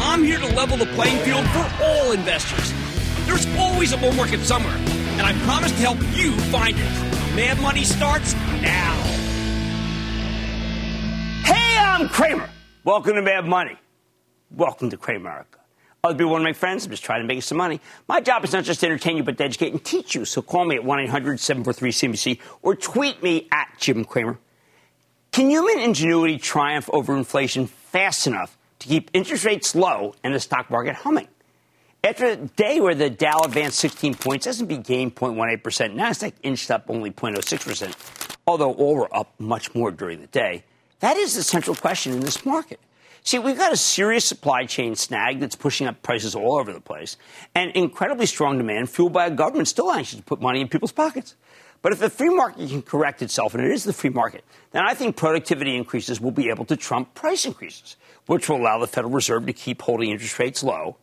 I'm 0.00 0.22
here 0.22 0.38
to 0.38 0.46
level 0.54 0.76
the 0.76 0.86
playing 0.86 1.18
field 1.24 1.44
for 1.50 1.68
all 1.82 2.12
investors. 2.12 2.72
There's 3.26 3.46
always 3.56 3.92
a 3.92 3.96
bull 3.96 4.12
market 4.12 4.40
somewhere, 4.40 4.76
and 4.76 5.22
I 5.22 5.32
promise 5.44 5.72
to 5.72 5.78
help 5.78 5.98
you 6.16 6.32
find 6.52 6.76
it. 6.76 7.34
Mad 7.34 7.60
Money 7.60 7.82
starts 7.82 8.34
now. 8.62 8.94
Hey, 11.44 11.78
I'm 11.78 12.08
Cramer. 12.08 12.48
Welcome 12.84 13.14
to 13.14 13.22
Mad 13.22 13.44
Money. 13.44 13.76
Welcome 14.50 14.90
to 14.90 14.96
Cramerica. 14.96 15.56
Other 16.04 16.16
people 16.16 16.30
want 16.30 16.42
to 16.42 16.44
make 16.44 16.56
friends. 16.56 16.84
I'm 16.84 16.92
just 16.92 17.04
trying 17.04 17.22
to 17.22 17.26
make 17.26 17.42
some 17.42 17.58
money. 17.58 17.80
My 18.06 18.20
job 18.20 18.44
is 18.44 18.52
not 18.52 18.62
just 18.64 18.80
to 18.80 18.86
entertain 18.86 19.16
you, 19.16 19.24
but 19.24 19.36
to 19.38 19.44
educate 19.44 19.72
and 19.72 19.84
teach 19.84 20.14
you. 20.14 20.24
So 20.24 20.42
call 20.42 20.64
me 20.64 20.76
at 20.76 20.84
1 20.84 21.00
800 21.00 21.40
743 21.40 21.90
CNBC 21.90 22.40
or 22.62 22.76
tweet 22.76 23.22
me 23.22 23.48
at 23.50 23.68
Jim 23.78 24.04
Cramer. 24.04 24.38
Can 25.32 25.50
human 25.50 25.80
ingenuity 25.80 26.38
triumph 26.38 26.88
over 26.92 27.16
inflation 27.16 27.66
fast 27.66 28.26
enough 28.26 28.57
to 28.78 28.88
keep 28.88 29.10
interest 29.12 29.44
rates 29.44 29.74
low 29.74 30.14
and 30.22 30.34
the 30.34 30.40
stock 30.40 30.70
market 30.70 30.94
humming? 30.94 31.28
After 32.04 32.26
a 32.26 32.36
day 32.36 32.80
where 32.80 32.94
the 32.94 33.10
Dow 33.10 33.40
advanced 33.40 33.78
16 33.80 34.14
points, 34.14 34.46
S&P 34.46 34.78
gained 34.78 35.16
0.18%, 35.16 35.94
Nasdaq 35.94 36.32
inched 36.42 36.70
up 36.70 36.84
only 36.88 37.10
0.06%, 37.10 38.38
although 38.46 38.72
all 38.72 38.94
were 38.94 39.14
up 39.14 39.34
much 39.40 39.74
more 39.74 39.90
during 39.90 40.20
the 40.20 40.28
day. 40.28 40.64
That 41.00 41.16
is 41.16 41.34
the 41.34 41.42
central 41.42 41.74
question 41.74 42.12
in 42.12 42.20
this 42.20 42.46
market. 42.46 42.78
See, 43.24 43.38
we've 43.38 43.58
got 43.58 43.72
a 43.72 43.76
serious 43.76 44.24
supply 44.24 44.64
chain 44.64 44.94
snag 44.94 45.40
that's 45.40 45.56
pushing 45.56 45.86
up 45.86 46.02
prices 46.02 46.34
all 46.34 46.58
over 46.58 46.72
the 46.72 46.80
place, 46.80 47.16
and 47.54 47.72
incredibly 47.72 48.26
strong 48.26 48.58
demand 48.58 48.90
fueled 48.90 49.12
by 49.12 49.26
a 49.26 49.30
government 49.30 49.68
still 49.68 49.92
anxious 49.92 50.18
to 50.18 50.22
put 50.22 50.40
money 50.40 50.60
in 50.60 50.68
people's 50.68 50.92
pockets. 50.92 51.34
But 51.80 51.92
if 51.92 52.00
the 52.00 52.10
free 52.10 52.28
market 52.28 52.68
can 52.68 52.82
correct 52.82 53.22
itself, 53.22 53.54
and 53.54 53.64
it 53.64 53.70
is 53.70 53.84
the 53.84 53.92
free 53.92 54.10
market, 54.10 54.44
then 54.72 54.84
I 54.84 54.94
think 54.94 55.16
productivity 55.16 55.76
increases 55.76 56.20
will 56.20 56.32
be 56.32 56.50
able 56.50 56.64
to 56.66 56.76
trump 56.76 57.14
price 57.14 57.46
increases, 57.46 57.96
which 58.26 58.48
will 58.48 58.56
allow 58.56 58.78
the 58.78 58.86
Federal 58.86 59.12
Reserve 59.12 59.46
to 59.46 59.52
keep 59.52 59.82
holding 59.82 60.10
interest 60.10 60.38
rates 60.38 60.62
low 60.62 60.96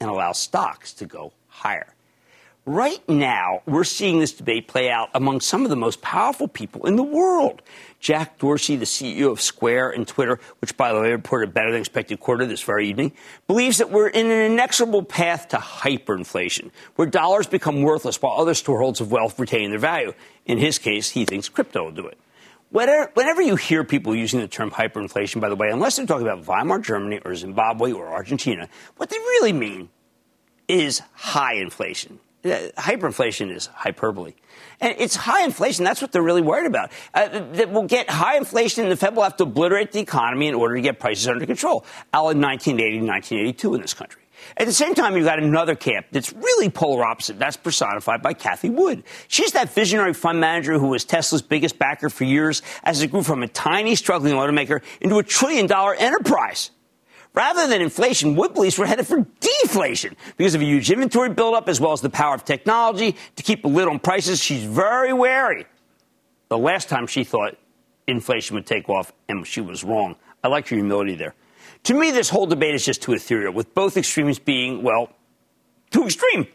and 0.00 0.08
allow 0.08 0.32
stocks 0.32 0.92
to 0.94 1.06
go 1.06 1.32
higher. 1.48 1.91
Right 2.64 3.02
now, 3.08 3.62
we're 3.66 3.82
seeing 3.82 4.20
this 4.20 4.34
debate 4.34 4.68
play 4.68 4.88
out 4.88 5.08
among 5.14 5.40
some 5.40 5.64
of 5.64 5.70
the 5.70 5.74
most 5.74 6.00
powerful 6.00 6.46
people 6.46 6.86
in 6.86 6.94
the 6.94 7.02
world. 7.02 7.60
Jack 7.98 8.38
Dorsey, 8.38 8.76
the 8.76 8.84
CEO 8.84 9.32
of 9.32 9.40
Square 9.40 9.90
and 9.90 10.06
Twitter, 10.06 10.38
which, 10.60 10.76
by 10.76 10.92
the 10.92 11.00
way, 11.00 11.10
reported 11.10 11.48
a 11.48 11.52
better 11.52 11.72
than 11.72 11.80
expected 11.80 12.20
quarter 12.20 12.46
this 12.46 12.62
very 12.62 12.88
evening, 12.88 13.10
believes 13.48 13.78
that 13.78 13.90
we're 13.90 14.06
in 14.06 14.26
an 14.26 14.52
inexorable 14.52 15.02
path 15.02 15.48
to 15.48 15.56
hyperinflation, 15.56 16.70
where 16.94 17.08
dollars 17.08 17.48
become 17.48 17.82
worthless 17.82 18.22
while 18.22 18.40
other 18.40 18.54
storeholds 18.54 19.00
of 19.00 19.10
wealth 19.10 19.40
retain 19.40 19.70
their 19.70 19.80
value. 19.80 20.12
In 20.46 20.58
his 20.58 20.78
case, 20.78 21.10
he 21.10 21.24
thinks 21.24 21.48
crypto 21.48 21.82
will 21.82 21.90
do 21.90 22.06
it. 22.06 22.16
Whenever 22.70 23.42
you 23.42 23.56
hear 23.56 23.82
people 23.82 24.14
using 24.14 24.38
the 24.38 24.46
term 24.46 24.70
hyperinflation, 24.70 25.40
by 25.40 25.48
the 25.48 25.56
way, 25.56 25.70
unless 25.70 25.96
they're 25.96 26.06
talking 26.06 26.28
about 26.28 26.46
Weimar 26.46 26.78
Germany 26.78 27.18
or 27.24 27.34
Zimbabwe 27.34 27.90
or 27.90 28.06
Argentina, 28.06 28.68
what 28.98 29.10
they 29.10 29.18
really 29.18 29.52
mean 29.52 29.88
is 30.68 31.02
high 31.12 31.54
inflation 31.54 32.20
hyperinflation 32.44 33.54
is 33.54 33.66
hyperbole. 33.66 34.34
And 34.80 34.94
it's 34.98 35.14
high 35.14 35.44
inflation. 35.44 35.84
That's 35.84 36.02
what 36.02 36.12
they're 36.12 36.22
really 36.22 36.42
worried 36.42 36.66
about. 36.66 36.90
Uh, 37.14 37.28
that 37.52 37.70
we'll 37.70 37.86
get 37.86 38.10
high 38.10 38.36
inflation 38.36 38.82
and 38.82 38.92
the 38.92 38.96
Fed 38.96 39.14
will 39.14 39.22
have 39.22 39.36
to 39.36 39.44
obliterate 39.44 39.92
the 39.92 40.00
economy 40.00 40.48
in 40.48 40.54
order 40.54 40.74
to 40.74 40.80
get 40.80 40.98
prices 40.98 41.28
under 41.28 41.46
control. 41.46 41.84
Al 42.12 42.30
in 42.30 42.40
1980 42.40 42.98
and 42.98 43.08
1982 43.08 43.74
in 43.74 43.80
this 43.80 43.94
country. 43.94 44.22
At 44.56 44.66
the 44.66 44.72
same 44.72 44.94
time, 44.94 45.16
you've 45.16 45.24
got 45.24 45.38
another 45.38 45.76
camp 45.76 46.06
that's 46.10 46.32
really 46.32 46.68
polar 46.68 47.04
opposite. 47.04 47.38
That's 47.38 47.56
personified 47.56 48.22
by 48.22 48.34
Cathie 48.34 48.70
Wood. 48.70 49.04
She's 49.28 49.52
that 49.52 49.70
visionary 49.70 50.14
fund 50.14 50.40
manager 50.40 50.78
who 50.78 50.88
was 50.88 51.04
Tesla's 51.04 51.42
biggest 51.42 51.78
backer 51.78 52.10
for 52.10 52.24
years 52.24 52.60
as 52.82 53.02
it 53.02 53.12
grew 53.12 53.22
from 53.22 53.44
a 53.44 53.48
tiny, 53.48 53.94
struggling 53.94 54.34
automaker 54.34 54.82
into 55.00 55.18
a 55.18 55.22
trillion 55.22 55.68
dollar 55.68 55.94
enterprise. 55.94 56.70
Rather 57.34 57.66
than 57.66 57.80
inflation, 57.80 58.36
wood 58.36 58.52
believes 58.52 58.78
we're 58.78 58.86
headed 58.86 59.06
for 59.06 59.26
deflation 59.40 60.16
because 60.36 60.54
of 60.54 60.60
a 60.60 60.64
huge 60.64 60.90
inventory 60.90 61.30
buildup 61.30 61.68
as 61.68 61.80
well 61.80 61.92
as 61.92 62.02
the 62.02 62.10
power 62.10 62.34
of 62.34 62.44
technology 62.44 63.16
to 63.36 63.42
keep 63.42 63.64
a 63.64 63.68
lid 63.68 63.88
on 63.88 63.98
prices. 63.98 64.42
She's 64.42 64.64
very 64.64 65.12
wary. 65.14 65.64
The 66.48 66.58
last 66.58 66.90
time 66.90 67.06
she 67.06 67.24
thought 67.24 67.56
inflation 68.06 68.54
would 68.54 68.66
take 68.66 68.88
off, 68.90 69.12
and 69.28 69.46
she 69.46 69.62
was 69.62 69.82
wrong. 69.82 70.16
I 70.44 70.48
like 70.48 70.70
your 70.70 70.78
humility 70.78 71.14
there. 71.14 71.34
To 71.84 71.94
me, 71.94 72.10
this 72.10 72.28
whole 72.28 72.46
debate 72.46 72.74
is 72.74 72.84
just 72.84 73.00
too 73.00 73.12
ethereal, 73.14 73.52
with 73.54 73.74
both 73.74 73.96
extremes 73.96 74.38
being, 74.38 74.82
well, 74.82 75.08
too 75.90 76.04
extreme. 76.04 76.46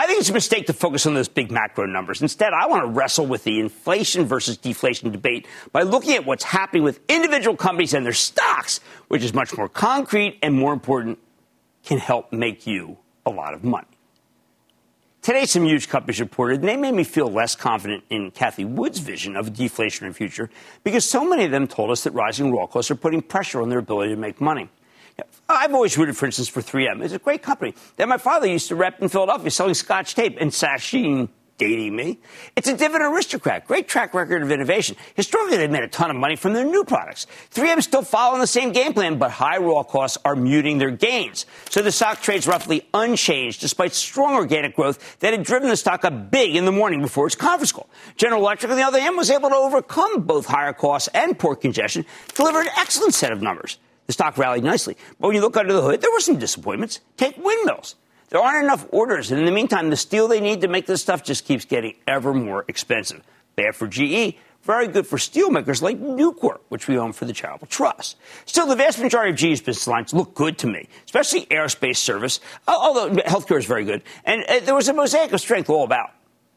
I 0.00 0.06
think 0.06 0.18
it's 0.18 0.30
a 0.30 0.32
mistake 0.32 0.66
to 0.68 0.72
focus 0.72 1.04
on 1.04 1.12
those 1.12 1.28
big 1.28 1.50
macro 1.50 1.84
numbers. 1.84 2.22
Instead, 2.22 2.54
I 2.54 2.68
want 2.68 2.84
to 2.84 2.90
wrestle 2.90 3.26
with 3.26 3.44
the 3.44 3.60
inflation 3.60 4.24
versus 4.24 4.56
deflation 4.56 5.10
debate 5.10 5.46
by 5.72 5.82
looking 5.82 6.14
at 6.14 6.24
what's 6.24 6.42
happening 6.42 6.84
with 6.84 7.00
individual 7.06 7.54
companies 7.54 7.92
and 7.92 8.06
their 8.06 8.14
stocks, 8.14 8.80
which 9.08 9.22
is 9.22 9.34
much 9.34 9.54
more 9.58 9.68
concrete 9.68 10.38
and 10.42 10.54
more 10.54 10.72
important, 10.72 11.18
can 11.84 11.98
help 11.98 12.32
make 12.32 12.66
you 12.66 12.96
a 13.26 13.30
lot 13.30 13.52
of 13.52 13.62
money. 13.62 13.88
Today, 15.20 15.44
some 15.44 15.66
huge 15.66 15.90
companies 15.90 16.18
reported, 16.18 16.60
and 16.60 16.68
they 16.70 16.78
made 16.78 16.94
me 16.94 17.04
feel 17.04 17.30
less 17.30 17.54
confident 17.54 18.02
in 18.08 18.30
Cathie 18.30 18.64
Wood's 18.64 19.00
vision 19.00 19.36
of 19.36 19.48
a 19.48 19.50
deflationary 19.50 20.14
future 20.14 20.48
because 20.82 21.04
so 21.04 21.28
many 21.28 21.44
of 21.44 21.50
them 21.50 21.66
told 21.66 21.90
us 21.90 22.04
that 22.04 22.12
rising 22.12 22.50
raw 22.50 22.66
costs 22.66 22.90
are 22.90 22.94
putting 22.94 23.20
pressure 23.20 23.60
on 23.60 23.68
their 23.68 23.80
ability 23.80 24.14
to 24.14 24.18
make 24.18 24.40
money. 24.40 24.70
I've 25.48 25.74
always 25.74 25.96
rooted, 25.98 26.16
for 26.16 26.26
instance, 26.26 26.48
for 26.48 26.62
3M. 26.62 27.02
It's 27.02 27.14
a 27.14 27.18
great 27.18 27.42
company 27.42 27.74
that 27.96 28.08
my 28.08 28.18
father 28.18 28.46
used 28.46 28.68
to 28.68 28.76
rep 28.76 29.00
in 29.00 29.08
Philadelphia 29.08 29.50
selling 29.50 29.74
scotch 29.74 30.14
tape 30.14 30.36
and 30.40 30.52
sashing 30.52 31.28
dating 31.60 31.94
me. 31.94 32.18
It's 32.56 32.68
a 32.68 32.76
dividend 32.76 33.14
aristocrat. 33.14 33.66
Great 33.66 33.86
track 33.86 34.14
record 34.14 34.42
of 34.42 34.50
innovation. 34.50 34.96
Historically, 35.14 35.58
they've 35.58 35.70
made 35.70 35.82
a 35.82 35.88
ton 35.88 36.10
of 36.10 36.16
money 36.16 36.34
from 36.34 36.54
their 36.54 36.64
new 36.64 36.84
products. 36.84 37.26
3M 37.50 37.78
is 37.78 37.84
still 37.84 38.00
following 38.02 38.40
the 38.40 38.46
same 38.46 38.72
game 38.72 38.94
plan, 38.94 39.18
but 39.18 39.30
high 39.30 39.58
raw 39.58 39.82
costs 39.82 40.16
are 40.24 40.34
muting 40.34 40.78
their 40.78 40.90
gains. 40.90 41.44
So 41.68 41.82
the 41.82 41.92
stock 41.92 42.22
trades 42.22 42.46
roughly 42.46 42.88
unchanged 42.94 43.60
despite 43.60 43.92
strong 43.92 44.34
organic 44.34 44.74
growth 44.74 45.18
that 45.20 45.34
had 45.34 45.42
driven 45.42 45.68
the 45.68 45.76
stock 45.76 46.02
up 46.06 46.30
big 46.30 46.56
in 46.56 46.64
the 46.64 46.72
morning 46.72 47.02
before 47.02 47.26
its 47.26 47.36
conference 47.36 47.72
call. 47.72 47.90
General 48.16 48.40
Electric, 48.40 48.72
on 48.72 48.78
the 48.78 48.84
other 48.84 48.98
hand, 48.98 49.18
was 49.18 49.30
able 49.30 49.50
to 49.50 49.56
overcome 49.56 50.22
both 50.22 50.46
higher 50.46 50.72
costs 50.72 51.10
and 51.12 51.38
port 51.38 51.60
congestion, 51.60 52.06
deliver 52.34 52.62
an 52.62 52.68
excellent 52.78 53.12
set 53.12 53.32
of 53.32 53.42
numbers. 53.42 53.76
The 54.10 54.14
stock 54.14 54.36
rallied 54.38 54.64
nicely. 54.64 54.96
But 55.20 55.28
when 55.28 55.36
you 55.36 55.40
look 55.40 55.56
under 55.56 55.72
the 55.72 55.82
hood, 55.82 56.00
there 56.00 56.10
were 56.10 56.18
some 56.18 56.36
disappointments. 56.36 56.98
Take 57.16 57.36
windmills. 57.36 57.94
There 58.30 58.40
aren't 58.40 58.64
enough 58.64 58.84
orders. 58.90 59.30
And 59.30 59.38
in 59.38 59.46
the 59.46 59.52
meantime, 59.52 59.88
the 59.88 59.96
steel 59.96 60.26
they 60.26 60.40
need 60.40 60.62
to 60.62 60.66
make 60.66 60.86
this 60.86 61.00
stuff 61.00 61.22
just 61.22 61.44
keeps 61.44 61.64
getting 61.64 61.94
ever 62.08 62.34
more 62.34 62.64
expensive. 62.66 63.22
Bad 63.54 63.76
for 63.76 63.86
GE. 63.86 64.34
Very 64.64 64.88
good 64.88 65.06
for 65.06 65.16
steelmakers 65.16 65.80
like 65.80 66.00
Nucor, 66.00 66.58
which 66.70 66.88
we 66.88 66.98
own 66.98 67.12
for 67.12 67.24
the 67.24 67.32
Charitable 67.32 67.68
Trust. 67.68 68.16
Still, 68.46 68.66
the 68.66 68.74
vast 68.74 68.98
majority 68.98 69.30
of 69.30 69.36
GE's 69.36 69.60
business 69.60 69.86
lines 69.86 70.12
look 70.12 70.34
good 70.34 70.58
to 70.58 70.66
me, 70.66 70.88
especially 71.04 71.46
aerospace 71.46 71.98
service, 71.98 72.40
although 72.66 73.10
healthcare 73.10 73.60
is 73.60 73.66
very 73.66 73.84
good. 73.84 74.02
And 74.24 74.42
uh, 74.48 74.58
there 74.58 74.74
was 74.74 74.88
a 74.88 74.92
mosaic 74.92 75.32
of 75.32 75.40
strength 75.40 75.70
all 75.70 75.84
about. 75.84 76.10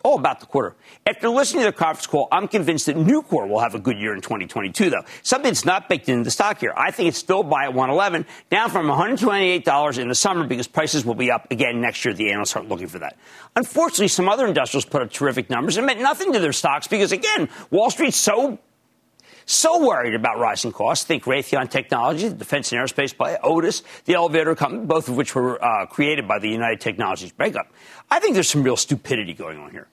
All 0.03 0.19
about 0.19 0.41
the 0.41 0.45
quarter. 0.45 0.75
After 1.07 1.29
listening 1.29 1.63
to 1.63 1.71
the 1.71 1.77
conference 1.77 2.07
call, 2.07 2.27
I'm 2.31 2.47
convinced 2.47 2.85
that 2.88 2.97
Nucor 2.97 3.47
will 3.47 3.59
have 3.59 3.73
a 3.73 3.79
good 3.79 3.97
year 3.97 4.13
in 4.13 4.21
2022, 4.21 4.89
though. 4.89 5.03
Something 5.23 5.50
that's 5.50 5.65
not 5.65 5.89
baked 5.89 6.09
into 6.09 6.25
the 6.25 6.31
stock 6.31 6.59
here. 6.59 6.73
I 6.75 6.91
think 6.91 7.07
it's 7.07 7.17
still 7.17 7.41
buy 7.41 7.63
at 7.63 7.73
111, 7.73 8.25
down 8.50 8.69
from 8.69 8.88
$128 8.88 9.97
in 9.97 10.07
the 10.09 10.15
summer 10.15 10.45
because 10.45 10.67
prices 10.67 11.05
will 11.05 11.15
be 11.15 11.31
up 11.31 11.50
again 11.51 11.81
next 11.81 12.03
year. 12.03 12.13
The 12.13 12.31
analysts 12.31 12.55
aren't 12.55 12.69
looking 12.69 12.88
for 12.88 13.00
that. 13.00 13.17
Unfortunately, 13.55 14.09
some 14.09 14.27
other 14.27 14.45
industrials 14.45 14.85
put 14.85 15.01
up 15.01 15.11
terrific 15.11 15.50
numbers 15.50 15.77
and 15.77 15.85
meant 15.85 16.01
nothing 16.01 16.33
to 16.33 16.39
their 16.39 16.53
stocks 16.53 16.88
because, 16.88 17.11
again, 17.11 17.49
Wall 17.71 17.89
Street's 17.89 18.17
so 18.17 18.59
so 19.45 19.85
worried 19.85 20.15
about 20.15 20.39
rising 20.39 20.71
costs. 20.71 21.06
Think 21.06 21.23
Raytheon 21.23 21.69
Technology, 21.69 22.27
the 22.27 22.35
defense 22.35 22.71
and 22.71 22.81
aerospace 22.81 23.15
play, 23.15 23.38
Otis, 23.44 23.83
the 24.06 24.13
elevator 24.13 24.56
company, 24.56 24.85
both 24.85 25.09
of 25.09 25.17
which 25.17 25.35
were 25.35 25.63
uh, 25.63 25.85
created 25.85 26.27
by 26.27 26.39
the 26.39 26.49
United 26.49 26.79
Technologies 26.79 27.31
breakup. 27.31 27.67
I 28.09 28.19
think 28.19 28.35
there's 28.35 28.49
some 28.49 28.63
real 28.63 28.77
stupidity 28.77 29.33
going 29.33 29.57
on 29.57 29.71
here. 29.71 29.88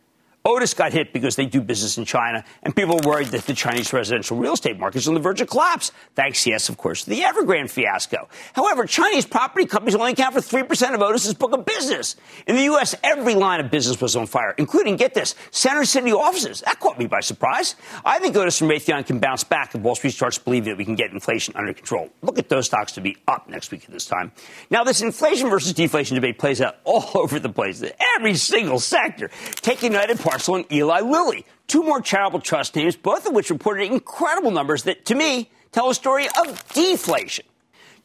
Otis 0.45 0.73
got 0.73 0.93
hit 0.93 1.13
because 1.13 1.37
they 1.37 1.45
do 1.45 1.61
business 1.61 1.99
in 1.99 2.07
China, 2.07 2.43
and 2.63 2.75
people 2.75 2.99
are 2.99 3.07
worried 3.07 3.29
that 3.29 3.43
the 3.47 3.53
Chinese 3.53 3.93
residential 3.93 4.39
real 4.39 4.55
estate 4.55 4.79
market 4.79 4.99
is 4.99 5.09
on 5.09 5.13
the 5.13 5.21
verge 5.21 5.43
of 5.43 5.49
collapse, 5.49 5.93
thanks, 6.15 6.47
yes, 6.47 6.71
of 6.71 6.79
course, 6.79 7.05
to 7.05 7.11
the 7.11 7.21
Evergrande 7.21 7.69
fiasco. 7.69 8.27
However, 8.55 8.87
Chinese 8.87 9.27
property 9.27 9.67
companies 9.67 9.95
only 9.95 10.13
account 10.13 10.33
for 10.33 10.41
3% 10.41 10.95
of 10.95 11.03
Otis's 11.03 11.35
book 11.35 11.53
of 11.53 11.67
business. 11.67 12.17
In 12.47 12.57
the 12.57 12.63
U.S., 12.65 12.95
every 13.05 13.35
line 13.35 13.61
of 13.61 13.71
business 13.71 14.01
was 14.01 14.17
on 14.17 14.27
fire, 14.27 14.55
including, 14.57 14.97
get 14.97 15.13
this, 15.13 15.35
center 15.51 15.85
city 15.85 16.11
offices. 16.11 16.63
That 16.63 16.81
caught 16.81 16.99
me 16.99 17.07
by 17.07 17.21
surprise. 17.21 17.77
I 18.03 18.19
think 18.19 18.35
Otis 18.35 18.63
and 18.63 18.71
Raytheon 18.71 19.07
can 19.07 19.19
bounce 19.19 19.45
back 19.45 19.75
if 19.75 19.83
Wall 19.83 19.95
Street 19.95 20.13
starts 20.13 20.39
believing 20.39 20.71
that 20.71 20.79
we 20.79 20.87
can 20.87 20.95
get 20.95 21.11
inflation 21.11 21.55
under 21.55 21.75
control. 21.75 22.09
Look 22.23 22.39
at 22.39 22.49
those 22.49 22.65
stocks 22.65 22.93
to 22.93 23.03
be 23.03 23.19
up 23.29 23.49
next 23.51 23.71
week 23.71 23.85
at 23.85 23.91
this 23.91 24.07
time. 24.07 24.33
Now, 24.71 24.85
this 24.85 25.03
inflation 25.03 25.51
versus 25.51 25.75
deflation 25.75 26.15
debate 26.15 26.39
plays 26.39 26.63
out 26.63 26.77
all 26.85 27.11
over 27.15 27.39
the 27.39 27.51
place, 27.51 27.85
every 28.17 28.37
single 28.37 28.81
sector. 28.81 29.31
Take 29.57 29.83
United 29.83 30.19
Parcel 30.31 30.55
and 30.55 30.73
Eli 30.73 31.01
Lilly, 31.01 31.45
two 31.67 31.83
more 31.83 32.01
charitable 32.01 32.39
trust 32.39 32.77
names, 32.77 32.95
both 32.95 33.27
of 33.27 33.35
which 33.35 33.51
reported 33.51 33.91
incredible 33.91 34.53
numbers 34.53 34.85
that, 34.85 35.05
to 35.07 35.17
me, 35.17 35.51
tell 35.73 35.91
a 35.91 35.95
story 35.95 36.29
of 36.39 36.73
deflation. 36.73 37.45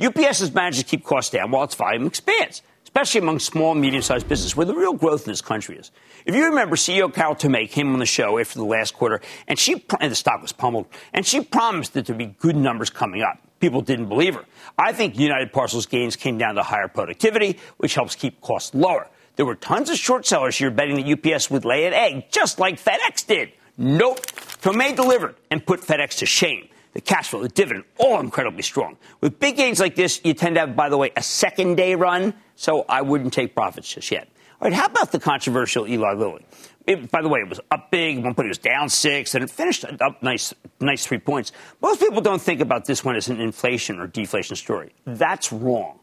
UPS 0.01 0.39
has 0.39 0.51
managed 0.51 0.79
to 0.79 0.85
keep 0.85 1.03
costs 1.03 1.29
down 1.29 1.51
while 1.51 1.65
its 1.65 1.75
volume 1.75 2.07
expands, 2.07 2.63
especially 2.83 3.21
among 3.21 3.37
small 3.37 3.73
and 3.73 3.81
medium 3.81 4.01
sized 4.01 4.27
businesses 4.27 4.57
where 4.57 4.65
the 4.65 4.73
real 4.73 4.93
growth 4.93 5.27
in 5.27 5.33
this 5.33 5.41
country 5.41 5.77
is. 5.77 5.91
If 6.25 6.33
you 6.33 6.45
remember, 6.45 6.75
CEO 6.75 7.13
Carol 7.13 7.35
Tomé 7.35 7.69
came 7.69 7.93
on 7.93 7.99
the 7.99 8.07
show 8.07 8.39
after 8.39 8.57
the 8.57 8.65
last 8.65 8.95
quarter, 8.95 9.21
and 9.47 9.59
she 9.59 9.85
and 9.99 10.11
the 10.11 10.15
stock 10.15 10.41
was 10.41 10.51
pummeled, 10.51 10.87
and 11.13 11.27
she 11.27 11.41
promised 11.41 11.93
that 11.93 12.07
there'd 12.07 12.17
be 12.17 12.35
good 12.39 12.55
numbers 12.55 12.89
coming 12.89 13.21
up. 13.21 13.37
People 13.59 13.81
didn't 13.81 14.07
believe 14.07 14.33
her. 14.33 14.45
I 14.79 14.93
think 14.93 15.19
United 15.19 15.53
Parcels 15.53 15.85
gains 15.85 16.15
came 16.15 16.39
down 16.39 16.55
to 16.55 16.63
higher 16.63 16.87
productivity, 16.87 17.59
which 17.77 17.93
helps 17.93 18.15
keep 18.15 18.41
costs 18.41 18.73
lower. 18.73 19.09
There 19.35 19.45
were 19.45 19.55
tons 19.55 19.89
of 19.89 19.97
short 19.97 20.25
sellers 20.25 20.57
here 20.57 20.71
betting 20.71 20.95
that 20.95 21.33
UPS 21.33 21.49
would 21.51 21.65
lay 21.65 21.85
an 21.85 21.93
egg, 21.93 22.31
just 22.31 22.59
like 22.59 22.81
FedEx 22.81 23.25
did. 23.27 23.51
Nope. 23.77 24.25
Tomé 24.61 24.95
delivered 24.95 25.35
and 25.51 25.65
put 25.65 25.81
FedEx 25.81 26.19
to 26.19 26.25
shame. 26.25 26.69
The 26.93 27.01
cash 27.01 27.29
flow, 27.29 27.41
the 27.41 27.49
dividend, 27.49 27.83
all 27.97 28.21
incredibly 28.21 28.61
strong. 28.61 28.95
With 29.19 29.37
big 29.37 29.57
gains 29.57 29.81
like 29.81 29.95
this, 29.95 30.21
you 30.23 30.33
tend 30.33 30.55
to 30.55 30.61
have, 30.61 30.77
by 30.77 30.87
the 30.87 30.95
way, 30.95 31.11
a 31.17 31.21
second 31.21 31.75
day 31.75 31.95
run, 31.95 32.33
so 32.55 32.85
I 32.87 33.01
wouldn't 33.01 33.33
take 33.33 33.53
profits 33.53 33.93
just 33.93 34.09
yet. 34.11 34.29
All 34.61 34.69
right, 34.69 34.73
how 34.73 34.85
about 34.85 35.11
the 35.11 35.19
controversial 35.19 35.85
Eli 35.85 36.13
Lilly? 36.13 36.45
It, 36.87 37.11
by 37.11 37.21
the 37.21 37.27
way, 37.27 37.41
it 37.41 37.49
was 37.49 37.59
up 37.69 37.91
big. 37.91 38.23
One 38.23 38.33
point 38.33 38.45
it 38.45 38.49
was 38.49 38.57
down 38.59 38.87
six, 38.87 39.35
and 39.35 39.43
it 39.43 39.49
finished 39.49 39.83
up 39.83 40.23
nice, 40.23 40.53
nice 40.79 41.05
three 41.05 41.17
points. 41.17 41.51
Most 41.81 41.99
people 41.99 42.21
don't 42.21 42.41
think 42.41 42.61
about 42.61 42.85
this 42.85 43.03
one 43.03 43.17
as 43.17 43.27
an 43.27 43.41
inflation 43.41 43.99
or 43.99 44.07
deflation 44.07 44.55
story. 44.55 44.93
That's 45.05 45.51
wrong. 45.51 45.99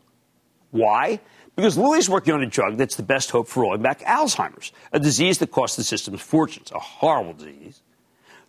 Why? 0.72 1.20
Because 1.56 1.76
Lilly's 1.76 2.08
working 2.08 2.32
on 2.34 2.42
a 2.42 2.46
drug 2.46 2.78
that's 2.78 2.96
the 2.96 3.02
best 3.02 3.30
hope 3.30 3.46
for 3.46 3.62
rolling 3.62 3.82
back 3.82 4.00
Alzheimer's, 4.00 4.72
a 4.92 4.98
disease 4.98 5.38
that 5.38 5.50
costs 5.50 5.76
the 5.76 5.84
system 5.84 6.16
fortunes, 6.16 6.72
a 6.72 6.78
horrible 6.78 7.34
disease. 7.34 7.82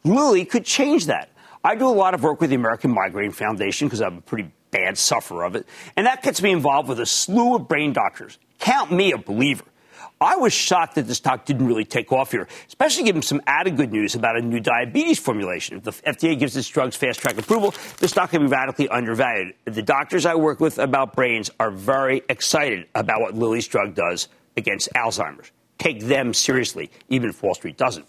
Lilly 0.03 0.45
could 0.45 0.65
change 0.65 1.07
that. 1.07 1.29
I 1.63 1.75
do 1.75 1.87
a 1.87 1.91
lot 1.91 2.13
of 2.13 2.23
work 2.23 2.41
with 2.41 2.49
the 2.49 2.55
American 2.55 2.91
Migraine 2.91 3.31
Foundation 3.31 3.87
because 3.87 4.01
I'm 4.01 4.17
a 4.17 4.21
pretty 4.21 4.51
bad 4.71 4.97
sufferer 4.97 5.43
of 5.43 5.55
it, 5.55 5.67
and 5.95 6.05
that 6.05 6.23
gets 6.23 6.41
me 6.41 6.51
involved 6.51 6.89
with 6.89 6.99
a 6.99 7.05
slew 7.05 7.55
of 7.55 7.67
brain 7.67 7.93
doctors. 7.93 8.37
Count 8.59 8.91
me 8.91 9.11
a 9.11 9.17
believer. 9.17 9.65
I 10.23 10.37
was 10.37 10.53
shocked 10.53 10.95
that 10.95 11.07
the 11.07 11.15
stock 11.15 11.45
didn't 11.45 11.67
really 11.67 11.85
take 11.85 12.11
off 12.11 12.31
here, 12.31 12.47
especially 12.67 13.03
given 13.03 13.21
some 13.21 13.41
added 13.45 13.77
good 13.77 13.91
news 13.91 14.15
about 14.15 14.37
a 14.37 14.41
new 14.41 14.59
diabetes 14.59 15.19
formulation. 15.19 15.77
If 15.77 15.83
the 15.83 15.91
FDA 15.91 16.39
gives 16.39 16.53
this 16.53 16.67
drug's 16.67 16.95
fast 16.95 17.19
track 17.19 17.37
approval, 17.37 17.73
the 17.99 18.07
stock 18.07 18.31
can 18.31 18.41
be 18.41 18.47
radically 18.47 18.89
undervalued. 18.89 19.53
The 19.65 19.81
doctors 19.81 20.25
I 20.25 20.35
work 20.35 20.59
with 20.59 20.79
about 20.79 21.13
brains 21.13 21.51
are 21.59 21.71
very 21.71 22.21
excited 22.29 22.87
about 22.95 23.21
what 23.21 23.35
Lilly's 23.35 23.67
drug 23.67 23.95
does 23.95 24.29
against 24.55 24.89
Alzheimer's. 24.93 25.51
Take 25.77 26.01
them 26.01 26.33
seriously, 26.33 26.91
even 27.09 27.29
if 27.29 27.43
Wall 27.43 27.55
Street 27.55 27.77
doesn't. 27.77 28.05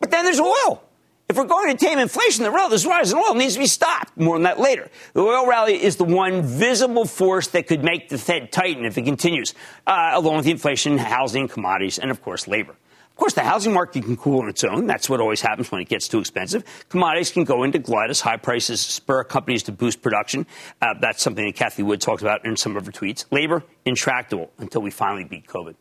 But 0.00 0.10
then 0.10 0.24
there's 0.24 0.40
oil. 0.40 0.82
If 1.26 1.38
we're 1.38 1.46
going 1.46 1.74
to 1.74 1.84
tame 1.84 1.98
inflation, 1.98 2.44
the 2.44 2.50
relative 2.50 2.84
rise 2.84 3.10
in 3.10 3.18
oil 3.18 3.34
needs 3.34 3.54
to 3.54 3.60
be 3.60 3.66
stopped. 3.66 4.14
More 4.16 4.36
on 4.36 4.42
that 4.42 4.60
later. 4.60 4.90
The 5.14 5.20
oil 5.22 5.46
rally 5.46 5.82
is 5.82 5.96
the 5.96 6.04
one 6.04 6.42
visible 6.42 7.06
force 7.06 7.48
that 7.48 7.66
could 7.66 7.82
make 7.82 8.10
the 8.10 8.18
Fed 8.18 8.52
tighten 8.52 8.84
if 8.84 8.98
it 8.98 9.02
continues, 9.02 9.54
uh, 9.86 10.10
along 10.12 10.36
with 10.36 10.44
the 10.44 10.50
inflation, 10.50 10.98
housing, 10.98 11.48
commodities, 11.48 11.98
and 11.98 12.10
of 12.10 12.20
course, 12.20 12.46
labor. 12.46 12.72
Of 12.72 13.16
course, 13.16 13.34
the 13.34 13.42
housing 13.42 13.72
market 13.72 14.04
can 14.04 14.16
cool 14.18 14.42
on 14.42 14.48
its 14.48 14.64
own. 14.64 14.86
That's 14.86 15.08
what 15.08 15.20
always 15.20 15.40
happens 15.40 15.70
when 15.70 15.80
it 15.80 15.88
gets 15.88 16.08
too 16.08 16.18
expensive. 16.18 16.64
Commodities 16.88 17.30
can 17.30 17.44
go 17.44 17.62
into 17.62 17.78
glut 17.78 18.10
as 18.10 18.20
high 18.20 18.36
prices 18.36 18.80
spur 18.80 19.24
companies 19.24 19.62
to 19.62 19.72
boost 19.72 20.02
production. 20.02 20.46
Uh, 20.82 20.94
that's 21.00 21.22
something 21.22 21.46
that 21.46 21.54
Cathie 21.54 21.84
Wood 21.84 22.00
talked 22.00 22.22
about 22.22 22.44
in 22.44 22.56
some 22.56 22.76
of 22.76 22.84
her 22.84 22.92
tweets. 22.92 23.24
Labor, 23.30 23.62
intractable 23.86 24.50
until 24.58 24.82
we 24.82 24.90
finally 24.90 25.24
beat 25.24 25.46
COVID. 25.46 25.76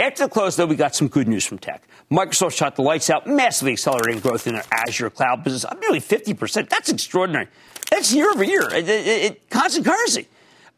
After 0.00 0.24
the 0.24 0.28
close, 0.28 0.54
though, 0.54 0.66
we 0.66 0.76
got 0.76 0.94
some 0.94 1.08
good 1.08 1.26
news 1.26 1.44
from 1.44 1.58
tech. 1.58 1.82
Microsoft 2.08 2.52
shot 2.52 2.76
the 2.76 2.82
lights 2.82 3.10
out, 3.10 3.26
massively 3.26 3.72
accelerating 3.72 4.20
growth 4.20 4.46
in 4.46 4.54
their 4.54 4.62
Azure 4.70 5.10
cloud 5.10 5.42
business, 5.42 5.64
up 5.64 5.80
nearly 5.80 5.98
50%. 5.98 6.68
That's 6.68 6.88
extraordinary. 6.88 7.48
That's 7.90 8.14
year 8.14 8.30
over 8.30 8.44
year, 8.44 8.62
it, 8.72 8.88
it, 8.88 9.06
it, 9.06 9.50
constant 9.50 9.86
currency. 9.86 10.28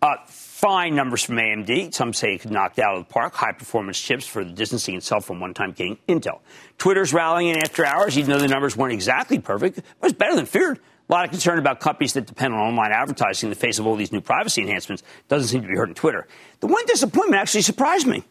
Uh, 0.01 0.15
fine 0.27 0.95
numbers 0.95 1.23
from 1.23 1.37
AMD. 1.37 1.93
Some 1.93 2.15
say 2.15 2.35
it 2.35 2.41
could 2.41 2.51
knock 2.51 2.79
out 2.79 2.97
of 2.97 3.07
the 3.07 3.13
park. 3.13 3.35
High 3.35 3.53
performance 3.53 4.01
chips 4.01 4.27
for 4.27 4.43
the 4.43 4.53
distancing 4.53 4.95
itself 4.95 5.27
from 5.27 5.39
one 5.39 5.53
time 5.53 5.75
king 5.75 5.99
Intel. 6.09 6.41
Twitter's 6.79 7.13
rallying 7.13 7.51
in 7.51 7.59
after 7.59 7.85
hours, 7.85 8.17
even 8.17 8.31
though 8.31 8.39
the 8.39 8.49
numbers 8.49 8.75
weren't 8.75 8.95
exactly 8.95 9.39
perfect. 9.39 9.79
It 9.79 9.85
was 10.01 10.15
better 10.15 10.35
than 10.35 10.47
feared. 10.47 10.79
A 11.09 11.13
lot 11.13 11.25
of 11.27 11.31
concern 11.31 11.59
about 11.59 11.81
companies 11.81 12.15
that 12.15 12.27
depend 12.27 12.55
on 12.55 12.61
online 12.61 12.93
advertising 12.93 13.49
in 13.49 13.51
the 13.51 13.59
face 13.59 13.79
of 13.79 13.87
all 13.87 13.97
these 13.97 14.13
new 14.13 14.21
privacy 14.23 14.63
enhancements. 14.63 15.03
Doesn't 15.29 15.49
seem 15.49 15.61
to 15.61 15.69
be 15.69 15.77
hurting 15.77 15.95
Twitter. 15.95 16.27
The 16.61 16.69
one 16.69 16.87
disappointment 16.87 17.41
actually 17.41 17.63
surprised 17.63 18.07
me. 18.07 18.25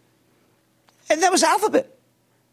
And 1.10 1.24
that 1.24 1.32
was 1.32 1.44
Alphabet, 1.44 1.98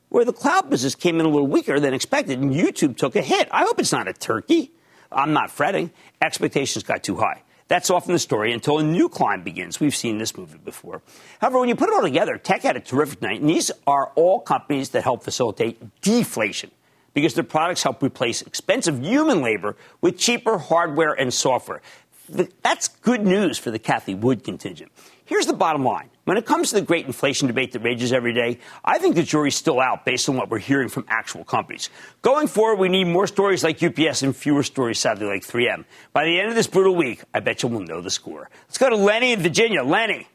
where 0.08 0.24
the 0.24 0.32
cloud 0.32 0.70
business 0.70 0.94
came 0.94 1.20
in 1.20 1.26
a 1.26 1.28
little 1.28 1.46
weaker 1.46 1.78
than 1.78 1.92
expected, 1.92 2.40
and 2.40 2.52
YouTube 2.52 2.96
took 2.96 3.16
a 3.16 3.22
hit. 3.22 3.48
I 3.50 3.64
hope 3.64 3.78
it's 3.78 3.92
not 3.92 4.08
a 4.08 4.12
turkey. 4.12 4.72
I'm 5.12 5.32
not 5.32 5.50
fretting. 5.50 5.90
Expectations 6.22 6.82
got 6.82 7.02
too 7.02 7.16
high. 7.16 7.42
That's 7.68 7.90
often 7.90 8.12
the 8.12 8.18
story 8.18 8.52
until 8.52 8.78
a 8.78 8.82
new 8.82 9.08
climb 9.08 9.42
begins. 9.42 9.80
We've 9.80 9.94
seen 9.94 10.18
this 10.18 10.36
movie 10.36 10.58
before. 10.58 11.02
However, 11.40 11.58
when 11.58 11.68
you 11.68 11.74
put 11.74 11.88
it 11.88 11.94
all 11.94 12.02
together, 12.02 12.38
tech 12.38 12.62
had 12.62 12.76
a 12.76 12.80
terrific 12.80 13.20
night, 13.20 13.40
and 13.40 13.50
these 13.50 13.70
are 13.86 14.12
all 14.14 14.40
companies 14.40 14.90
that 14.90 15.02
help 15.02 15.24
facilitate 15.24 16.00
deflation 16.00 16.70
because 17.12 17.34
their 17.34 17.44
products 17.44 17.82
help 17.82 18.02
replace 18.02 18.42
expensive 18.42 19.02
human 19.02 19.42
labor 19.42 19.76
with 20.00 20.16
cheaper 20.16 20.58
hardware 20.58 21.12
and 21.12 21.34
software. 21.34 21.82
That's 22.28 22.88
good 22.88 23.26
news 23.26 23.58
for 23.58 23.70
the 23.70 23.78
Cathie 23.78 24.14
Wood 24.14 24.44
contingent. 24.44 24.92
Here's 25.24 25.46
the 25.46 25.52
bottom 25.52 25.84
line. 25.84 26.10
When 26.26 26.36
it 26.36 26.44
comes 26.44 26.70
to 26.70 26.74
the 26.74 26.82
great 26.82 27.06
inflation 27.06 27.46
debate 27.46 27.70
that 27.70 27.84
rages 27.84 28.12
every 28.12 28.32
day, 28.32 28.58
I 28.84 28.98
think 28.98 29.14
the 29.14 29.22
jury's 29.22 29.54
still 29.54 29.78
out 29.78 30.04
based 30.04 30.28
on 30.28 30.36
what 30.36 30.50
we're 30.50 30.58
hearing 30.58 30.88
from 30.88 31.04
actual 31.06 31.44
companies. 31.44 31.88
Going 32.20 32.48
forward, 32.48 32.80
we 32.80 32.88
need 32.88 33.04
more 33.04 33.28
stories 33.28 33.62
like 33.62 33.80
UPS 33.80 34.22
and 34.22 34.34
fewer 34.34 34.64
stories, 34.64 34.98
sadly, 34.98 35.28
like 35.28 35.42
3M. 35.42 35.84
By 36.12 36.24
the 36.24 36.40
end 36.40 36.48
of 36.48 36.56
this 36.56 36.66
brutal 36.66 36.96
week, 36.96 37.22
I 37.32 37.38
bet 37.38 37.62
you 37.62 37.68
we'll 37.68 37.86
know 37.86 38.00
the 38.00 38.10
score. 38.10 38.50
Let's 38.66 38.76
go 38.76 38.90
to 38.90 38.96
Lenny 38.96 39.34
in 39.34 39.40
Virginia. 39.40 39.84
Lenny. 39.84 40.26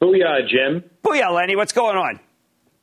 Booyah, 0.00 0.48
Jim. 0.48 0.82
Booyah, 1.04 1.34
Lenny. 1.34 1.54
What's 1.54 1.72
going 1.74 1.98
on? 1.98 2.18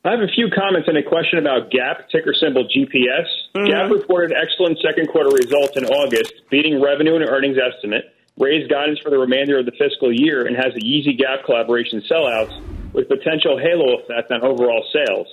I 0.04 0.12
have 0.12 0.20
a 0.20 0.30
few 0.32 0.46
comments 0.48 0.86
and 0.86 0.96
a 0.96 1.02
question 1.02 1.40
about 1.40 1.72
Gap, 1.72 2.08
ticker 2.10 2.34
symbol 2.38 2.62
GPS. 2.62 3.26
Mm-hmm. 3.56 3.66
Gap 3.66 3.90
reported 3.90 4.30
excellent 4.30 4.78
second 4.78 5.08
quarter 5.08 5.30
results 5.30 5.76
in 5.76 5.86
August, 5.86 6.34
beating 6.50 6.80
revenue 6.80 7.16
and 7.16 7.28
earnings 7.28 7.56
estimate 7.58 8.11
raised 8.38 8.70
guidance 8.70 8.98
for 9.00 9.10
the 9.10 9.18
remainder 9.18 9.58
of 9.58 9.66
the 9.66 9.72
fiscal 9.72 10.12
year 10.12 10.46
and 10.46 10.56
has 10.56 10.72
the 10.74 10.80
Yeezy 10.80 11.16
Gap 11.18 11.44
collaboration 11.44 12.02
sellouts 12.10 12.52
with 12.92 13.08
potential 13.08 13.58
halo 13.58 13.98
effect 14.00 14.30
on 14.30 14.42
overall 14.42 14.84
sales. 14.92 15.26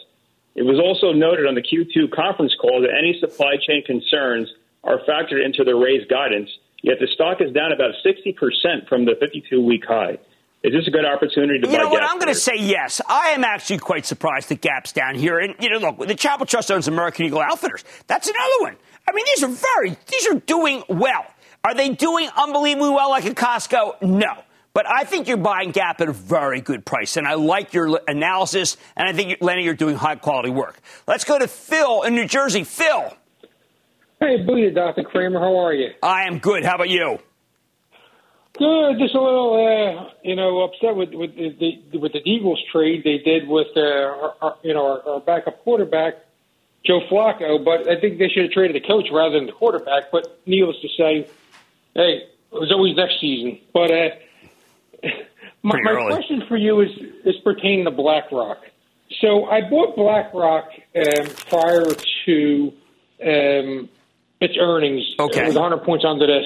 It 0.56 0.64
was 0.64 0.80
also 0.80 1.14
noted 1.14 1.46
on 1.46 1.56
the 1.56 1.62
Q2 1.62 2.12
conference 2.12 2.54
call 2.60 2.82
that 2.82 2.92
any 2.92 3.18
supply 3.20 3.56
chain 3.66 3.84
concerns 3.86 4.52
are 4.84 5.00
factored 5.08 5.44
into 5.44 5.64
the 5.64 5.76
raised 5.76 6.10
guidance, 6.10 6.50
yet 6.82 6.98
the 7.00 7.08
stock 7.08 7.42
is 7.42 7.54
down 7.54 7.72
about 7.72 7.94
60% 8.06 8.88
from 8.88 9.06
the 9.06 9.16
52 9.20 9.62
week 9.62 9.86
high. 9.88 10.18
Is 10.62 10.74
this 10.74 10.88
a 10.88 10.92
good 10.92 11.06
opportunity 11.06 11.60
to 11.62 11.70
you 11.70 11.78
buy 11.78 11.84
know 11.84 11.90
what? 11.90 12.04
I'm 12.04 12.20
going 12.20 12.34
to 12.34 12.40
say 12.40 12.58
yes. 12.58 13.00
I 13.08 13.30
am 13.30 13.46
actually 13.46 13.78
quite 13.78 14.06
surprised 14.06 14.50
that 14.50 14.60
Gap's 14.60 14.92
down 14.92 15.16
here. 15.16 15.40
And, 15.40 15.56
you 15.62 15.70
know, 15.70 15.78
look, 15.78 16.06
the 16.06 16.16
Chapel 16.16 16.46
Trust 16.46 16.70
owns 16.70 16.90
American 16.90 17.26
Eagle 17.26 17.40
Outfitters. 17.40 17.86
That's 18.08 18.28
another 18.28 18.56
one. 18.60 18.76
I 19.08 19.14
mean, 19.14 19.26
these 19.34 19.44
are 19.44 19.48
very, 19.48 19.98
these 20.08 20.28
are 20.28 20.36
doing 20.36 20.84
well. 20.90 21.26
Are 21.64 21.74
they 21.74 21.90
doing 21.90 22.30
unbelievably 22.38 22.90
well 22.90 23.10
like 23.10 23.26
a 23.26 23.36
Costco? 23.36 24.02
No. 24.02 24.44
But 24.74 24.90
I 24.90 25.04
think 25.04 25.28
you're 25.28 25.38
buying 25.38 25.72
Gap 25.72 26.00
at 26.00 26.08
a 26.08 26.14
very 26.14 26.62
good 26.62 26.86
price, 26.86 27.18
and 27.18 27.28
I 27.28 27.34
like 27.34 27.74
your 27.74 28.00
analysis, 28.08 28.78
and 28.96 29.10
I 29.10 29.14
think, 29.14 29.40
Lenny, 29.42 29.64
you're 29.64 29.74
doing 29.74 29.96
high 29.96 30.16
quality 30.16 30.52
work. 30.52 30.80
Let's 31.08 31.24
go 31.24 31.40
to 31.40 31.48
Phil 31.48 32.04
in 32.04 32.16
New 32.16 32.28
Jersey. 32.28 32.64
Phil. 32.64 33.12
Hey, 34.20 34.46
booyah, 34.46 34.74
Dr. 34.74 35.04
Cramer. 35.04 35.40
How 35.40 35.58
are 35.58 35.74
you? 35.74 35.90
I 36.04 36.28
am 36.28 36.40
good. 36.40 36.64
How 36.64 36.76
about 36.76 36.90
you? 36.90 37.20
Good. 38.58 39.00
Just 39.00 39.16
a 39.16 39.22
little, 39.22 39.56
uh, 39.56 40.12
you 40.24 40.36
know, 40.36 40.62
upset 40.62 40.96
with 40.96 41.14
with 41.14 41.36
the, 41.36 41.98
with 41.98 42.14
the 42.14 42.22
Eagles 42.24 42.62
trade 42.72 43.04
they 43.04 43.18
did 43.18 43.48
with, 43.48 43.68
uh, 43.76 43.82
our, 43.82 44.36
our, 44.42 44.58
you 44.62 44.74
know, 44.74 44.86
our, 44.86 45.14
our 45.14 45.20
backup 45.20 45.64
quarterback, 45.64 46.16
Joe 46.86 47.00
Flacco. 47.10 47.64
But 47.64 47.90
I 47.90 48.00
think 48.00 48.20
they 48.20 48.28
should 48.28 48.44
have 48.44 48.52
traded 48.52 48.82
the 48.82 48.88
coach 48.88 49.08
rather 49.12 49.36
than 49.36 49.48
the 49.48 49.54
quarterback. 49.54 50.12
But 50.12 50.40
needless 50.46 50.78
to 50.82 50.90
say, 50.98 51.30
hey, 51.96 52.24
it 52.52 52.56
was 52.56 52.72
always 52.72 52.96
next 52.96 53.20
season. 53.20 53.60
But 53.74 53.92
uh, 53.92 54.10
my, 55.64 55.80
my 55.84 56.06
question 56.06 56.44
for 56.48 56.58
you 56.58 56.82
is 56.82 56.90
is 57.26 57.36
pertaining 57.44 57.86
to 57.86 57.92
BlackRock. 57.92 58.60
So 59.22 59.46
I 59.46 59.68
bought 59.70 59.96
BlackRock 59.96 60.70
um, 60.96 61.28
prior 61.50 61.86
to 62.26 62.74
um, 63.22 63.90
its 64.40 64.56
earnings. 64.60 65.04
Okay. 65.20 65.48
With 65.48 65.56
100 65.56 65.84
points 65.84 66.06
under 66.08 66.28
this. 66.28 66.46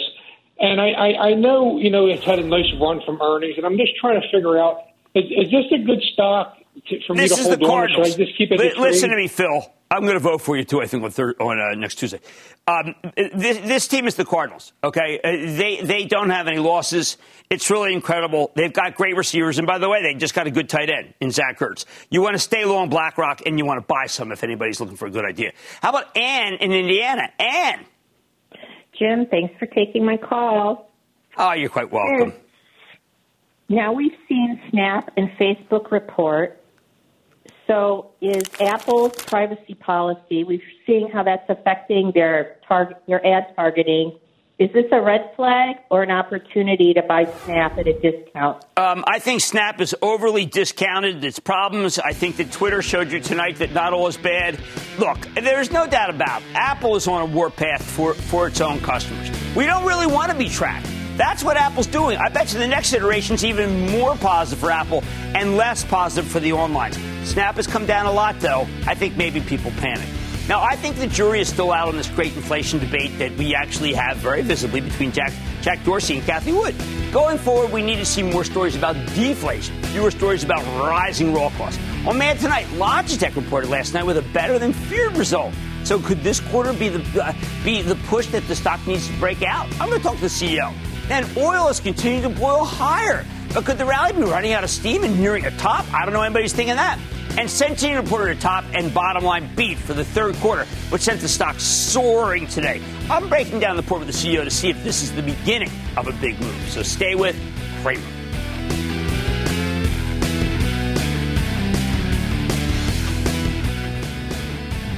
And 0.60 0.80
I, 0.80 0.92
I, 0.92 1.28
I 1.30 1.34
know, 1.34 1.78
you 1.78 1.90
know, 1.90 2.08
it's 2.08 2.24
had 2.24 2.40
a 2.40 2.46
nice 2.46 2.72
run 2.80 3.02
from 3.06 3.22
earnings, 3.22 3.56
and 3.58 3.66
I'm 3.66 3.76
just 3.76 3.98
trying 4.00 4.22
to 4.22 4.28
figure 4.32 4.58
out 4.58 4.78
is, 5.16 5.26
is 5.26 5.52
this 5.52 5.66
a 5.74 5.84
good 5.84 6.02
stock 6.14 6.58
to, 6.88 7.00
for 7.06 7.16
this 7.16 7.34
to 7.34 7.40
is 7.40 7.48
hold 7.48 7.60
the 7.60 7.66
on? 7.66 7.70
Cardinals. 7.70 8.08
Should 8.12 8.22
I 8.22 8.26
just 8.26 8.38
keep 8.38 8.52
it? 8.52 8.78
L- 8.78 8.84
listen 8.84 9.10
to 9.10 9.16
me, 9.16 9.28
Phil. 9.28 9.72
I'm 9.92 10.02
going 10.02 10.16
to 10.16 10.20
vote 10.20 10.42
for 10.42 10.58
you 10.58 10.64
too. 10.64 10.82
I 10.82 10.88
think 10.88 11.04
on 11.04 11.12
third, 11.12 11.40
on 11.40 11.60
uh, 11.60 11.76
next 11.76 11.96
Tuesday. 11.96 12.20
Um, 12.68 12.96
this, 13.16 13.60
this, 13.60 13.88
team 13.88 14.08
is 14.08 14.16
the 14.16 14.26
Cardinals. 14.26 14.74
Okay, 14.84 15.20
uh, 15.24 15.56
they 15.56 15.82
they 15.84 16.06
don't 16.06 16.32
have 16.32 16.48
any 16.48 16.58
losses. 16.58 17.18
It's 17.50 17.70
really 17.70 17.94
incredible. 17.94 18.52
They've 18.56 18.74
got 18.74 18.96
great 18.96 19.16
receivers, 19.16 19.60
and 19.60 19.68
by 19.68 19.78
the 19.78 19.88
way, 19.88 20.02
they 20.02 20.16
just 20.16 20.34
got 20.34 20.48
a 20.48 20.52
good 20.52 20.68
tight 20.68 20.90
end 20.90 21.14
in 21.20 21.30
Zach 21.30 21.60
Ertz. 21.60 21.86
You 22.10 22.22
want 22.24 22.34
to 22.34 22.40
stay 22.40 22.66
long 22.66 22.90
BlackRock, 22.90 23.44
and 23.46 23.60
you 23.60 23.66
want 23.66 23.82
to 23.82 23.86
buy 23.86 24.08
some 24.08 24.32
if 24.32 24.44
anybody's 24.44 24.80
looking 24.80 24.96
for 24.96 25.06
a 25.06 25.12
good 25.12 25.26
idea. 25.26 25.52
How 25.82 25.90
about 25.90 26.18
Ann 26.18 26.54
in 26.56 26.72
Indiana? 26.72 27.30
Ann. 27.38 27.86
Jim, 28.98 29.28
thanks 29.30 29.54
for 29.60 29.68
taking 29.68 30.06
my 30.06 30.18
call. 30.18 30.90
Oh, 31.38 31.54
you're 31.54 31.70
quite 31.70 31.92
welcome. 31.92 32.34
Now 33.70 33.92
we've 33.94 34.16
seen 34.28 34.60
Snap 34.70 35.12
and 35.18 35.30
Facebook 35.40 35.92
report. 35.92 36.63
So 37.68 38.12
is 38.22 38.44
Apple's 38.60 39.14
privacy 39.24 39.76
policy, 39.76 40.44
we're 40.44 40.62
seeing 40.86 41.10
how 41.10 41.24
that's 41.24 41.50
affecting 41.50 42.12
their 42.14 42.58
target, 42.68 42.98
their 43.08 43.26
ad 43.26 43.56
targeting. 43.56 44.20
Is 44.60 44.72
this 44.72 44.86
a 44.92 45.02
red 45.02 45.32
flag 45.36 45.78
or 45.90 46.04
an 46.04 46.12
opportunity 46.12 46.94
to 46.94 47.02
buy 47.02 47.26
Snap 47.44 47.78
at 47.78 47.88
a 47.88 48.00
discount? 48.00 48.64
Um, 48.78 49.04
I 49.08 49.18
think 49.20 49.42
Snap 49.42 49.82
is 49.82 49.96
overly 50.02 50.46
discounted. 50.46 51.24
Its 51.24 51.40
problems. 51.40 51.98
I 51.98 52.14
think 52.14 52.38
that 52.38 52.52
Twitter 52.52 52.82
showed 52.82 53.12
you 53.12 53.20
tonight 53.20 53.58
that 53.58 53.74
not 53.74 53.94
all 53.94 54.08
is 54.08 54.16
bad. 54.16 54.60
Look, 55.00 55.18
there's 55.34 55.72
no 55.72 55.88
doubt 55.88 56.12
about 56.12 56.44
it. 56.44 56.48
Apple 56.54 56.96
is 56.96 57.08
on 57.08 57.22
a 57.22 57.26
warpath 57.26 57.84
for, 57.84 58.14
for 58.14 58.48
its 58.48 58.62
own 58.62 58.80
customers. 58.82 59.32
We 59.56 59.66
don't 59.66 59.86
really 59.86 60.08
want 60.08 60.32
to 60.32 60.38
be 60.38 60.50
tracked. 60.50 60.88
That's 61.18 61.44
what 61.44 61.58
Apple's 61.58 61.88
doing. 61.88 62.18
I 62.18 62.30
bet 62.30 62.54
you 62.54 62.60
the 62.60 62.68
next 62.68 62.94
iteration 62.94 63.36
is 63.36 63.44
even 63.44 63.90
more 63.92 64.16
positive 64.16 64.60
for 64.60 64.72
Apple 64.72 65.04
and 65.36 65.58
less 65.58 65.84
positive 65.84 66.30
for 66.30 66.40
the 66.40 66.54
online. 66.54 66.94
Snap 67.26 67.56
has 67.56 67.68
come 67.68 67.86
down 67.86 68.06
a 68.06 68.12
lot, 68.12 68.40
though. 68.40 68.68
I 68.86 68.96
think 68.96 69.16
maybe 69.18 69.40
people 69.42 69.72
panic. 69.72 70.08
Now, 70.50 70.62
I 70.62 70.76
think 70.76 70.98
the 70.98 71.08
jury 71.08 71.40
is 71.40 71.48
still 71.48 71.72
out 71.72 71.88
on 71.88 71.96
this 71.96 72.10
great 72.10 72.36
inflation 72.36 72.78
debate 72.78 73.18
that 73.18 73.32
we 73.38 73.56
actually 73.56 73.94
have 73.94 74.18
very 74.18 74.42
visibly 74.42 74.82
between 74.82 75.14
Jack, 75.14 75.32
Jack 75.62 75.82
Dorsey 75.86 76.18
and 76.18 76.26
Cathie 76.26 76.52
Wood. 76.52 76.76
Going 77.14 77.38
forward, 77.38 77.72
we 77.72 77.82
need 77.82 77.96
to 77.96 78.06
see 78.06 78.24
more 78.24 78.44
stories 78.44 78.76
about 78.76 78.96
deflation, 79.16 79.82
fewer 79.84 80.12
stories 80.12 80.44
about 80.44 80.62
rising 80.86 81.34
raw 81.34 81.50
costs. 81.52 81.80
On 82.06 82.18
Man 82.18 82.36
Tonight, 82.38 82.66
Logitech 82.74 83.38
reported 83.38 83.70
last 83.70 83.94
night 83.94 84.06
with 84.06 84.18
a 84.18 84.34
better 84.34 84.60
than 84.60 84.74
feared 84.74 85.16
result. 85.16 85.54
So 85.86 86.00
could 86.00 86.22
this 86.24 86.42
quarter 86.42 86.74
be 86.74 86.90
the 86.90 87.24
uh, 87.24 87.34
be 87.64 87.82
the 87.82 87.96
push 88.08 88.28
that 88.28 88.46
the 88.48 88.56
stock 88.56 88.86
needs 88.86 89.08
to 89.08 89.18
break 89.20 89.44
out? 89.44 89.68
I'm 89.80 89.90
going 89.90 90.00
to 90.00 90.04
talk 90.04 90.16
to 90.16 90.22
the 90.22 90.28
CEO. 90.28 90.74
And 91.10 91.26
oil 91.38 91.68
is 91.70 91.80
continuing 91.80 92.24
to 92.24 92.30
boil 92.40 92.66
higher. 92.66 93.26
But 93.54 93.66
could 93.66 93.78
the 93.78 93.86
rally 93.86 94.14
be 94.14 94.24
running 94.24 94.54
out 94.54 94.64
of 94.64 94.70
steam 94.72 95.04
and 95.04 95.20
nearing 95.20 95.46
a 95.46 95.52
top? 95.58 95.86
I 95.94 96.06
don't 96.06 96.14
know 96.14 96.24
anybody's 96.24 96.54
thinking 96.54 96.76
that. 96.76 96.98
And 97.38 97.48
Centene 97.48 98.02
reported 98.02 98.38
a 98.38 98.40
top 98.42 98.64
and 98.74 98.92
bottom 98.92 99.24
line 99.24 99.54
beat 99.56 99.78
for 99.78 99.94
the 99.94 100.04
third 100.04 100.36
quarter, 100.38 100.66
which 100.90 101.04
sent 101.04 101.22
the 101.22 101.28
stock 101.28 101.60
soaring 101.60 102.48
today. 102.48 102.82
I'm 103.10 103.30
breaking 103.30 103.60
down 103.60 103.76
the 103.76 103.84
report 103.84 104.06
with 104.06 104.12
the 104.12 104.14
CEO 104.14 104.44
to 104.44 104.50
see 104.50 104.70
if 104.70 104.84
this 104.84 105.04
is 105.04 105.14
the 105.14 105.22
beginning 105.22 105.72
of 105.98 106.08
a 106.08 106.14
big 106.14 106.40
move. 106.40 106.70
So 106.70 106.82
stay 106.82 107.14
with 107.14 107.36
Cramer. 107.84 108.02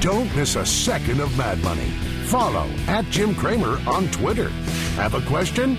Don't 0.00 0.34
miss 0.36 0.56
a 0.56 0.64
second 0.64 1.20
of 1.20 1.36
Mad 1.36 1.62
Money. 1.62 1.90
Follow 2.26 2.68
at 2.86 3.04
Jim 3.06 3.34
Cramer 3.34 3.80
on 3.86 4.08
Twitter. 4.08 4.48
Have 4.96 5.14
a 5.14 5.20
question? 5.22 5.78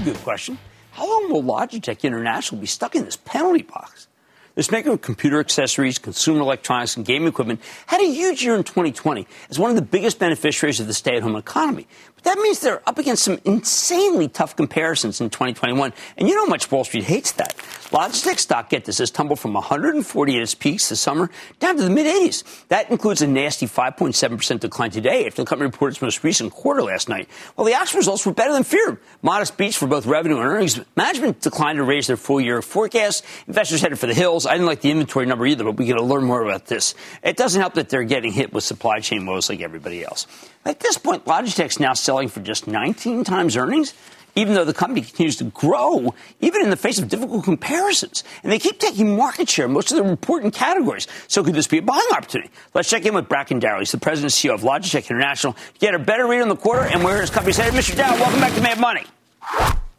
A 0.00 0.04
good 0.04 0.16
question. 0.22 0.58
How 0.92 1.08
long 1.08 1.30
will 1.30 1.42
Logitech 1.42 2.02
International 2.02 2.60
be 2.60 2.66
stuck 2.66 2.94
in 2.94 3.04
this 3.04 3.16
penalty 3.16 3.62
box? 3.62 4.08
This 4.54 4.70
maker 4.70 4.92
of 4.92 5.02
computer 5.02 5.38
accessories, 5.38 5.98
consumer 5.98 6.40
electronics, 6.40 6.96
and 6.96 7.04
gaming 7.04 7.28
equipment 7.28 7.60
had 7.86 8.00
a 8.00 8.06
huge 8.06 8.42
year 8.42 8.56
in 8.56 8.64
2020 8.64 9.26
as 9.50 9.58
one 9.58 9.70
of 9.70 9.76
the 9.76 9.82
biggest 9.82 10.18
beneficiaries 10.18 10.80
of 10.80 10.86
the 10.86 10.94
stay 10.94 11.16
at 11.16 11.22
home 11.22 11.36
economy. 11.36 11.86
That 12.22 12.38
means 12.38 12.60
they're 12.60 12.86
up 12.88 12.98
against 12.98 13.24
some 13.24 13.38
insanely 13.44 14.28
tough 14.28 14.56
comparisons 14.56 15.20
in 15.20 15.30
2021. 15.30 15.92
And 16.16 16.28
you 16.28 16.34
know 16.34 16.44
how 16.44 16.50
much 16.50 16.70
Wall 16.70 16.84
Street 16.84 17.04
hates 17.04 17.32
that. 17.32 17.56
Logitech 17.90 18.38
stock, 18.38 18.68
get 18.68 18.84
this, 18.84 18.98
has 18.98 19.10
tumbled 19.10 19.40
from 19.40 19.52
140 19.52 20.36
at 20.36 20.42
its 20.42 20.54
peaks 20.54 20.88
this 20.90 21.00
summer 21.00 21.30
down 21.58 21.76
to 21.76 21.82
the 21.82 21.90
mid 21.90 22.06
80s. 22.06 22.66
That 22.68 22.90
includes 22.90 23.20
a 23.22 23.26
nasty 23.26 23.66
5.7% 23.66 24.60
decline 24.60 24.90
today 24.90 25.26
after 25.26 25.42
the 25.42 25.46
company 25.46 25.66
reported 25.70 25.94
its 25.94 26.02
most 26.02 26.22
recent 26.22 26.52
quarter 26.52 26.82
last 26.82 27.08
night. 27.08 27.28
While 27.56 27.66
the 27.66 27.74
actual 27.74 27.98
results 27.98 28.24
were 28.24 28.32
better 28.32 28.52
than 28.52 28.62
feared, 28.62 28.98
modest 29.22 29.56
beats 29.56 29.76
for 29.76 29.88
both 29.88 30.06
revenue 30.06 30.36
and 30.36 30.46
earnings. 30.46 30.80
Management 30.96 31.40
declined 31.40 31.78
to 31.78 31.84
raise 31.84 32.06
their 32.06 32.16
full 32.16 32.40
year 32.40 32.62
forecast. 32.62 33.24
Investors 33.48 33.80
headed 33.80 33.98
for 33.98 34.06
the 34.06 34.14
hills. 34.14 34.46
I 34.46 34.52
didn't 34.52 34.66
like 34.66 34.82
the 34.82 34.90
inventory 34.90 35.26
number 35.26 35.46
either, 35.46 35.64
but 35.64 35.76
we 35.76 35.86
got 35.86 35.96
to 35.96 36.04
learn 36.04 36.24
more 36.24 36.44
about 36.44 36.66
this. 36.66 36.94
It 37.22 37.36
doesn't 37.36 37.60
help 37.60 37.74
that 37.74 37.88
they're 37.88 38.04
getting 38.04 38.32
hit 38.32 38.52
with 38.52 38.62
supply 38.62 39.00
chain 39.00 39.26
woes 39.26 39.48
like 39.48 39.60
everybody 39.60 40.04
else. 40.04 40.26
At 40.64 40.80
this 40.80 40.98
point, 40.98 41.24
Logitech's 41.24 41.80
now 41.80 41.94
selling 42.10 42.28
for 42.28 42.40
just 42.40 42.66
19 42.66 43.22
times 43.22 43.56
earnings 43.56 43.94
even 44.36 44.54
though 44.54 44.64
the 44.64 44.72
company 44.72 45.00
continues 45.00 45.36
to 45.36 45.44
grow, 45.44 46.14
even 46.40 46.62
in 46.62 46.70
the 46.70 46.76
face 46.76 47.00
of 47.00 47.08
difficult 47.08 47.42
comparisons. 47.42 48.22
And 48.44 48.52
they 48.52 48.60
keep 48.60 48.78
taking 48.78 49.16
market 49.16 49.48
share 49.48 49.66
in 49.66 49.72
most 49.72 49.90
of 49.90 49.98
the 49.98 50.08
important 50.08 50.54
categories. 50.54 51.08
So 51.26 51.42
could 51.42 51.56
this 51.56 51.66
be 51.66 51.78
a 51.78 51.82
buying 51.82 52.00
opportunity? 52.12 52.48
Let's 52.72 52.88
check 52.88 53.04
in 53.04 53.12
with 53.12 53.28
Bracken 53.28 53.58
Darrell. 53.58 53.80
He's 53.80 53.90
the 53.90 53.98
president 53.98 54.32
and 54.40 54.52
CEO 54.52 54.54
of 54.54 54.60
Logitech 54.60 55.10
International. 55.10 55.56
Get 55.80 55.96
a 55.96 55.98
better 55.98 56.28
read 56.28 56.42
on 56.42 56.48
the 56.48 56.54
quarter 56.54 56.82
and 56.82 57.02
where 57.02 57.20
his 57.20 57.30
company's 57.30 57.56
headed. 57.56 57.74
Mr. 57.74 57.96
Dow, 57.96 58.14
welcome 58.14 58.38
back 58.38 58.54
to 58.54 58.60
Mad 58.60 58.78
Money. 58.78 59.02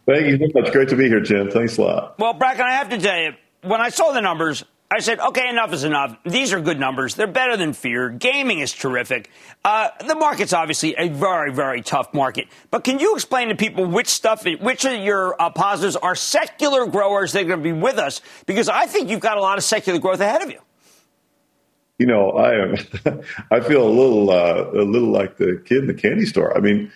Thank 0.05 0.27
you 0.27 0.37
so 0.37 0.61
much. 0.61 0.71
Great 0.71 0.87
to 0.89 0.95
be 0.95 1.09
here, 1.09 1.19
Jim. 1.19 1.51
Thanks 1.51 1.77
a 1.77 1.81
lot. 1.81 2.19
Well, 2.19 2.33
Bracken, 2.33 2.65
I 2.65 2.75
have 2.75 2.89
to 2.89 2.97
tell 2.99 3.19
you, 3.19 3.33
when 3.63 3.81
I 3.81 3.89
saw 3.89 4.13
the 4.13 4.21
numbers, 4.21 4.63
I 4.93 4.99
said, 4.99 5.19
okay, 5.19 5.47
enough 5.47 5.71
is 5.71 5.85
enough. 5.85 6.17
These 6.25 6.51
are 6.51 6.59
good 6.59 6.77
numbers. 6.77 7.15
They're 7.15 7.25
better 7.25 7.55
than 7.55 7.71
feared. 7.71 8.19
Gaming 8.19 8.59
is 8.59 8.73
terrific. 8.73 9.31
Uh, 9.63 9.87
the 10.05 10.15
market's 10.15 10.51
obviously 10.51 10.95
a 10.97 11.07
very, 11.07 11.53
very 11.53 11.81
tough 11.81 12.13
market. 12.13 12.49
But 12.71 12.83
can 12.83 12.99
you 12.99 13.15
explain 13.15 13.47
to 13.47 13.55
people 13.55 13.85
which 13.85 14.09
stuff, 14.09 14.43
which 14.43 14.83
of 14.83 14.99
your 14.99 15.41
uh, 15.41 15.49
positives 15.49 15.95
are 15.95 16.13
secular 16.13 16.87
growers 16.87 17.31
that 17.31 17.43
are 17.43 17.47
going 17.47 17.59
to 17.59 17.63
be 17.63 17.71
with 17.71 17.97
us? 17.97 18.19
Because 18.45 18.67
I 18.67 18.85
think 18.85 19.09
you've 19.09 19.21
got 19.21 19.37
a 19.37 19.41
lot 19.41 19.57
of 19.57 19.63
secular 19.63 19.97
growth 19.97 20.19
ahead 20.19 20.41
of 20.41 20.51
you. 20.51 20.59
You 21.97 22.07
know, 22.07 22.31
I 22.31 22.61
am. 22.61 22.75
I 23.51 23.61
feel 23.61 23.87
a 23.87 23.89
little, 23.89 24.29
uh, 24.29 24.71
a 24.73 24.83
little 24.83 25.11
like 25.11 25.37
the 25.37 25.63
kid 25.65 25.77
in 25.77 25.87
the 25.87 25.93
candy 25.93 26.25
store. 26.25 26.57
I 26.57 26.59
mean, 26.59 26.91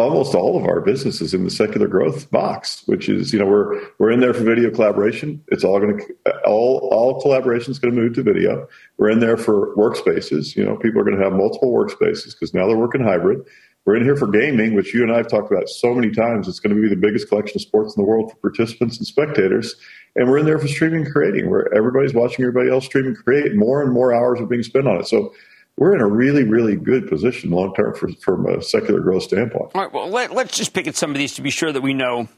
almost 0.00 0.34
all 0.34 0.58
of 0.58 0.64
our 0.64 0.80
businesses 0.80 1.34
in 1.34 1.44
the 1.44 1.50
secular 1.50 1.86
growth 1.86 2.30
box, 2.30 2.82
which 2.86 3.08
is, 3.08 3.32
you 3.32 3.38
know, 3.38 3.46
we're 3.46 3.80
we're 3.98 4.10
in 4.10 4.20
there 4.20 4.34
for 4.34 4.42
video 4.42 4.70
collaboration. 4.70 5.42
It's 5.48 5.64
all 5.64 5.78
going 5.78 5.98
to 5.98 6.32
all 6.44 6.88
all 6.90 7.20
collaboration 7.20 7.70
is 7.70 7.78
going 7.78 7.94
to 7.94 8.00
move 8.00 8.14
to 8.14 8.22
video. 8.22 8.66
We're 8.98 9.10
in 9.10 9.20
there 9.20 9.36
for 9.36 9.74
workspaces. 9.76 10.56
You 10.56 10.64
know, 10.64 10.76
people 10.76 11.00
are 11.00 11.04
going 11.04 11.16
to 11.16 11.22
have 11.22 11.32
multiple 11.32 11.72
workspaces 11.72 12.32
because 12.32 12.54
now 12.54 12.66
they're 12.66 12.76
working 12.76 13.04
hybrid. 13.04 13.42
We're 13.86 13.96
in 13.96 14.04
here 14.04 14.16
for 14.16 14.26
gaming, 14.26 14.74
which 14.74 14.92
you 14.92 15.02
and 15.02 15.12
I 15.12 15.18
have 15.18 15.28
talked 15.28 15.50
about 15.50 15.68
so 15.68 15.94
many 15.94 16.10
times. 16.10 16.48
It's 16.48 16.60
going 16.60 16.74
to 16.74 16.80
be 16.80 16.88
the 16.88 17.00
biggest 17.00 17.28
collection 17.28 17.56
of 17.56 17.62
sports 17.62 17.96
in 17.96 18.02
the 18.02 18.08
world 18.08 18.30
for 18.30 18.36
participants 18.36 18.98
and 18.98 19.06
spectators. 19.06 19.74
And 20.16 20.28
we're 20.28 20.38
in 20.38 20.44
there 20.44 20.58
for 20.58 20.68
streaming 20.68 21.06
and 21.06 21.12
creating, 21.12 21.48
where 21.48 21.72
everybody's 21.74 22.12
watching 22.12 22.44
everybody 22.44 22.70
else 22.70 22.84
stream 22.84 23.06
and 23.06 23.16
create. 23.16 23.54
More 23.56 23.80
and 23.80 23.92
more 23.92 24.12
hours 24.12 24.40
are 24.40 24.46
being 24.46 24.62
spent 24.62 24.86
on 24.86 25.00
it. 25.00 25.06
So 25.06 25.32
we're 25.80 25.94
in 25.94 26.02
a 26.02 26.06
really, 26.06 26.44
really 26.44 26.76
good 26.76 27.08
position 27.08 27.50
long 27.50 27.74
term 27.74 27.94
from 27.94 28.46
a 28.46 28.62
secular 28.62 29.00
growth 29.00 29.22
standpoint. 29.24 29.72
All 29.74 29.82
right. 29.82 29.92
Well, 29.92 30.08
let, 30.08 30.30
us 30.30 30.56
just 30.56 30.74
pick 30.74 30.86
at 30.86 30.94
some 30.94 31.10
of 31.10 31.16
these 31.16 31.34
to 31.34 31.42
be 31.42 31.50
sure 31.50 31.72
that 31.72 31.80
we 31.80 31.94
know 31.94 32.28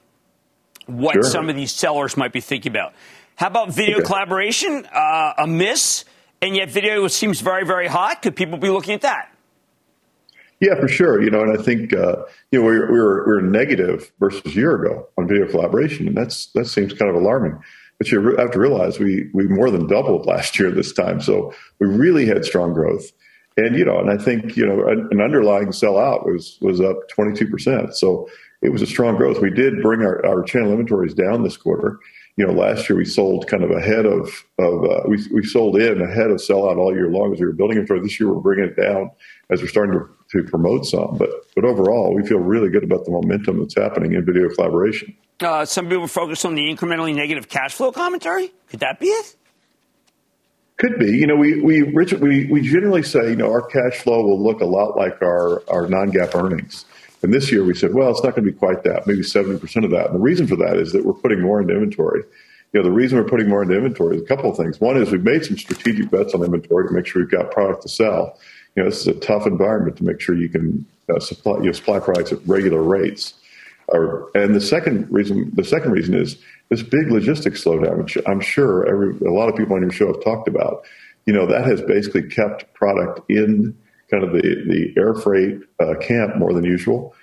what 0.86 1.14
sure. 1.14 1.22
some 1.24 1.50
of 1.50 1.56
these 1.56 1.72
sellers 1.72 2.16
might 2.16 2.32
be 2.32 2.40
thinking 2.40 2.70
about. 2.70 2.94
How 3.34 3.48
about 3.48 3.70
video 3.70 3.96
okay. 3.96 4.06
collaboration? 4.06 4.86
Uh, 4.92 5.34
a 5.38 5.46
miss, 5.48 6.04
and 6.40 6.54
yet 6.54 6.70
video 6.70 7.08
seems 7.08 7.40
very, 7.40 7.66
very 7.66 7.88
hot. 7.88 8.22
Could 8.22 8.36
people 8.36 8.58
be 8.58 8.70
looking 8.70 8.94
at 8.94 9.00
that? 9.00 9.34
Yeah, 10.60 10.76
for 10.78 10.86
sure. 10.86 11.20
You 11.20 11.30
know, 11.30 11.40
and 11.40 11.58
I 11.58 11.60
think 11.60 11.92
uh, 11.92 12.22
you 12.52 12.60
know 12.60 12.68
we 12.68 12.76
are 12.76 12.92
we 12.92 12.98
are 13.00 13.26
we 13.26 13.32
are 13.32 13.40
negative 13.40 14.12
versus 14.20 14.42
a 14.46 14.50
year 14.50 14.76
ago 14.76 15.08
on 15.18 15.26
video 15.26 15.48
collaboration, 15.48 16.06
and 16.06 16.16
that's 16.16 16.46
that 16.52 16.66
seems 16.66 16.92
kind 16.92 17.10
of 17.10 17.20
alarming. 17.20 17.60
But 17.98 18.12
you 18.12 18.36
have 18.36 18.52
to 18.52 18.60
realize 18.60 19.00
we 19.00 19.30
we 19.34 19.48
more 19.48 19.72
than 19.72 19.88
doubled 19.88 20.26
last 20.26 20.60
year 20.60 20.70
this 20.70 20.92
time, 20.92 21.20
so 21.20 21.52
we 21.80 21.88
really 21.88 22.26
had 22.26 22.44
strong 22.44 22.72
growth. 22.72 23.10
And 23.56 23.76
you 23.76 23.84
know, 23.84 23.98
and 23.98 24.10
I 24.10 24.16
think 24.16 24.56
you 24.56 24.66
know 24.66 24.86
an, 24.88 25.20
underlying 25.20 25.68
sellout 25.68 26.26
was 26.26 26.58
was 26.60 26.80
up 26.80 27.08
22 27.08 27.48
percent. 27.48 27.94
So 27.94 28.28
it 28.62 28.70
was 28.70 28.80
a 28.80 28.86
strong 28.86 29.16
growth. 29.16 29.40
We 29.40 29.50
did 29.50 29.82
bring 29.82 30.02
our, 30.02 30.24
our 30.24 30.42
channel 30.42 30.70
inventories 30.70 31.14
down 31.14 31.42
this 31.42 31.56
quarter. 31.56 31.98
You 32.36 32.46
know, 32.46 32.52
last 32.52 32.88
year 32.88 32.96
we 32.96 33.04
sold 33.04 33.46
kind 33.46 33.62
of 33.62 33.70
ahead 33.70 34.06
of 34.06 34.28
of 34.58 34.84
uh, 34.84 35.02
we 35.06 35.18
we 35.32 35.44
sold 35.44 35.76
in 35.76 36.00
ahead 36.00 36.30
of 36.30 36.38
sellout 36.38 36.78
all 36.78 36.94
year 36.94 37.10
long 37.10 37.34
as 37.34 37.40
we 37.40 37.46
were 37.46 37.52
building 37.52 37.76
inventory. 37.76 38.00
This 38.00 38.18
year 38.18 38.32
we're 38.32 38.40
bringing 38.40 38.64
it 38.64 38.76
down 38.76 39.10
as 39.50 39.60
we're 39.60 39.68
starting 39.68 39.98
to, 39.98 40.08
to 40.30 40.48
promote 40.48 40.86
some. 40.86 41.18
But 41.18 41.28
but 41.54 41.64
overall, 41.64 42.14
we 42.14 42.26
feel 42.26 42.38
really 42.38 42.70
good 42.70 42.84
about 42.84 43.04
the 43.04 43.10
momentum 43.10 43.60
that's 43.60 43.76
happening 43.76 44.14
in 44.14 44.24
video 44.24 44.48
collaboration. 44.48 45.14
Uh, 45.40 45.66
some 45.66 45.88
people 45.88 46.06
focus 46.06 46.44
on 46.44 46.54
the 46.54 46.62
incrementally 46.74 47.14
negative 47.14 47.48
cash 47.48 47.74
flow 47.74 47.92
commentary. 47.92 48.52
Could 48.68 48.80
that 48.80 48.98
be 48.98 49.08
it? 49.08 49.36
Could 50.78 50.98
be. 50.98 51.16
You 51.16 51.26
know, 51.26 51.36
we 51.36 51.60
we 51.60 51.82
Richard, 51.82 52.20
we 52.20 52.46
we 52.46 52.60
generally 52.60 53.02
say 53.02 53.30
you 53.30 53.36
know 53.36 53.50
our 53.50 53.62
cash 53.62 53.98
flow 53.98 54.22
will 54.22 54.42
look 54.42 54.60
a 54.60 54.66
lot 54.66 54.96
like 54.96 55.20
our 55.22 55.62
our 55.68 55.86
non-GAAP 55.86 56.34
earnings. 56.34 56.84
And 57.22 57.32
this 57.32 57.52
year 57.52 57.64
we 57.64 57.74
said, 57.74 57.94
well, 57.94 58.10
it's 58.10 58.22
not 58.22 58.34
going 58.34 58.44
to 58.44 58.52
be 58.52 58.58
quite 58.58 58.82
that, 58.82 59.06
maybe 59.06 59.20
70% 59.20 59.84
of 59.84 59.90
that. 59.92 60.06
And 60.06 60.16
the 60.16 60.20
reason 60.20 60.46
for 60.46 60.56
that 60.56 60.76
is 60.76 60.92
that 60.92 61.04
we're 61.04 61.12
putting 61.12 61.40
more 61.40 61.60
into 61.60 61.72
inventory. 61.72 62.24
You 62.72 62.80
know, 62.80 62.82
the 62.82 62.90
reason 62.90 63.18
we're 63.18 63.28
putting 63.28 63.48
more 63.48 63.62
into 63.62 63.76
inventory 63.76 64.16
is 64.16 64.22
a 64.22 64.26
couple 64.26 64.50
of 64.50 64.56
things. 64.56 64.80
One 64.80 64.96
is 64.96 65.12
we've 65.12 65.22
made 65.22 65.44
some 65.44 65.56
strategic 65.56 66.10
bets 66.10 66.34
on 66.34 66.42
inventory 66.42 66.88
to 66.88 66.92
make 66.92 67.06
sure 67.06 67.22
we've 67.22 67.30
got 67.30 67.52
product 67.52 67.82
to 67.82 67.88
sell. 67.88 68.38
You 68.74 68.82
know, 68.82 68.90
this 68.90 69.00
is 69.00 69.06
a 69.06 69.14
tough 69.14 69.46
environment 69.46 69.96
to 69.98 70.04
make 70.04 70.20
sure 70.20 70.34
you 70.34 70.48
can 70.48 70.84
uh, 71.14 71.20
supply, 71.20 71.58
you 71.58 71.66
know, 71.66 71.72
supply 71.72 72.00
products 72.00 72.32
at 72.32 72.38
regular 72.46 72.82
rates. 72.82 73.34
Or, 73.88 74.30
and 74.34 74.54
the 74.54 74.60
second 74.60 75.10
reason, 75.12 75.50
the 75.54 75.64
second 75.64 75.92
reason 75.92 76.14
is 76.14 76.38
this 76.72 76.82
big 76.82 77.10
logistics 77.10 77.62
slowdown, 77.62 77.98
which 77.98 78.16
I'm 78.26 78.40
sure 78.40 78.88
every, 78.88 79.14
a 79.28 79.30
lot 79.30 79.50
of 79.50 79.56
people 79.56 79.76
on 79.76 79.82
your 79.82 79.92
show 79.92 80.06
have 80.06 80.24
talked 80.24 80.48
about. 80.48 80.84
You 81.26 81.34
know, 81.34 81.46
that 81.46 81.66
has 81.66 81.82
basically 81.82 82.22
kept 82.22 82.72
product 82.72 83.20
in 83.28 83.76
kind 84.10 84.24
of 84.24 84.32
the, 84.32 84.40
the 84.40 84.94
air 84.98 85.14
freight 85.14 85.60
uh, 85.80 85.94
camp 86.00 86.36
more 86.36 86.54
than 86.54 86.64
usual. 86.64 87.14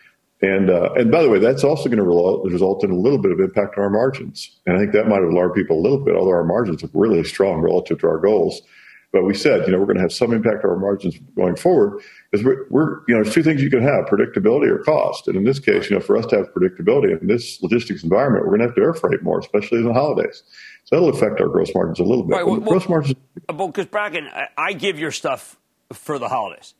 And 0.43 0.69
uh, 0.69 0.93
and 0.95 1.11
by 1.11 1.23
the 1.23 1.29
way, 1.29 1.39
that's 1.39 1.63
also 1.63 1.89
going 1.89 1.97
to 1.97 2.49
result 2.49 2.83
in 2.83 2.91
a 2.91 2.95
little 2.95 3.17
bit 3.17 3.31
of 3.31 3.39
impact 3.39 3.75
on 3.77 3.83
our 3.83 3.89
margins. 3.89 4.55
And 4.67 4.77
I 4.77 4.79
think 4.79 4.93
that 4.93 5.07
might 5.07 5.21
have 5.21 5.31
alarmed 5.31 5.55
people 5.55 5.79
a 5.79 5.81
little 5.81 5.99
bit, 5.99 6.15
although 6.15 6.31
our 6.31 6.45
margins 6.45 6.83
are 6.83 6.89
really 6.93 7.23
strong 7.23 7.59
relative 7.59 7.99
to 8.01 8.07
our 8.07 8.19
goals. 8.19 8.61
But 9.11 9.23
we 9.23 9.33
said, 9.33 9.65
you 9.65 9.71
know, 9.71 9.79
we're 9.79 9.85
going 9.85 9.97
to 9.97 10.03
have 10.03 10.13
some 10.13 10.31
impact 10.33 10.63
on 10.63 10.69
our 10.69 10.77
margins 10.77 11.17
going 11.35 11.55
forward 11.55 12.03
because 12.29 12.45
we're, 12.45 12.67
we're, 12.69 12.99
you 13.07 13.15
know, 13.15 13.23
there's 13.23 13.33
two 13.33 13.41
things 13.41 13.61
you 13.61 13.69
can 13.71 13.81
have 13.81 14.05
predictability 14.05 14.69
or 14.69 14.83
cost. 14.83 15.27
And 15.27 15.35
in 15.35 15.45
this 15.45 15.59
case, 15.59 15.89
you 15.89 15.95
know, 15.95 16.01
for 16.01 16.15
us 16.15 16.27
to 16.27 16.37
have 16.37 16.53
predictability 16.53 17.19
in 17.19 17.27
this 17.27 17.59
logistics 17.63 18.03
environment, 18.03 18.45
we're 18.45 18.57
going 18.57 18.61
to 18.61 18.67
have 18.67 18.75
to 18.75 18.81
air 18.81 18.93
freight 18.93 19.23
more, 19.23 19.39
especially 19.39 19.79
in 19.79 19.85
the 19.85 19.93
holidays. 19.93 20.43
So 20.83 20.95
that'll 20.95 21.09
affect 21.09 21.41
our 21.41 21.47
gross 21.47 21.73
margins 21.73 21.99
a 21.99 22.03
little 22.03 22.23
bit. 22.23 22.35
Right, 22.35 22.45
well, 22.45 22.59
gross 22.59 22.87
margins. 22.87 23.15
Well, 23.51 23.67
because 23.67 23.87
Bracken, 23.87 24.27
I, 24.27 24.47
I 24.55 24.73
give 24.73 24.99
your 24.99 25.11
stuff 25.11 25.57
for 25.91 26.19
the 26.19 26.29
holidays. 26.29 26.75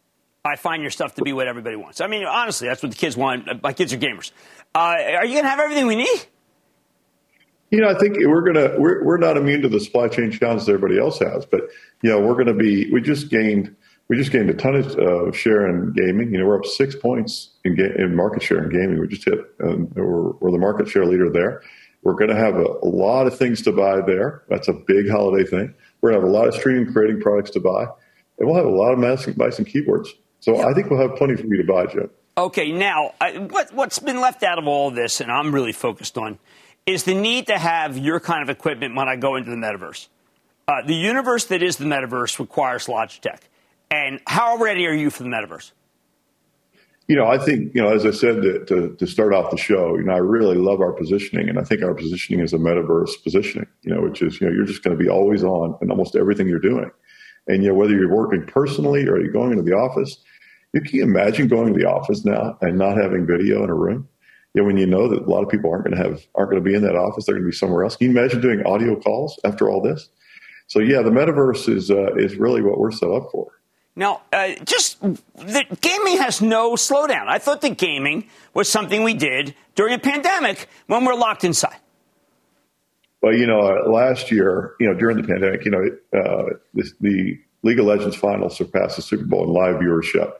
I 0.46 0.56
find 0.56 0.84
your 0.84 0.92
stuff 0.92 1.16
to 1.16 1.24
be 1.24 1.34
what 1.34 1.48
everybody 1.48 1.76
wants. 1.76 2.00
I 2.00 2.08
mean, 2.08 2.26
honestly, 2.26 2.68
that's 2.68 2.82
what 2.82 2.92
the 2.92 2.98
kids 2.98 3.18
want. 3.18 3.62
My 3.64 3.74
kids 3.74 3.92
are 3.92 3.98
gamers. 3.98 4.32
Uh, 4.74 4.80
are 4.80 5.26
you 5.26 5.34
going 5.34 5.44
to 5.44 5.50
have 5.50 5.60
everything 5.60 5.88
we 5.88 5.96
need? 5.96 6.26
You 7.72 7.82
know, 7.82 7.90
I 7.90 7.94
think 7.94 8.18
we're 8.20 8.42
gonna 8.42 8.80
we're 8.80 9.04
we're 9.04 9.18
not 9.18 9.38
immune 9.38 9.62
to 9.62 9.70
the 9.70 9.80
supply 9.80 10.08
chain 10.08 10.32
challenges 10.32 10.68
everybody 10.68 11.00
else 11.00 11.20
has, 11.20 11.46
but 11.46 11.62
you 12.02 12.10
know, 12.10 12.20
we're 12.20 12.44
to 12.44 12.54
be. 12.54 12.92
We 12.92 13.02
just 13.02 13.30
gained 13.30 13.76
we 14.10 14.18
just 14.18 14.32
gained 14.32 14.50
a 14.50 14.56
ton 14.56 14.76
of 14.76 14.98
uh, 14.98 15.32
share 15.32 15.68
in 15.68 15.94
gaming. 15.94 16.32
You 16.34 16.40
know, 16.40 16.48
we're 16.48 16.58
up 16.58 16.66
six 16.66 16.96
points 16.96 17.52
in, 17.64 17.76
ga- 17.76 17.96
in 17.96 18.16
market 18.16 18.42
share 18.42 18.64
in 18.64 18.70
gaming. 18.70 19.00
We 19.00 19.08
just 19.08 19.24
hit. 19.24 19.40
Um, 19.64 19.88
we're, 19.94 20.32
we're 20.32 20.52
the 20.52 20.58
market 20.58 20.90
share 20.90 21.06
leader 21.06 21.30
there. 21.30 21.62
We're 22.02 22.16
going 22.16 22.30
to 22.30 22.36
have 22.36 22.56
a, 22.56 22.64
a, 22.64 22.88
lot 22.88 23.28
of 23.28 23.38
things 23.38 23.62
to 23.64 23.72
buy 23.72 24.02
there. 24.02 24.44
That's 24.50 24.68
a 24.68 24.74
big 24.74 25.10
holiday 25.10 25.48
thing. 25.48 25.76
We're 26.02 26.12
going 26.12 26.22
to 26.22 26.28
have 26.28 26.34
a 26.34 26.38
lot 26.38 26.48
of 26.48 26.56
streaming 26.56 26.92
creating 26.92 27.22
products 27.22 27.52
to 27.52 27.60
buy, 27.60 27.84
and 28.40 28.48
we'll 28.48 28.56
have 28.56 28.66
a 28.66 28.70
lot 28.70 28.94
of 28.94 29.00
mouse, 29.00 29.28
mice 29.38 29.60
and 29.60 29.68
keyboards. 29.68 30.12
So 30.40 30.58
I 30.68 30.74
think 30.74 30.90
we'll 30.90 31.02
have 31.02 31.16
plenty 31.18 31.36
for 31.36 31.46
you 31.46 31.58
to 31.58 31.72
buy, 31.72 31.86
Jim. 31.86 32.10
Okay, 32.38 32.72
now, 32.72 33.14
I, 33.20 33.34
what, 33.34 33.74
what's 33.74 34.00
been 34.00 34.22
left 34.22 34.44
out 34.44 34.58
of 34.58 34.66
all 34.66 34.92
this, 34.92 35.20
and 35.20 35.30
I'm 35.30 35.54
really 35.54 35.74
focused 35.74 36.18
on, 36.18 36.40
is 36.90 37.04
the 37.04 37.14
need 37.14 37.48
to 37.48 37.58
have 37.58 37.98
your 37.98 38.20
kind 38.20 38.42
of 38.42 38.50
equipment 38.50 38.96
when 38.96 39.08
I 39.08 39.16
go 39.16 39.36
into 39.36 39.52
the 39.52 39.56
metaverse. 39.56 40.08
Uh, 40.68 40.82
the 40.86 40.96
universe 40.96 41.46
that 41.46 41.62
is 41.62 41.78
the 41.78 41.86
metaverse 41.86 42.40
requires 42.40 42.88
Logitech. 42.88 43.40
And 43.92 44.20
how 44.26 44.58
ready 44.58 44.88
are 44.88 44.94
you 44.94 45.10
for 45.10 45.24
the 45.24 45.30
metaverse? 45.30 45.72
You 47.08 47.16
know, 47.16 47.28
I 47.28 47.40
think, 47.40 47.74
you 47.74 47.82
know, 47.82 47.90
as 47.92 48.06
I 48.06 48.12
said 48.12 48.42
to, 48.42 48.66
to, 48.66 48.96
to, 48.96 49.08
start 49.08 49.34
off 49.34 49.50
the 49.50 49.58
show, 49.58 49.98
you 49.98 50.04
know, 50.04 50.14
I 50.14 50.18
really 50.18 50.58
love 50.58 50.80
our 50.80 50.92
positioning. 50.92 51.50
And 51.50 51.58
I 51.58 51.64
think 51.64 51.82
our 51.82 51.96
positioning 51.96 52.42
is 52.42 52.54
a 52.54 52.58
metaverse 52.58 53.24
positioning, 53.24 53.68
you 53.82 53.94
know, 53.94 54.02
which 54.02 54.22
is, 54.22 54.40
you 54.40 54.48
know, 54.48 54.54
you're 54.54 54.66
just 54.66 54.84
going 54.84 54.96
to 54.96 55.04
be 55.04 55.10
always 55.10 55.44
on 55.44 55.76
in 55.82 55.90
almost 55.90 56.16
everything 56.16 56.48
you're 56.48 56.60
doing. 56.60 56.92
And, 57.48 57.64
you 57.64 57.70
know, 57.70 57.76
whether 57.76 57.94
you're 57.94 58.14
working 58.14 58.46
personally 58.46 59.08
or 59.08 59.20
you're 59.20 59.32
going 59.32 59.52
into 59.52 59.64
the 59.64 59.74
office, 59.74 60.24
you 60.74 60.82
can 60.82 61.02
imagine 61.02 61.48
going 61.48 61.74
to 61.74 61.80
the 61.80 61.90
office 61.90 62.26
now 62.26 62.58
and 62.62 62.78
not 62.78 62.96
having 62.98 63.26
video 63.26 63.64
in 63.64 63.72
a 63.72 63.76
room. 63.76 64.08
You 64.54 64.62
know, 64.62 64.68
when 64.68 64.78
you 64.78 64.88
know 64.88 65.08
that 65.10 65.22
a 65.22 65.30
lot 65.30 65.44
of 65.44 65.50
people 65.50 65.70
aren't 65.72 65.86
going 65.86 65.96
to 65.96 66.04
have, 66.04 66.26
aren't 66.34 66.50
going 66.52 66.64
to 66.64 66.68
be 66.68 66.76
in 66.76 66.82
that 66.82 66.96
office, 66.96 67.26
they're 67.26 67.36
going 67.36 67.46
to 67.46 67.52
be 67.52 67.56
somewhere 67.56 67.84
else. 67.84 67.96
Can 67.96 68.12
you 68.12 68.18
imagine 68.18 68.42
doing 68.42 68.64
audio 68.66 69.00
calls 69.00 69.40
after 69.44 69.70
all 69.70 69.82
this? 69.82 70.10
So 70.68 70.80
yeah, 70.80 71.02
the 71.02 71.12
metaverse 71.12 71.70
is, 71.70 71.92
uh, 71.92 72.16
is 72.16 72.36
really 72.36 72.62
what 72.62 72.80
we're 72.80 72.92
set 72.92 73.10
up 73.10 73.30
for. 73.32 73.60
Now, 73.96 74.22
uh, 74.32 74.54
just 74.64 75.02
the 75.02 75.78
gaming 75.82 76.18
has 76.18 76.42
no 76.42 76.74
slowdown. 76.76 77.28
I 77.28 77.38
thought 77.38 77.62
that 77.62 77.78
gaming 77.78 78.30
was 78.54 78.70
something 78.70 79.04
we 79.04 79.14
did 79.14 79.56
during 79.76 79.94
a 79.94 80.00
pandemic 80.00 80.68
when 80.88 81.06
we're 81.06 81.16
locked 81.16 81.44
inside. 81.44 81.76
Well, 83.22 83.36
you 83.36 83.46
know, 83.46 83.60
uh, 83.60 83.90
last 83.90 84.32
year, 84.32 84.76
you 84.80 84.88
know, 84.88 84.94
during 84.94 85.18
the 85.18 85.28
pandemic, 85.28 85.66
you 85.66 85.72
know, 85.72 85.84
uh, 86.18 86.56
the, 86.74 86.92
the 87.02 87.40
League 87.64 87.80
of 87.80 87.86
Legends 87.86 88.16
final 88.16 88.50
surpassed 88.50 88.96
the 88.96 89.02
Super 89.02 89.26
Bowl 89.26 89.44
in 89.44 89.50
live 89.50 89.82
viewership, 89.82 90.32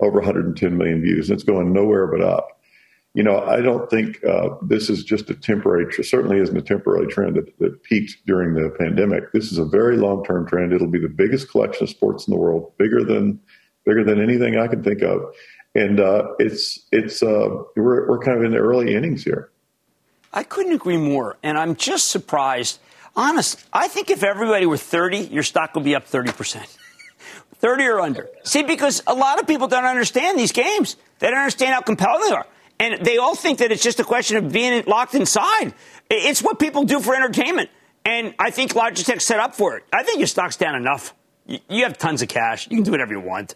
over 0.00 0.18
110 0.18 0.76
million 0.76 1.00
views, 1.00 1.30
and 1.30 1.36
it's 1.36 1.44
going 1.44 1.72
nowhere 1.72 2.08
but 2.08 2.20
up 2.20 2.53
you 3.14 3.22
know, 3.22 3.38
I 3.38 3.60
don't 3.60 3.88
think 3.88 4.22
uh, 4.24 4.56
this 4.60 4.90
is 4.90 5.04
just 5.04 5.30
a 5.30 5.34
temporary, 5.34 5.86
certainly 6.02 6.38
isn't 6.38 6.56
a 6.56 6.62
temporary 6.62 7.06
trend 7.06 7.36
that, 7.36 7.56
that 7.60 7.82
peaked 7.84 8.26
during 8.26 8.54
the 8.54 8.74
pandemic. 8.76 9.30
This 9.32 9.52
is 9.52 9.58
a 9.58 9.64
very 9.64 9.96
long 9.96 10.24
term 10.24 10.48
trend. 10.48 10.72
It'll 10.72 10.90
be 10.90 10.98
the 10.98 11.08
biggest 11.08 11.48
collection 11.48 11.84
of 11.84 11.90
sports 11.90 12.26
in 12.26 12.32
the 12.32 12.38
world, 12.38 12.72
bigger 12.76 13.04
than 13.04 13.40
bigger 13.86 14.02
than 14.02 14.20
anything 14.20 14.58
I 14.58 14.66
can 14.66 14.82
think 14.82 15.02
of. 15.02 15.32
And 15.76 16.00
uh, 16.00 16.32
it's 16.40 16.86
it's 16.90 17.22
uh, 17.22 17.50
we're 17.76 18.08
we're 18.08 18.18
kind 18.18 18.36
of 18.36 18.44
in 18.44 18.50
the 18.50 18.58
early 18.58 18.94
innings 18.94 19.22
here. 19.22 19.50
I 20.32 20.42
couldn't 20.42 20.72
agree 20.72 20.96
more, 20.96 21.36
and 21.44 21.56
I'm 21.56 21.76
just 21.76 22.08
surprised. 22.08 22.80
Honest, 23.14 23.64
I 23.72 23.86
think 23.86 24.10
if 24.10 24.24
everybody 24.24 24.66
were 24.66 24.76
30, 24.76 25.18
your 25.18 25.44
stock 25.44 25.76
would 25.76 25.84
be 25.84 25.94
up 25.94 26.02
30 26.04 26.32
percent. 26.32 26.66
30 27.58 27.84
or 27.84 28.00
under. 28.00 28.28
See, 28.42 28.64
because 28.64 29.04
a 29.06 29.14
lot 29.14 29.40
of 29.40 29.46
people 29.46 29.68
don't 29.68 29.84
understand 29.84 30.36
these 30.36 30.50
games. 30.50 30.96
They 31.20 31.28
don't 31.28 31.38
understand 31.38 31.74
how 31.74 31.80
compelling 31.80 32.28
they 32.28 32.34
are. 32.34 32.46
And 32.84 33.04
they 33.04 33.16
all 33.16 33.34
think 33.34 33.60
that 33.60 33.72
it's 33.72 33.82
just 33.82 33.98
a 33.98 34.04
question 34.04 34.36
of 34.36 34.52
being 34.52 34.84
locked 34.86 35.14
inside. 35.14 35.72
It's 36.10 36.42
what 36.42 36.58
people 36.58 36.84
do 36.84 37.00
for 37.00 37.14
entertainment. 37.14 37.70
And 38.04 38.34
I 38.38 38.50
think 38.50 38.74
Logitech's 38.74 39.24
set 39.24 39.40
up 39.40 39.54
for 39.54 39.78
it. 39.78 39.84
I 39.90 40.02
think 40.02 40.18
your 40.18 40.26
stock's 40.26 40.56
down 40.56 40.74
enough. 40.74 41.14
You 41.46 41.84
have 41.84 41.96
tons 41.96 42.20
of 42.20 42.28
cash. 42.28 42.68
You 42.70 42.76
can 42.76 42.84
do 42.84 42.90
whatever 42.90 43.14
you 43.14 43.20
want. 43.20 43.54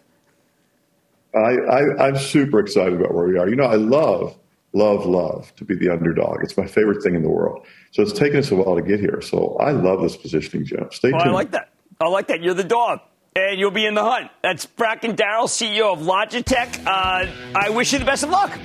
I, 1.34 2.06
am 2.08 2.16
super 2.16 2.58
excited 2.58 2.94
about 2.94 3.12
where 3.12 3.26
we 3.26 3.38
are. 3.38 3.50
You 3.50 3.56
know, 3.56 3.66
I 3.66 3.74
love, 3.74 4.34
love, 4.72 5.04
love 5.04 5.54
to 5.56 5.64
be 5.66 5.76
the 5.76 5.90
underdog. 5.90 6.38
It's 6.42 6.56
my 6.56 6.66
favorite 6.66 7.02
thing 7.02 7.14
in 7.14 7.22
the 7.22 7.28
world. 7.28 7.66
So 7.90 8.02
it's 8.02 8.18
taken 8.18 8.38
us 8.38 8.50
a 8.50 8.56
while 8.56 8.76
to 8.76 8.82
get 8.82 8.98
here. 8.98 9.20
So 9.20 9.58
I 9.60 9.72
love 9.72 10.00
this 10.00 10.16
positioning, 10.16 10.64
Jim. 10.64 10.88
Stay 10.90 11.10
tuned. 11.10 11.22
I 11.22 11.30
like 11.30 11.50
that. 11.50 11.68
I 12.00 12.08
like 12.08 12.28
that. 12.28 12.42
You're 12.42 12.54
the 12.54 12.64
dog. 12.64 13.00
And 13.36 13.60
you'll 13.60 13.70
be 13.72 13.84
in 13.84 13.94
the 13.94 14.02
hunt. 14.02 14.30
That's 14.42 14.64
Bracken 14.64 15.16
Darrell, 15.16 15.48
CEO 15.48 15.92
of 15.92 16.00
Logitech. 16.00 16.86
Uh, 16.86 17.30
I 17.54 17.68
wish 17.68 17.92
you 17.92 17.98
the 17.98 18.06
best 18.06 18.22
of 18.22 18.30
luck. 18.30 18.58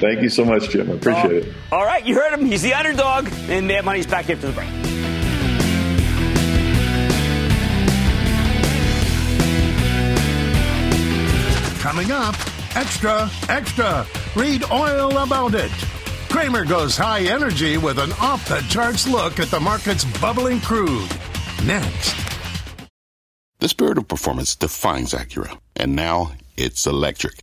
Thank 0.00 0.22
you 0.22 0.28
so 0.28 0.44
much, 0.44 0.70
Jim. 0.70 0.90
I 0.90 0.94
appreciate 0.94 1.46
it. 1.46 1.54
All 1.72 1.84
right, 1.84 2.04
you 2.04 2.14
heard 2.14 2.32
him. 2.32 2.46
He's 2.46 2.62
the 2.62 2.74
underdog, 2.74 3.28
and 3.48 3.66
Mad 3.66 3.84
Money's 3.84 4.06
back 4.06 4.30
after 4.30 4.46
the 4.46 4.52
break. 4.52 4.68
Coming 11.80 12.10
up, 12.12 12.34
extra, 12.76 13.30
extra. 13.48 14.06
Read 14.36 14.62
oil 14.70 15.18
about 15.18 15.54
it. 15.54 15.70
Cramer 16.28 16.64
goes 16.64 16.96
high 16.96 17.22
energy 17.22 17.78
with 17.78 17.98
an 17.98 18.12
off 18.20 18.46
the 18.48 18.60
charts 18.68 19.08
look 19.08 19.40
at 19.40 19.48
the 19.48 19.58
market's 19.58 20.04
bubbling 20.20 20.60
crude. 20.60 21.10
Next. 21.64 22.14
The 23.60 23.68
spirit 23.68 23.98
of 23.98 24.06
performance 24.06 24.54
defines 24.54 25.12
Acura, 25.14 25.58
and 25.74 25.96
now 25.96 26.32
it's 26.56 26.86
electric. 26.86 27.42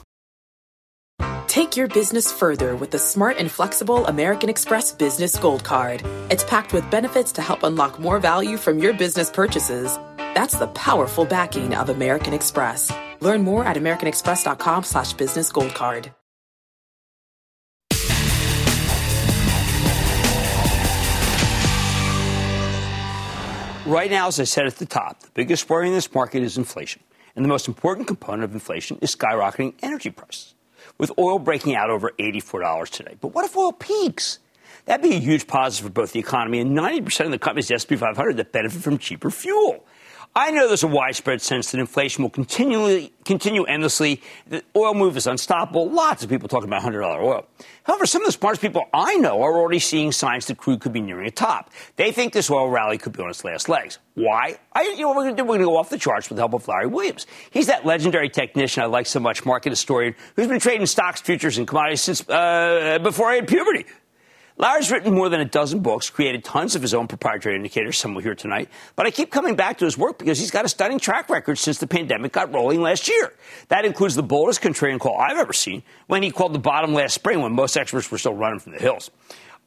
Take 1.51 1.75
your 1.75 1.89
business 1.89 2.31
further 2.31 2.77
with 2.77 2.91
the 2.91 2.97
smart 2.97 3.35
and 3.37 3.51
flexible 3.51 4.07
American 4.07 4.47
Express 4.49 4.93
Business 4.93 5.37
Gold 5.37 5.65
Card. 5.65 6.01
It's 6.31 6.45
packed 6.45 6.71
with 6.71 6.89
benefits 6.89 7.33
to 7.33 7.41
help 7.41 7.63
unlock 7.63 7.99
more 7.99 8.19
value 8.19 8.55
from 8.55 8.79
your 8.79 8.93
business 8.93 9.29
purchases. 9.29 9.99
That's 10.15 10.57
the 10.57 10.67
powerful 10.67 11.25
backing 11.25 11.75
of 11.75 11.89
American 11.89 12.33
Express. 12.33 12.89
Learn 13.19 13.43
more 13.43 13.65
at 13.65 13.75
americanexpress.com 13.75 14.85
slash 14.85 15.11
business 15.11 15.51
gold 15.51 15.73
card. 15.73 16.13
Right 23.85 24.09
now, 24.09 24.27
as 24.27 24.39
I 24.39 24.45
said 24.45 24.67
at 24.67 24.77
the 24.77 24.85
top, 24.85 25.19
the 25.19 25.29
biggest 25.33 25.69
worry 25.69 25.89
in 25.89 25.93
this 25.93 26.13
market 26.13 26.43
is 26.43 26.57
inflation. 26.57 27.03
And 27.35 27.43
the 27.43 27.49
most 27.49 27.67
important 27.67 28.07
component 28.07 28.45
of 28.45 28.53
inflation 28.53 28.99
is 29.01 29.13
skyrocketing 29.13 29.73
energy 29.81 30.11
prices 30.11 30.55
with 31.01 31.11
oil 31.17 31.39
breaking 31.39 31.75
out 31.75 31.89
over 31.89 32.11
$84 32.19 32.87
today. 32.89 33.15
But 33.19 33.29
what 33.29 33.43
if 33.43 33.57
oil 33.57 33.73
peaks? 33.73 34.37
That'd 34.85 35.01
be 35.01 35.15
a 35.15 35.19
huge 35.19 35.47
positive 35.47 35.87
for 35.87 35.91
both 35.91 36.11
the 36.11 36.19
economy 36.19 36.59
and 36.59 36.77
90% 36.77 37.25
of 37.25 37.31
the 37.31 37.39
companies 37.39 37.69
the 37.69 37.73
S&P 37.73 37.95
500 37.95 38.37
that 38.37 38.51
benefit 38.51 38.83
from 38.83 38.99
cheaper 38.99 39.31
fuel. 39.31 39.83
I 40.33 40.51
know 40.51 40.69
there's 40.69 40.83
a 40.83 40.87
widespread 40.87 41.41
sense 41.41 41.71
that 41.71 41.79
inflation 41.81 42.23
will 42.23 42.29
continually 42.29 43.11
continue 43.25 43.65
endlessly. 43.65 44.21
The 44.47 44.63
oil 44.77 44.93
move 44.93 45.17
is 45.17 45.27
unstoppable. 45.27 45.89
Lots 45.89 46.23
of 46.23 46.29
people 46.29 46.47
talking 46.47 46.69
about 46.69 46.83
$100 46.83 47.03
oil. 47.21 47.45
However, 47.83 48.05
some 48.05 48.21
of 48.21 48.27
the 48.27 48.31
smartest 48.31 48.61
people 48.61 48.85
I 48.93 49.15
know 49.15 49.41
are 49.41 49.57
already 49.57 49.79
seeing 49.79 50.13
signs 50.13 50.45
that 50.45 50.57
crude 50.57 50.79
could 50.79 50.93
be 50.93 51.01
nearing 51.01 51.27
a 51.27 51.31
top. 51.31 51.69
They 51.97 52.13
think 52.13 52.31
this 52.31 52.49
oil 52.49 52.69
rally 52.69 52.97
could 52.97 53.11
be 53.11 53.21
on 53.21 53.29
its 53.29 53.43
last 53.43 53.67
legs. 53.67 53.99
Why? 54.13 54.57
I, 54.71 54.83
you 54.83 55.01
know, 55.01 55.09
what 55.09 55.17
we're 55.17 55.23
going 55.23 55.35
to 55.35 55.43
do? 55.43 55.43
We're 55.43 55.57
going 55.57 55.59
to 55.61 55.65
go 55.65 55.77
off 55.77 55.89
the 55.89 55.97
charts 55.97 56.29
with 56.29 56.37
the 56.37 56.43
help 56.43 56.53
of 56.53 56.65
Larry 56.65 56.87
Williams. 56.87 57.27
He's 57.49 57.67
that 57.67 57.85
legendary 57.85 58.29
technician 58.29 58.83
I 58.83 58.85
like 58.85 59.07
so 59.07 59.19
much, 59.19 59.45
market 59.45 59.71
historian, 59.71 60.15
who's 60.37 60.47
been 60.47 60.61
trading 60.61 60.85
stocks, 60.85 61.19
futures, 61.19 61.57
and 61.57 61.67
commodities 61.67 62.01
since 62.01 62.27
uh, 62.29 62.99
before 63.03 63.27
I 63.27 63.35
had 63.35 63.49
puberty. 63.49 63.85
Larry's 64.61 64.91
written 64.91 65.15
more 65.15 65.27
than 65.27 65.41
a 65.41 65.45
dozen 65.45 65.79
books, 65.79 66.11
created 66.11 66.43
tons 66.43 66.75
of 66.75 66.83
his 66.83 66.93
own 66.93 67.07
proprietary 67.07 67.55
indicators, 67.55 67.97
some 67.97 68.13
will 68.13 68.21
hear 68.21 68.35
tonight. 68.35 68.69
But 68.95 69.07
I 69.07 69.11
keep 69.11 69.31
coming 69.31 69.55
back 69.55 69.79
to 69.79 69.85
his 69.85 69.97
work 69.97 70.19
because 70.19 70.37
he's 70.37 70.51
got 70.51 70.65
a 70.65 70.69
stunning 70.69 70.99
track 70.99 71.31
record 71.31 71.57
since 71.57 71.79
the 71.79 71.87
pandemic 71.87 72.31
got 72.31 72.53
rolling 72.53 72.79
last 72.79 73.09
year. 73.09 73.33
That 73.69 73.85
includes 73.85 74.13
the 74.13 74.21
boldest 74.21 74.61
contrarian 74.61 74.99
call 74.99 75.17
I've 75.17 75.37
ever 75.37 75.51
seen 75.51 75.81
when 76.05 76.21
he 76.21 76.29
called 76.29 76.53
the 76.53 76.59
bottom 76.59 76.93
last 76.93 77.15
spring 77.15 77.41
when 77.41 77.53
most 77.53 77.75
experts 77.75 78.11
were 78.11 78.19
still 78.19 78.35
running 78.35 78.59
from 78.59 78.73
the 78.73 78.77
hills. 78.77 79.09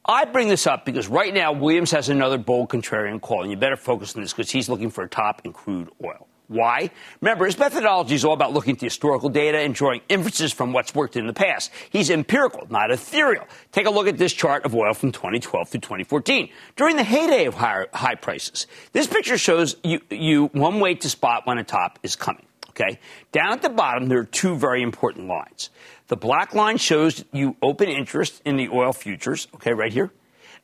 I 0.04 0.26
bring 0.26 0.46
this 0.46 0.64
up 0.64 0.84
because 0.84 1.08
right 1.08 1.34
now 1.34 1.50
Williams 1.50 1.90
has 1.90 2.08
another 2.08 2.38
bold 2.38 2.68
contrarian 2.68 3.20
call, 3.20 3.42
and 3.42 3.50
you 3.50 3.56
better 3.56 3.76
focus 3.76 4.14
on 4.14 4.22
this 4.22 4.32
because 4.32 4.52
he's 4.52 4.68
looking 4.68 4.90
for 4.90 5.02
a 5.02 5.08
top 5.08 5.42
in 5.44 5.52
crude 5.52 5.90
oil. 6.04 6.28
Why? 6.48 6.90
Remember, 7.22 7.46
his 7.46 7.58
methodology 7.58 8.14
is 8.14 8.24
all 8.24 8.34
about 8.34 8.52
looking 8.52 8.74
at 8.74 8.78
the 8.78 8.86
historical 8.86 9.30
data 9.30 9.58
and 9.58 9.74
drawing 9.74 10.02
inferences 10.10 10.52
from 10.52 10.72
what's 10.74 10.94
worked 10.94 11.16
in 11.16 11.26
the 11.26 11.32
past. 11.32 11.70
He's 11.88 12.10
empirical, 12.10 12.66
not 12.68 12.90
ethereal. 12.90 13.46
Take 13.72 13.86
a 13.86 13.90
look 13.90 14.06
at 14.06 14.18
this 14.18 14.32
chart 14.32 14.64
of 14.64 14.74
oil 14.74 14.92
from 14.92 15.10
2012 15.10 15.68
through 15.70 15.80
2014, 15.80 16.50
during 16.76 16.96
the 16.96 17.04
heyday 17.04 17.46
of 17.46 17.54
high, 17.54 17.86
high 17.94 18.14
prices. 18.14 18.66
This 18.92 19.06
picture 19.06 19.38
shows 19.38 19.76
you, 19.82 20.00
you 20.10 20.46
one 20.48 20.80
way 20.80 20.94
to 20.96 21.08
spot 21.08 21.46
when 21.46 21.56
a 21.56 21.64
top 21.64 21.98
is 22.02 22.14
coming. 22.14 22.44
Okay? 22.70 22.98
Down 23.32 23.52
at 23.52 23.62
the 23.62 23.70
bottom, 23.70 24.08
there 24.08 24.18
are 24.18 24.24
two 24.24 24.56
very 24.56 24.82
important 24.82 25.28
lines. 25.28 25.70
The 26.08 26.16
black 26.16 26.54
line 26.54 26.76
shows 26.76 27.24
you 27.32 27.56
open 27.62 27.88
interest 27.88 28.42
in 28.44 28.56
the 28.56 28.68
oil 28.68 28.92
futures, 28.92 29.48
okay, 29.54 29.72
right 29.72 29.92
here. 29.92 30.10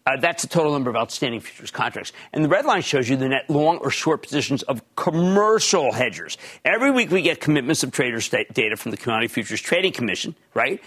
Uh, 0.07 0.17
that's 0.17 0.43
the 0.43 0.49
total 0.49 0.73
number 0.73 0.91
of 0.91 0.97
outstanding 0.97 1.41
futures 1.41 1.71
contracts. 1.71 2.13
And 2.33 2.45
the 2.45 2.49
red 2.49 2.65
line 2.65 2.83
shows 2.83 3.09
you 3.09 3.17
the 3.17 3.29
net 3.29 3.49
long 3.51 3.79
or 3.79 3.91
short 3.91 4.23
positions 4.23 4.63
of 4.63 4.83
commercial 4.97 5.93
hedgers. 5.93 6.39
Every 6.65 6.91
week 6.91 7.11
we 7.11 7.23
get 7.23 7.41
commitments 7.41 7.83
of 7.83 7.93
traders 7.93 8.29
data 8.29 8.77
from 8.77 8.91
the 8.91 8.97
Commodity 8.97 9.29
Futures 9.29 9.61
Trading 9.61 9.93
Commission, 9.93 10.35
right? 10.55 10.83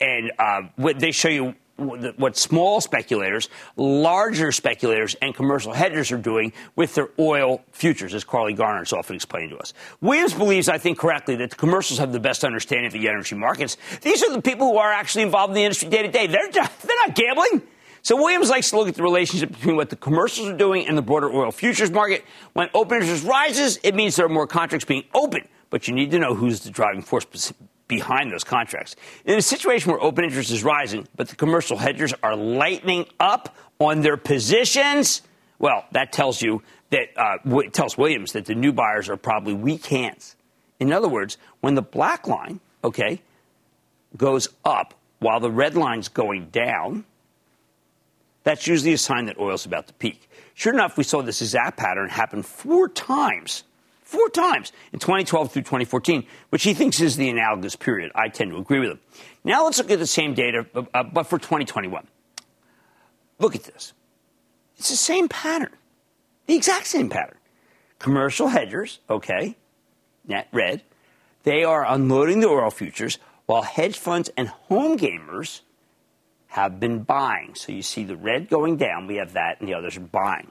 And 0.00 0.32
uh, 0.38 0.62
they 0.76 1.10
show 1.10 1.28
you 1.28 1.54
what 1.76 2.36
small 2.36 2.80
speculators, 2.80 3.48
larger 3.76 4.52
speculators, 4.52 5.16
and 5.20 5.34
commercial 5.34 5.72
hedgers 5.72 6.12
are 6.12 6.18
doing 6.18 6.52
with 6.76 6.94
their 6.94 7.08
oil 7.18 7.62
futures, 7.72 8.14
as 8.14 8.24
Carly 8.24 8.52
Garner 8.52 8.80
has 8.80 8.92
often 8.92 9.16
explained 9.16 9.50
to 9.50 9.56
us. 9.56 9.72
Williams 10.00 10.34
believes, 10.34 10.68
I 10.68 10.78
think 10.78 10.98
correctly, 10.98 11.34
that 11.36 11.50
the 11.50 11.56
commercials 11.56 11.98
have 11.98 12.12
the 12.12 12.20
best 12.20 12.44
understanding 12.44 12.86
of 12.86 12.92
the 12.92 13.08
energy 13.08 13.34
markets. 13.34 13.76
These 14.02 14.22
are 14.22 14.32
the 14.32 14.42
people 14.42 14.68
who 14.68 14.76
are 14.76 14.92
actually 14.92 15.22
involved 15.22 15.50
in 15.52 15.54
the 15.54 15.64
industry 15.64 15.88
day 15.88 16.02
to 16.02 16.08
day. 16.08 16.26
They're 16.26 16.50
they're 16.52 16.96
not 17.06 17.14
gambling. 17.14 17.62
So 18.02 18.16
Williams 18.16 18.50
likes 18.50 18.70
to 18.70 18.76
look 18.76 18.88
at 18.88 18.96
the 18.96 19.02
relationship 19.02 19.52
between 19.52 19.76
what 19.76 19.88
the 19.88 19.96
commercials 19.96 20.48
are 20.48 20.56
doing 20.56 20.88
and 20.88 20.98
the 20.98 21.02
broader 21.02 21.30
oil 21.30 21.52
futures 21.52 21.90
market. 21.90 22.24
When 22.52 22.68
open 22.74 23.00
interest 23.00 23.24
rises, 23.24 23.78
it 23.84 23.94
means 23.94 24.16
there 24.16 24.26
are 24.26 24.28
more 24.28 24.48
contracts 24.48 24.84
being 24.84 25.04
open, 25.14 25.46
but 25.70 25.86
you 25.86 25.94
need 25.94 26.10
to 26.10 26.18
know 26.18 26.34
who's 26.34 26.60
the 26.60 26.70
driving 26.70 27.02
force 27.02 27.52
behind 27.86 28.32
those 28.32 28.42
contracts. 28.42 28.96
In 29.24 29.38
a 29.38 29.42
situation 29.42 29.92
where 29.92 30.02
open 30.02 30.24
interest 30.24 30.50
is 30.50 30.64
rising, 30.64 31.06
but 31.14 31.28
the 31.28 31.36
commercial 31.36 31.76
hedgers 31.76 32.12
are 32.24 32.34
lightening 32.34 33.06
up 33.20 33.54
on 33.78 34.00
their 34.00 34.16
positions, 34.16 35.22
well, 35.60 35.84
that 35.92 36.12
tells 36.12 36.42
you 36.42 36.62
that 36.90 37.08
uh, 37.16 37.38
tells 37.70 37.96
Williams 37.96 38.32
that 38.32 38.46
the 38.46 38.54
new 38.54 38.72
buyers 38.72 39.08
are 39.08 39.16
probably 39.16 39.54
weak 39.54 39.86
hands. 39.86 40.34
In 40.80 40.92
other 40.92 41.08
words, 41.08 41.38
when 41.60 41.76
the 41.76 41.82
black 41.82 42.26
line, 42.26 42.58
okay, 42.82 43.22
goes 44.16 44.48
up 44.64 44.94
while 45.20 45.38
the 45.38 45.50
red 45.50 45.76
line's 45.76 46.08
going 46.08 46.48
down, 46.50 47.04
that's 48.44 48.66
usually 48.66 48.92
a 48.92 48.98
sign 48.98 49.26
that 49.26 49.38
oil's 49.38 49.66
about 49.66 49.86
to 49.86 49.94
peak. 49.94 50.28
Sure 50.54 50.72
enough, 50.72 50.96
we 50.96 51.04
saw 51.04 51.22
this 51.22 51.40
exact 51.40 51.76
pattern 51.76 52.08
happen 52.08 52.42
four 52.42 52.88
times, 52.88 53.64
four 54.02 54.28
times 54.28 54.72
in 54.92 54.98
2012 54.98 55.52
through 55.52 55.62
2014, 55.62 56.26
which 56.50 56.62
he 56.62 56.74
thinks 56.74 57.00
is 57.00 57.16
the 57.16 57.28
analogous 57.28 57.76
period. 57.76 58.12
I 58.14 58.28
tend 58.28 58.50
to 58.50 58.58
agree 58.58 58.80
with 58.80 58.90
him. 58.90 59.00
Now 59.44 59.64
let's 59.64 59.78
look 59.78 59.90
at 59.90 59.98
the 59.98 60.06
same 60.06 60.34
data, 60.34 60.66
uh, 60.74 61.04
but 61.04 61.24
for 61.24 61.38
2021. 61.38 62.06
Look 63.38 63.54
at 63.54 63.64
this. 63.64 63.92
It's 64.76 64.90
the 64.90 64.96
same 64.96 65.28
pattern, 65.28 65.74
the 66.46 66.54
exact 66.54 66.86
same 66.86 67.08
pattern. 67.08 67.38
Commercial 67.98 68.48
hedgers, 68.48 68.98
okay, 69.08 69.56
net 70.26 70.48
red, 70.52 70.82
they 71.44 71.64
are 71.64 71.86
unloading 71.86 72.40
the 72.40 72.48
oil 72.48 72.70
futures 72.70 73.18
while 73.46 73.62
hedge 73.62 73.98
funds 73.98 74.30
and 74.36 74.48
home 74.48 74.96
gamers 74.96 75.60
have 76.52 76.78
been 76.78 77.02
buying. 77.02 77.54
So 77.54 77.72
you 77.72 77.80
see 77.80 78.04
the 78.04 78.14
red 78.14 78.50
going 78.50 78.76
down, 78.76 79.06
we 79.06 79.16
have 79.16 79.32
that, 79.32 79.60
and 79.60 79.68
the 79.68 79.72
others 79.72 79.96
are 79.96 80.00
buying. 80.00 80.50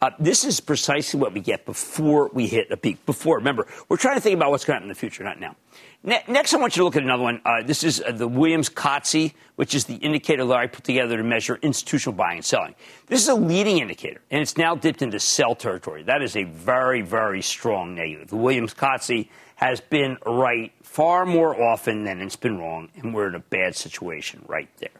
Uh, 0.00 0.10
this 0.18 0.44
is 0.44 0.60
precisely 0.60 1.18
what 1.18 1.32
we 1.32 1.40
get 1.40 1.64
before 1.64 2.30
we 2.34 2.46
hit 2.46 2.70
a 2.70 2.76
peak. 2.76 3.04
Before, 3.06 3.38
remember, 3.38 3.66
we're 3.88 3.96
trying 3.96 4.16
to 4.16 4.20
think 4.20 4.36
about 4.36 4.50
what's 4.50 4.66
going 4.66 4.74
to 4.74 4.80
happen 4.80 4.90
in 4.90 4.94
the 4.94 4.94
future, 4.94 5.24
not 5.24 5.40
now. 5.40 5.56
Ne- 6.04 6.22
next, 6.28 6.52
I 6.52 6.58
want 6.58 6.76
you 6.76 6.80
to 6.80 6.84
look 6.84 6.96
at 6.96 7.02
another 7.02 7.22
one. 7.22 7.40
Uh, 7.46 7.62
this 7.62 7.82
is 7.82 8.02
uh, 8.02 8.12
the 8.12 8.28
Williams 8.28 8.68
COTSI, 8.68 9.32
which 9.56 9.74
is 9.74 9.86
the 9.86 9.96
indicator 9.96 10.44
that 10.44 10.54
I 10.54 10.66
put 10.66 10.84
together 10.84 11.16
to 11.16 11.24
measure 11.24 11.58
institutional 11.62 12.14
buying 12.14 12.36
and 12.36 12.44
selling. 12.44 12.74
This 13.06 13.22
is 13.22 13.28
a 13.28 13.34
leading 13.34 13.78
indicator, 13.78 14.20
and 14.30 14.42
it's 14.42 14.58
now 14.58 14.74
dipped 14.74 15.00
into 15.00 15.18
sell 15.18 15.54
territory. 15.54 16.02
That 16.02 16.20
is 16.20 16.36
a 16.36 16.44
very, 16.44 17.00
very 17.00 17.40
strong 17.40 17.94
negative. 17.94 18.28
The 18.28 18.36
Williams 18.36 18.74
COTSI 18.74 19.30
has 19.56 19.80
been 19.80 20.18
right 20.26 20.72
far 20.82 21.24
more 21.24 21.60
often 21.60 22.04
than 22.04 22.20
it's 22.20 22.36
been 22.36 22.58
wrong, 22.58 22.90
and 22.96 23.14
we're 23.14 23.28
in 23.28 23.34
a 23.34 23.40
bad 23.40 23.74
situation 23.74 24.44
right 24.46 24.68
there 24.76 24.90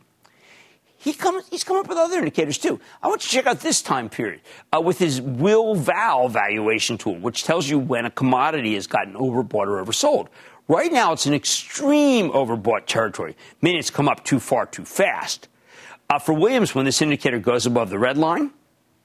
he 1.09 1.15
comes, 1.15 1.49
he's 1.49 1.65
come 1.65 1.79
up 1.79 1.89
with 1.89 1.97
other 1.97 2.19
indicators 2.19 2.59
too. 2.59 2.79
I 3.03 3.09
want 3.09 3.25
you 3.25 3.29
to 3.31 3.35
check 3.37 3.47
out 3.47 3.61
this 3.61 3.81
time 3.81 4.11
period 4.11 4.43
uh, 4.77 4.81
with 4.83 4.99
his 4.99 5.23
Will 5.23 5.75
Val 5.75 6.29
valuation 6.29 6.99
tool, 6.99 7.17
which 7.19 7.45
tells 7.45 7.67
you 7.67 7.79
when 7.79 8.05
a 8.05 8.11
commodity 8.11 8.75
has 8.75 8.87
gotten 8.87 9.15
overbought 9.15 9.69
or 9.69 9.83
oversold. 9.83 10.29
Right 10.69 10.93
now, 10.93 11.15
it's 11.15 11.25
an 11.25 11.33
extreme 11.33 12.29
overbought 12.31 12.85
territory, 12.85 13.39
meaning 13.63 13.79
it's 13.79 13.89
come 13.89 14.07
up 14.07 14.23
too 14.23 14.39
far 14.39 14.67
too 14.67 14.85
fast. 14.85 15.49
Uh, 16.11 16.19
for 16.19 16.35
Williams, 16.35 16.75
when 16.75 16.85
this 16.85 17.01
indicator 17.01 17.39
goes 17.39 17.65
above 17.65 17.89
the 17.89 17.99
red 17.99 18.19
line, 18.19 18.51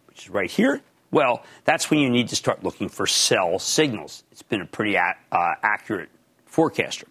which 0.07 0.23
is 0.23 0.29
right 0.29 0.51
here, 0.51 0.81
well, 1.09 1.45
that's 1.63 1.89
when 1.89 2.01
you 2.01 2.09
need 2.09 2.27
to 2.29 2.35
start 2.35 2.65
looking 2.65 2.89
for 2.89 3.07
sell 3.07 3.59
signals. 3.59 4.25
It's 4.33 4.41
been 4.41 4.59
a 4.59 4.65
pretty 4.65 4.95
a- 4.95 5.15
uh, 5.31 5.53
accurate 5.63 6.09
forecaster. 6.45 7.07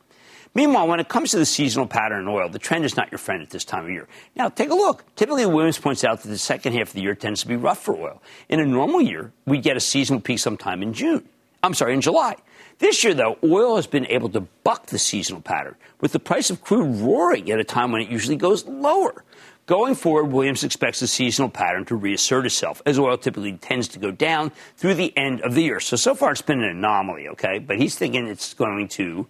Meanwhile, 0.55 0.87
when 0.87 1.01
it 1.01 1.09
comes 1.09 1.31
to 1.31 1.39
the 1.39 1.47
seasonal 1.47 1.87
pattern 1.87 2.23
in 2.23 2.29
oil, 2.29 2.49
the 2.49 2.59
trend 2.59 2.85
is 2.85 2.97
not 2.97 3.11
your 3.11 3.19
friend 3.19 3.43
at 3.43 3.49
this 3.49 3.65
time 3.65 3.85
of 3.85 3.91
year. 3.91 4.07
Now, 4.37 4.51
take 4.51 4.71
a 4.71 4.75
look. 4.75 5.05
Typically, 5.17 5.47
Williams 5.47 5.79
points 5.79 6.05
out 6.05 6.23
that 6.23 6.29
the 6.29 6.37
second 6.37 6.75
half 6.75 6.89
of 6.89 6.93
the 6.93 7.01
year 7.01 7.15
tends 7.15 7.41
to 7.41 7.49
be 7.49 7.57
rough 7.57 7.83
for 7.83 7.97
oil. 7.97 8.23
In 8.51 8.61
a 8.61 8.67
normal 8.67 9.01
year, 9.01 9.33
we 9.47 9.59
get 9.59 9.79
a 9.79 9.81
seasonal 9.81 10.21
peak 10.21 10.39
sometime 10.39 10.83
in 10.83 10.93
June. 10.93 11.27
I'm 11.63 11.73
sorry, 11.75 11.95
in 11.95 12.03
July. 12.03 12.37
This 12.81 13.03
year, 13.03 13.15
though, 13.15 13.39
oil 13.45 13.77
has 13.77 13.87
been 13.87 14.07
able 14.09 14.29
to 14.31 14.41
buck 14.41 14.87
the 14.87 14.99
seasonal 14.99 15.41
pattern, 15.41 15.77
with 16.01 16.13
the 16.13 16.19
price 16.19 16.51
of 16.51 16.61
crude 16.61 16.97
roaring 16.97 17.51
at 17.51 17.61
a 17.61 17.65
time 17.65 17.93
when 17.93 18.03
it 18.03 18.11
usually 18.11 18.37
goes 18.37 18.67
lower. 18.67 19.25
Going 19.67 19.95
forward, 19.95 20.33
Williams 20.33 20.65
expects 20.65 20.99
the 20.99 21.07
seasonal 21.07 21.49
pattern 21.49 21.85
to 21.85 21.95
reassert 21.95 22.45
itself, 22.45 22.83
as 22.85 22.99
oil 22.99 23.17
typically 23.17 23.53
tends 23.53 23.87
to 23.89 24.01
go 24.01 24.11
down 24.11 24.51
through 24.77 24.95
the 24.95 25.17
end 25.17 25.41
of 25.43 25.55
the 25.55 25.63
year. 25.63 25.79
So, 25.79 25.97
so 25.97 26.15
far, 26.17 26.33
it's 26.33 26.43
been 26.43 26.63
an 26.63 26.71
anomaly, 26.71 27.29
okay? 27.29 27.61
But 27.61 27.79
he's 27.79 27.95
thinking 27.95 28.27
it's 28.27 28.55
going 28.55 28.89
to 28.89 29.29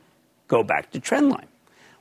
go 0.52 0.62
back 0.62 0.90
to 0.90 1.00
trendline. 1.00 1.46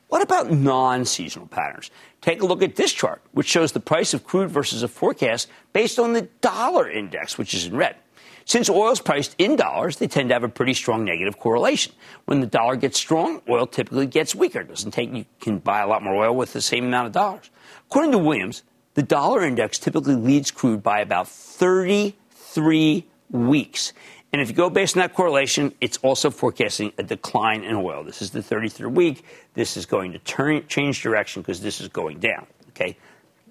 What 0.10 0.22
about 0.22 0.52
non 0.52 1.06
seasonal 1.06 1.48
patterns? 1.48 1.90
Take 2.20 2.42
a 2.42 2.46
look 2.46 2.62
at 2.62 2.76
this 2.76 2.92
chart, 2.92 3.22
which 3.32 3.48
shows 3.48 3.72
the 3.72 3.80
price 3.80 4.14
of 4.14 4.26
crude 4.26 4.52
versus 4.52 4.84
a 4.84 4.90
forecast 4.90 5.48
based 5.72 5.98
on 5.98 6.12
the 6.12 6.24
dollar 6.42 6.90
index, 6.90 7.38
which 7.38 7.54
is 7.54 7.66
in 7.66 7.78
red. 7.78 7.96
Since 8.44 8.70
oil 8.70 8.92
is 8.92 9.00
priced 9.00 9.36
in 9.38 9.56
dollars, 9.56 9.98
they 9.98 10.08
tend 10.08 10.28
to 10.30 10.36
have 10.36 10.44
a 10.44 10.50
pretty 10.50 10.74
strong 10.74 11.06
negative 11.06 11.40
correlation. 11.40 11.94
When 12.26 12.42
the 12.42 12.48
dollar 12.48 12.76
gets 12.76 13.00
strong, 13.00 13.42
oil 13.48 13.66
typically 13.66 14.06
gets 14.06 14.36
weaker. 14.36 14.60
It 14.60 14.68
doesn't 14.68 14.92
take 14.92 15.14
you 15.14 15.26
can 15.40 15.60
buy 15.60 15.80
a 15.80 15.88
lot 15.88 16.04
more 16.04 16.16
oil 16.16 16.36
with 16.36 16.52
the 16.52 16.62
same 16.62 16.86
amount 16.86 17.08
of 17.08 17.14
dollars. 17.14 17.50
According 17.88 18.12
to 18.12 18.18
Williams, 18.18 18.64
the 18.96 19.04
dollar 19.04 19.44
index 19.44 19.80
typically 19.80 20.16
leads 20.16 20.52
crude 20.52 20.84
by 20.84 21.00
about 21.00 21.30
33 21.30 23.06
weeks. 23.30 23.94
And 24.34 24.42
if 24.42 24.50
you 24.50 24.56
go 24.56 24.70
based 24.70 24.96
on 24.96 25.02
that 25.02 25.14
correlation, 25.14 25.74
it's 25.82 25.98
also 25.98 26.30
forecasting 26.30 26.94
a 26.98 27.04
decline 27.04 27.64
in 27.64 27.76
oil. 27.76 28.04
This 28.04 28.22
is 28.22 28.32
the 28.32 28.40
33rd 28.40 28.92
week. 28.94 29.26
This 29.54 29.76
is 29.76 29.86
going 29.86 30.14
to 30.14 30.20
turn, 30.20 30.66
change 30.68 31.02
direction 31.02 31.42
because 31.42 31.62
this 31.62 31.82
is 31.82 31.90
going 31.90 32.20
down. 32.20 32.48
Okay, 32.70 32.98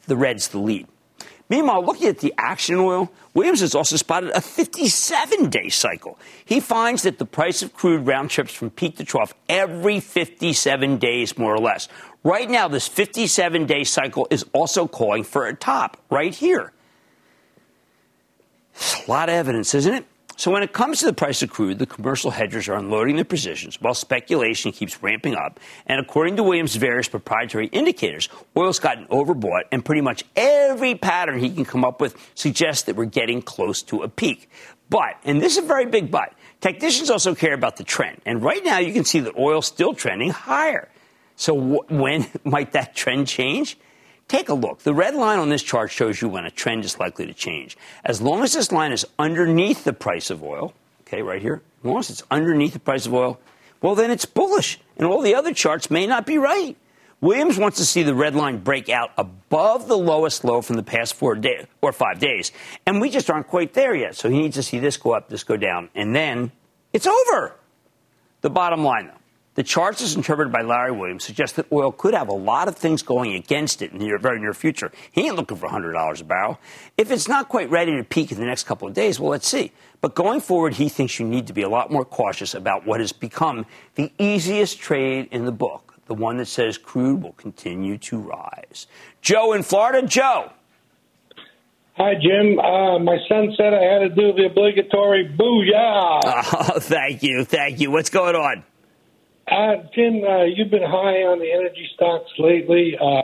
the 0.06 0.16
red's 0.16 0.48
the 0.48 0.58
lead. 0.58 0.86
Meanwhile, 1.50 1.84
looking 1.84 2.06
at 2.06 2.20
the 2.20 2.32
action 2.38 2.76
oil, 2.76 3.10
Williams 3.34 3.60
has 3.60 3.74
also 3.74 3.96
spotted 3.96 4.30
a 4.30 4.40
57 4.40 5.50
day 5.50 5.68
cycle. 5.68 6.16
He 6.44 6.60
finds 6.60 7.02
that 7.02 7.18
the 7.18 7.26
price 7.26 7.62
of 7.62 7.74
crude 7.74 8.06
round 8.06 8.30
trips 8.30 8.54
from 8.54 8.70
peak 8.70 8.96
to 8.98 9.04
trough 9.04 9.34
every 9.48 9.98
57 9.98 10.98
days, 10.98 11.36
more 11.36 11.52
or 11.52 11.58
less. 11.58 11.88
Right 12.22 12.48
now, 12.48 12.68
this 12.68 12.86
57 12.86 13.66
day 13.66 13.82
cycle 13.82 14.28
is 14.30 14.46
also 14.52 14.86
calling 14.86 15.24
for 15.24 15.46
a 15.46 15.54
top 15.54 15.96
right 16.08 16.34
here. 16.34 16.72
It's 18.74 19.06
A 19.06 19.10
lot 19.10 19.28
of 19.28 19.34
evidence, 19.34 19.74
isn't 19.74 19.92
it? 19.92 20.06
So 20.40 20.50
when 20.50 20.62
it 20.62 20.72
comes 20.72 21.00
to 21.00 21.04
the 21.04 21.12
price 21.12 21.42
of 21.42 21.50
crude, 21.50 21.78
the 21.78 21.84
commercial 21.84 22.30
hedgers 22.30 22.66
are 22.70 22.74
unloading 22.74 23.16
their 23.16 23.26
positions 23.26 23.78
while 23.78 23.92
speculation 23.92 24.72
keeps 24.72 25.02
ramping 25.02 25.34
up. 25.34 25.60
And 25.84 26.00
according 26.00 26.36
to 26.36 26.42
Williams' 26.42 26.76
various 26.76 27.08
proprietary 27.08 27.66
indicators, 27.66 28.30
oil's 28.56 28.78
gotten 28.78 29.04
overbought, 29.08 29.64
and 29.70 29.84
pretty 29.84 30.00
much 30.00 30.24
every 30.36 30.94
pattern 30.94 31.40
he 31.40 31.50
can 31.50 31.66
come 31.66 31.84
up 31.84 32.00
with 32.00 32.16
suggests 32.34 32.84
that 32.84 32.96
we're 32.96 33.04
getting 33.04 33.42
close 33.42 33.82
to 33.82 34.00
a 34.00 34.08
peak. 34.08 34.48
But, 34.88 35.18
and 35.24 35.42
this 35.42 35.58
is 35.58 35.64
a 35.64 35.66
very 35.66 35.84
big 35.84 36.10
but, 36.10 36.32
technicians 36.62 37.10
also 37.10 37.34
care 37.34 37.52
about 37.52 37.76
the 37.76 37.84
trend. 37.84 38.22
And 38.24 38.42
right 38.42 38.64
now 38.64 38.78
you 38.78 38.94
can 38.94 39.04
see 39.04 39.20
that 39.20 39.36
oil's 39.36 39.66
still 39.66 39.92
trending 39.92 40.30
higher. 40.30 40.88
So 41.36 41.54
w- 41.54 41.84
when 41.90 42.26
might 42.44 42.72
that 42.72 42.96
trend 42.96 43.28
change? 43.28 43.76
Take 44.30 44.48
a 44.48 44.54
look. 44.54 44.78
The 44.78 44.94
red 44.94 45.16
line 45.16 45.40
on 45.40 45.48
this 45.48 45.60
chart 45.60 45.90
shows 45.90 46.22
you 46.22 46.28
when 46.28 46.44
a 46.44 46.52
trend 46.52 46.84
is 46.84 47.00
likely 47.00 47.26
to 47.26 47.34
change. 47.34 47.76
As 48.04 48.22
long 48.22 48.44
as 48.44 48.52
this 48.52 48.70
line 48.70 48.92
is 48.92 49.04
underneath 49.18 49.82
the 49.82 49.92
price 49.92 50.30
of 50.30 50.44
oil, 50.44 50.72
okay, 51.00 51.20
right 51.20 51.42
here, 51.42 51.62
as 51.80 51.84
long 51.84 51.98
as 51.98 52.10
it's 52.10 52.22
underneath 52.30 52.72
the 52.72 52.78
price 52.78 53.06
of 53.06 53.12
oil, 53.12 53.40
well, 53.82 53.96
then 53.96 54.12
it's 54.12 54.26
bullish. 54.26 54.78
And 54.96 55.08
all 55.08 55.20
the 55.20 55.34
other 55.34 55.52
charts 55.52 55.90
may 55.90 56.06
not 56.06 56.26
be 56.26 56.38
right. 56.38 56.76
Williams 57.20 57.58
wants 57.58 57.78
to 57.78 57.84
see 57.84 58.04
the 58.04 58.14
red 58.14 58.36
line 58.36 58.58
break 58.58 58.88
out 58.88 59.10
above 59.18 59.88
the 59.88 59.98
lowest 59.98 60.44
low 60.44 60.62
from 60.62 60.76
the 60.76 60.84
past 60.84 61.14
four 61.14 61.34
days 61.34 61.66
or 61.82 61.92
five 61.92 62.20
days. 62.20 62.52
And 62.86 63.00
we 63.00 63.10
just 63.10 63.30
aren't 63.30 63.48
quite 63.48 63.74
there 63.74 63.96
yet. 63.96 64.14
So 64.14 64.30
he 64.30 64.38
needs 64.38 64.54
to 64.54 64.62
see 64.62 64.78
this 64.78 64.96
go 64.96 65.10
up, 65.12 65.28
this 65.28 65.42
go 65.42 65.56
down, 65.56 65.90
and 65.96 66.14
then 66.14 66.52
It's 66.92 67.08
over. 67.08 67.56
The 68.42 68.50
bottom 68.50 68.84
line, 68.84 69.08
though, 69.08 69.19
the 69.54 69.62
charts 69.62 70.00
as 70.00 70.14
interpreted 70.14 70.52
by 70.52 70.62
Larry 70.62 70.92
Williams 70.92 71.24
suggest 71.24 71.56
that 71.56 71.66
oil 71.72 71.90
could 71.90 72.14
have 72.14 72.28
a 72.28 72.34
lot 72.34 72.68
of 72.68 72.76
things 72.76 73.02
going 73.02 73.34
against 73.34 73.82
it 73.82 73.92
in 73.92 73.98
the 73.98 74.16
very 74.18 74.38
near 74.38 74.54
future. 74.54 74.92
He 75.10 75.26
ain't 75.26 75.36
looking 75.36 75.56
for 75.56 75.68
$100 75.68 76.20
a 76.20 76.24
barrel. 76.24 76.58
If 76.96 77.10
it's 77.10 77.28
not 77.28 77.48
quite 77.48 77.68
ready 77.70 77.96
to 77.96 78.04
peak 78.04 78.30
in 78.30 78.38
the 78.38 78.46
next 78.46 78.64
couple 78.64 78.86
of 78.86 78.94
days, 78.94 79.18
well, 79.18 79.30
let's 79.30 79.48
see. 79.48 79.72
But 80.00 80.14
going 80.14 80.40
forward, 80.40 80.74
he 80.74 80.88
thinks 80.88 81.18
you 81.18 81.26
need 81.26 81.48
to 81.48 81.52
be 81.52 81.62
a 81.62 81.68
lot 81.68 81.90
more 81.90 82.04
cautious 82.04 82.54
about 82.54 82.86
what 82.86 83.00
has 83.00 83.12
become 83.12 83.66
the 83.96 84.12
easiest 84.18 84.78
trade 84.78 85.28
in 85.30 85.44
the 85.44 85.52
book, 85.52 85.94
the 86.06 86.14
one 86.14 86.36
that 86.38 86.46
says 86.46 86.78
crude 86.78 87.22
will 87.22 87.32
continue 87.32 87.98
to 87.98 88.18
rise. 88.18 88.86
Joe 89.20 89.52
in 89.52 89.62
Florida. 89.62 90.06
Joe. 90.06 90.52
Hi, 91.96 92.14
Jim. 92.14 92.58
Uh, 92.58 92.98
my 93.00 93.18
son 93.28 93.52
said 93.58 93.74
I 93.74 93.82
had 93.82 93.98
to 93.98 94.08
do 94.08 94.32
the 94.32 94.46
obligatory 94.46 95.28
booyah. 95.28 96.20
Oh, 96.72 96.78
thank 96.78 97.22
you. 97.22 97.44
Thank 97.44 97.80
you. 97.80 97.90
What's 97.90 98.10
going 98.10 98.34
on? 98.36 98.64
Uh, 99.50 99.82
Jim, 99.94 100.22
uh, 100.24 100.44
you've 100.44 100.70
been 100.70 100.82
high 100.82 101.22
on 101.26 101.40
the 101.40 101.50
energy 101.50 101.88
stocks 101.94 102.30
lately. 102.38 102.96
Uh, 103.00 103.22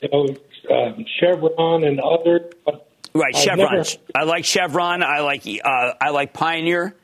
you 0.00 0.08
know, 0.10 0.36
um, 0.74 1.04
Chevron 1.20 1.84
and 1.84 2.00
others. 2.00 2.52
Right, 3.14 3.34
I've 3.34 3.42
Chevron. 3.42 3.76
Never... 3.76 3.88
I 4.14 4.24
like 4.24 4.44
Chevron. 4.44 5.02
I 5.02 5.20
like 5.20 5.46
uh, 5.46 5.92
I 6.00 6.10
like 6.10 6.32
Pioneer. 6.32 6.94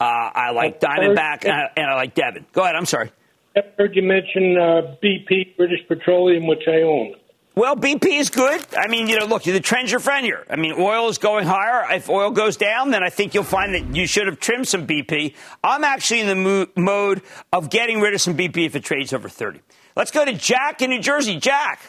Uh, 0.00 0.04
I 0.04 0.50
like 0.52 0.80
Diamondback, 0.80 1.44
and 1.44 1.52
I, 1.52 1.70
and 1.76 1.86
I, 1.86 1.94
like 1.94 2.14
Devon. 2.14 2.46
Go 2.52 2.62
ahead. 2.62 2.74
I'm 2.74 2.86
sorry. 2.86 3.12
I 3.54 3.60
heard 3.76 3.94
you 3.94 4.02
mention 4.02 4.56
uh, 4.56 4.96
BP, 5.02 5.56
British 5.56 5.86
Petroleum, 5.86 6.46
which 6.46 6.62
I 6.66 6.82
own. 6.82 7.14
Well, 7.60 7.76
BP 7.76 8.18
is 8.18 8.30
good. 8.30 8.64
I 8.74 8.88
mean, 8.88 9.06
you 9.06 9.18
know, 9.18 9.26
look, 9.26 9.42
the 9.42 9.60
trend's 9.60 9.90
your 9.90 10.00
friend 10.00 10.24
here. 10.24 10.46
I 10.48 10.56
mean, 10.56 10.72
oil 10.78 11.10
is 11.10 11.18
going 11.18 11.46
higher. 11.46 11.94
If 11.94 12.08
oil 12.08 12.30
goes 12.30 12.56
down, 12.56 12.90
then 12.90 13.02
I 13.02 13.10
think 13.10 13.34
you'll 13.34 13.44
find 13.44 13.74
that 13.74 13.94
you 13.94 14.06
should 14.06 14.28
have 14.28 14.40
trimmed 14.40 14.66
some 14.66 14.86
BP. 14.86 15.34
I'm 15.62 15.84
actually 15.84 16.20
in 16.20 16.28
the 16.28 16.36
mo- 16.36 16.66
mode 16.74 17.20
of 17.52 17.68
getting 17.68 18.00
rid 18.00 18.14
of 18.14 18.22
some 18.22 18.34
BP 18.34 18.64
if 18.64 18.76
it 18.76 18.82
trades 18.82 19.12
over 19.12 19.28
30. 19.28 19.60
Let's 19.94 20.10
go 20.10 20.24
to 20.24 20.32
Jack 20.32 20.80
in 20.80 20.88
New 20.88 21.02
Jersey. 21.02 21.38
Jack. 21.38 21.82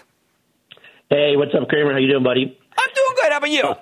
Hey, 1.10 1.38
what's 1.38 1.56
up, 1.56 1.70
Cramer? 1.70 1.94
How 1.94 2.00
you 2.00 2.10
doing, 2.10 2.24
buddy? 2.26 2.60
I'm 2.78 2.90
doing 2.94 3.16
good. 3.16 3.32
How 3.32 3.38
about 3.38 3.50
you? 3.50 3.62
Oh, 3.64 3.80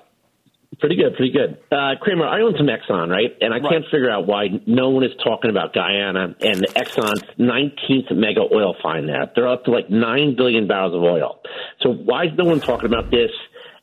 Pretty 0.80 0.96
good, 0.96 1.14
pretty 1.14 1.32
good. 1.32 1.58
Uh, 1.70 1.92
Cramer, 2.00 2.26
I 2.26 2.40
own 2.40 2.54
some 2.56 2.66
Exxon, 2.66 3.10
right? 3.10 3.36
And 3.42 3.52
I 3.52 3.58
right. 3.58 3.70
can't 3.70 3.84
figure 3.84 4.10
out 4.10 4.26
why 4.26 4.46
no 4.66 4.88
one 4.88 5.04
is 5.04 5.10
talking 5.22 5.50
about 5.50 5.74
Guyana 5.74 6.34
and 6.40 6.66
Exxon's 6.68 7.22
19th 7.38 8.16
mega 8.16 8.40
oil 8.40 8.74
find 8.82 9.06
there. 9.06 9.30
They're 9.34 9.48
up 9.48 9.66
to 9.66 9.72
like 9.72 9.90
9 9.90 10.36
billion 10.36 10.66
barrels 10.66 10.94
of 10.94 11.02
oil. 11.02 11.40
So 11.82 11.90
why 11.92 12.24
is 12.24 12.30
no 12.36 12.46
one 12.46 12.60
talking 12.60 12.86
about 12.86 13.10
this? 13.10 13.30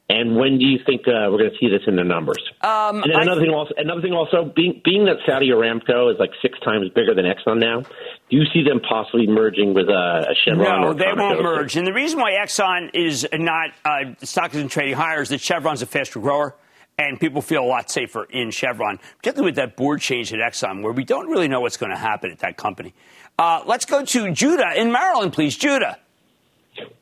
And 0.10 0.38
when 0.38 0.58
do 0.58 0.66
you 0.66 0.80
think 0.86 1.02
uh, 1.02 1.30
we're 1.30 1.38
going 1.38 1.52
to 1.52 1.58
see 1.60 1.70
this 1.70 1.82
in 1.86 1.98
the 1.98 2.04
numbers? 2.04 2.42
Um, 2.62 3.04
and 3.04 3.14
then 3.14 3.22
another 3.22 3.42
I, 3.42 3.44
thing 3.44 3.54
also, 3.54 3.74
another 3.78 4.02
thing 4.02 4.14
also, 4.14 4.52
being 4.56 4.82
being 4.84 5.06
that 5.06 5.18
Saudi 5.28 5.50
Aramco 5.50 6.12
is 6.14 6.18
like 6.18 6.32
six 6.42 6.58
times 6.62 6.90
bigger 6.96 7.14
than 7.14 7.26
Exxon 7.26 7.60
now, 7.60 7.82
do 7.82 8.38
you 8.38 8.46
see 8.54 8.64
them 8.64 8.80
possibly 8.80 9.28
merging 9.28 9.74
with 9.74 9.90
uh, 9.90 10.32
a 10.32 10.34
Chevron? 10.46 10.82
No, 10.82 10.94
they 10.94 11.12
won't 11.14 11.44
merge. 11.44 11.76
And 11.76 11.86
the 11.86 11.92
reason 11.92 12.22
why 12.22 12.32
Exxon 12.32 12.90
is 12.94 13.28
not 13.34 13.72
uh, 13.84 14.16
stock 14.24 14.56
isn't 14.56 14.70
trading 14.70 14.96
higher 14.96 15.22
is 15.22 15.30
that 15.30 15.42
Chevron's 15.42 15.82
a 15.82 15.86
faster 15.86 16.22
grower 16.22 16.56
and 16.98 17.20
people 17.20 17.42
feel 17.42 17.64
a 17.64 17.66
lot 17.66 17.92
safer 17.92 18.24
in 18.24 18.50
Chevron, 18.50 19.00
particularly 19.18 19.50
with 19.50 19.56
that 19.58 19.76
board 19.76 20.02
change 20.02 20.34
at 20.34 20.40
Exxon, 20.40 20.82
where 20.82 20.92
we 20.92 21.04
don't 21.04 21.30
really 21.30 21.48
know 21.48 21.62
what's 21.62 21.78
going 21.78 21.92
to 21.92 21.98
happen 21.98 22.32
at 22.32 22.40
that 22.40 22.58
company. 22.58 22.94
Uh, 23.38 23.62
let's 23.68 23.86
go 23.86 24.04
to 24.04 24.32
Judah 24.32 24.72
in 24.76 24.92
Maryland, 24.92 25.32
please. 25.32 25.56
Judah. 25.56 25.98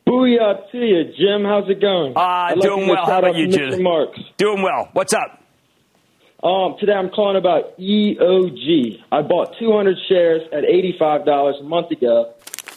Booyah 0.06 0.70
to 0.72 0.78
you, 0.78 1.04
Jim. 1.18 1.46
How's 1.46 1.70
it 1.70 1.80
going? 1.80 2.14
Uh, 2.16 2.56
doing 2.56 2.88
well. 2.88 3.06
How 3.06 3.20
about 3.20 3.36
you, 3.36 3.48
Judah? 3.48 3.82
Marks. 3.82 4.20
Doing 4.38 4.62
well. 4.62 4.90
What's 4.94 5.14
up? 5.14 5.42
Um, 6.44 6.76
today 6.80 6.94
I'm 6.94 7.10
calling 7.10 7.38
about 7.38 7.78
EOG. 7.80 9.02
I 9.12 9.22
bought 9.22 9.56
200 9.58 9.98
shares 10.08 10.42
at 10.52 10.64
$85 10.64 11.60
a 11.60 11.64
month 11.64 11.92
ago, 11.92 12.34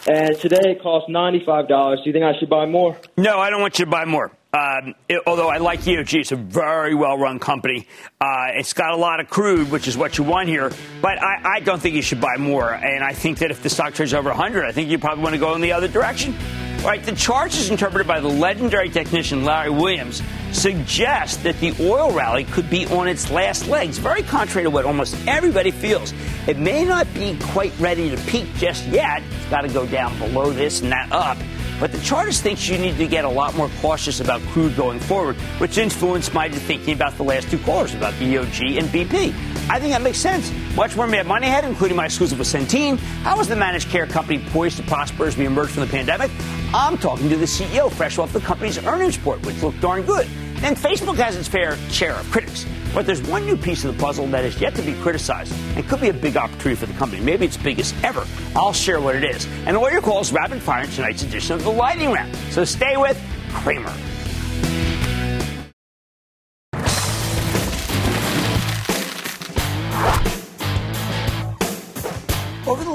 and 0.07 0.39
today 0.39 0.71
it 0.71 0.83
costs 0.83 1.11
$95. 1.11 1.97
Do 1.97 2.03
you 2.05 2.13
think 2.13 2.25
I 2.25 2.39
should 2.39 2.49
buy 2.49 2.65
more? 2.67 2.97
No, 3.17 3.39
I 3.39 3.51
don't 3.51 3.61
want 3.61 3.79
you 3.79 3.85
to 3.85 3.91
buy 3.91 4.05
more. 4.05 4.33
Um, 4.51 4.95
it, 5.11 5.21
although 5.27 5.49
I 5.49 5.59
like 5.59 5.81
EOG, 5.81 6.21
it's 6.21 6.33
a 6.33 6.37
very 6.37 6.95
well 6.95 7.19
run 7.19 7.39
company. 7.39 7.87
Uh, 8.19 8.49
it's 8.55 8.73
got 8.73 8.93
a 8.93 8.97
lot 8.97 9.21
of 9.21 9.29
crude, 9.29 9.71
which 9.71 9.87
is 9.87 9.97
what 9.97 10.17
you 10.17 10.25
want 10.25 10.49
here. 10.49 10.73
But 11.03 11.23
I, 11.23 11.57
I, 11.57 11.61
don't 11.61 11.81
think 11.81 11.95
you 11.95 12.01
should 12.01 12.21
buy 12.21 12.39
more. 12.39 12.73
And 12.73 13.05
I 13.05 13.13
think 13.13 13.39
that 13.41 13.51
if 13.51 13.63
the 13.63 13.69
stock 13.69 13.93
trades 13.93 14.15
over 14.15 14.31
100, 14.31 14.65
I 14.65 14.73
think 14.73 14.89
you 14.89 14.99
probably 14.99 15.23
want 15.23 15.35
to 15.35 15.39
go 15.39 15.55
in 15.55 15.61
the 15.61 15.73
other 15.73 15.89
direction. 15.89 16.35
Right, 16.83 17.03
the 17.03 17.13
charts, 17.13 17.59
as 17.59 17.71
interpreted 17.71 18.07
by 18.07 18.21
the 18.21 18.29
legendary 18.29 18.89
technician 18.89 19.45
Larry 19.45 19.69
Williams, 19.69 20.23
suggest 20.53 21.43
that 21.43 21.59
the 21.59 21.75
oil 21.81 22.13
rally 22.13 22.45
could 22.45 22.71
be 22.71 22.87
on 22.87 23.09
its 23.09 23.31
last 23.31 23.67
legs, 23.67 23.99
very 23.99 24.23
contrary 24.23 24.63
to 24.63 24.71
what 24.71 24.85
almost 24.85 25.17
everybody 25.27 25.73
feels. 25.73 26.15
It 26.47 26.57
may 26.57 26.85
not 26.85 27.13
be 27.15 27.37
quite 27.43 27.77
ready 27.81 28.09
to 28.11 28.17
peak 28.23 28.47
just 28.55 28.87
yet. 28.87 29.25
It's 29.29 29.47
got 29.47 29.63
to 29.63 29.69
go 29.69 29.87
down 29.89 30.17
below 30.21 30.53
this 30.53 30.81
and 30.81 30.93
that 30.93 31.11
up. 31.11 31.37
But 31.81 31.93
the 31.93 32.01
chartist 32.01 32.43
thinks 32.43 32.69
you 32.69 32.79
need 32.79 32.97
to 32.99 33.07
get 33.07 33.25
a 33.25 33.29
lot 33.29 33.55
more 33.57 33.71
cautious 33.81 34.21
about 34.21 34.41
crude 34.49 34.77
going 34.77 34.99
forward, 35.01 35.37
which 35.59 35.79
influenced 35.79 36.35
my 36.35 36.49
thinking 36.49 36.95
about 36.95 37.17
the 37.17 37.23
last 37.23 37.51
two 37.51 37.59
callers 37.59 37.95
about 37.95 38.15
EOG 38.15 38.79
and 38.79 38.89
BP. 38.89 39.33
I 39.71 39.79
think 39.79 39.93
that 39.93 40.03
makes 40.03 40.19
sense. 40.19 40.53
Much 40.75 40.97
more 40.97 41.07
Mad 41.07 41.27
Money 41.27 41.47
ahead, 41.47 41.65
including 41.65 41.97
my 41.97 42.07
exclusive 42.07 42.39
with 42.39 42.49
Centene. 42.49 42.99
How 43.23 43.39
is 43.41 43.49
the 43.49 43.57
managed 43.57 43.89
care 43.91 44.07
company 44.07 44.43
poised 44.51 44.79
to 44.79 44.83
prosper 44.85 45.27
as 45.27 45.37
we 45.37 45.47
emerge 45.47 45.71
from 45.71 45.83
the 45.83 45.91
pandemic? 45.91 46.31
I'm 46.75 46.99
talking 46.99 47.31
to 47.31 47.37
the 47.37 47.47
CEO 47.47 47.91
fresh 47.91 48.19
off 48.19 48.35
the 48.35 48.41
company's 48.41 48.85
earnings 48.85 49.17
report, 49.17 49.45
which 49.47 49.63
looked 49.63 49.81
darn 49.81 50.03
good. 50.03 50.27
And 50.63 50.77
Facebook 50.77 51.17
has 51.17 51.35
its 51.35 51.49
fair 51.49 51.77
share 51.89 52.15
of 52.15 52.31
critics. 52.31 52.67
But 52.93 53.07
there's 53.07 53.23
one 53.23 53.47
new 53.47 53.57
piece 53.57 53.85
of 53.85 53.97
the 53.97 54.03
puzzle 54.03 54.27
that 54.29 54.45
is 54.45 54.61
yet 54.61 54.75
to 54.75 54.83
be 54.83 54.93
criticized 54.95 55.55
and 55.77 55.89
could 55.89 56.01
be 56.01 56.11
a 56.11 56.13
big 56.13 56.37
opportunity 56.37 56.75
for 56.75 56.87
the 56.87 56.93
company, 56.95 57.23
maybe 57.23 57.47
its 57.47 57.57
biggest 57.57 57.95
ever. 58.05 58.27
I'll 58.55 58.75
share 58.75 59.01
what 59.01 59.17
it 59.17 59.25
is. 59.25 59.47
And 59.67 59.79
all 59.79 59.91
your 59.91 60.03
calls 60.03 60.31
rapid 60.31 60.61
fire 60.61 60.85
in 60.85 60.91
tonight's 60.91 61.23
edition 61.23 61.55
of 61.55 61.65
the 61.65 61.71
Lightning 61.71 62.13
Round. 62.13 62.37
So 62.51 62.65
stay 62.65 62.99
with 62.99 63.19
Cramer. 63.51 63.95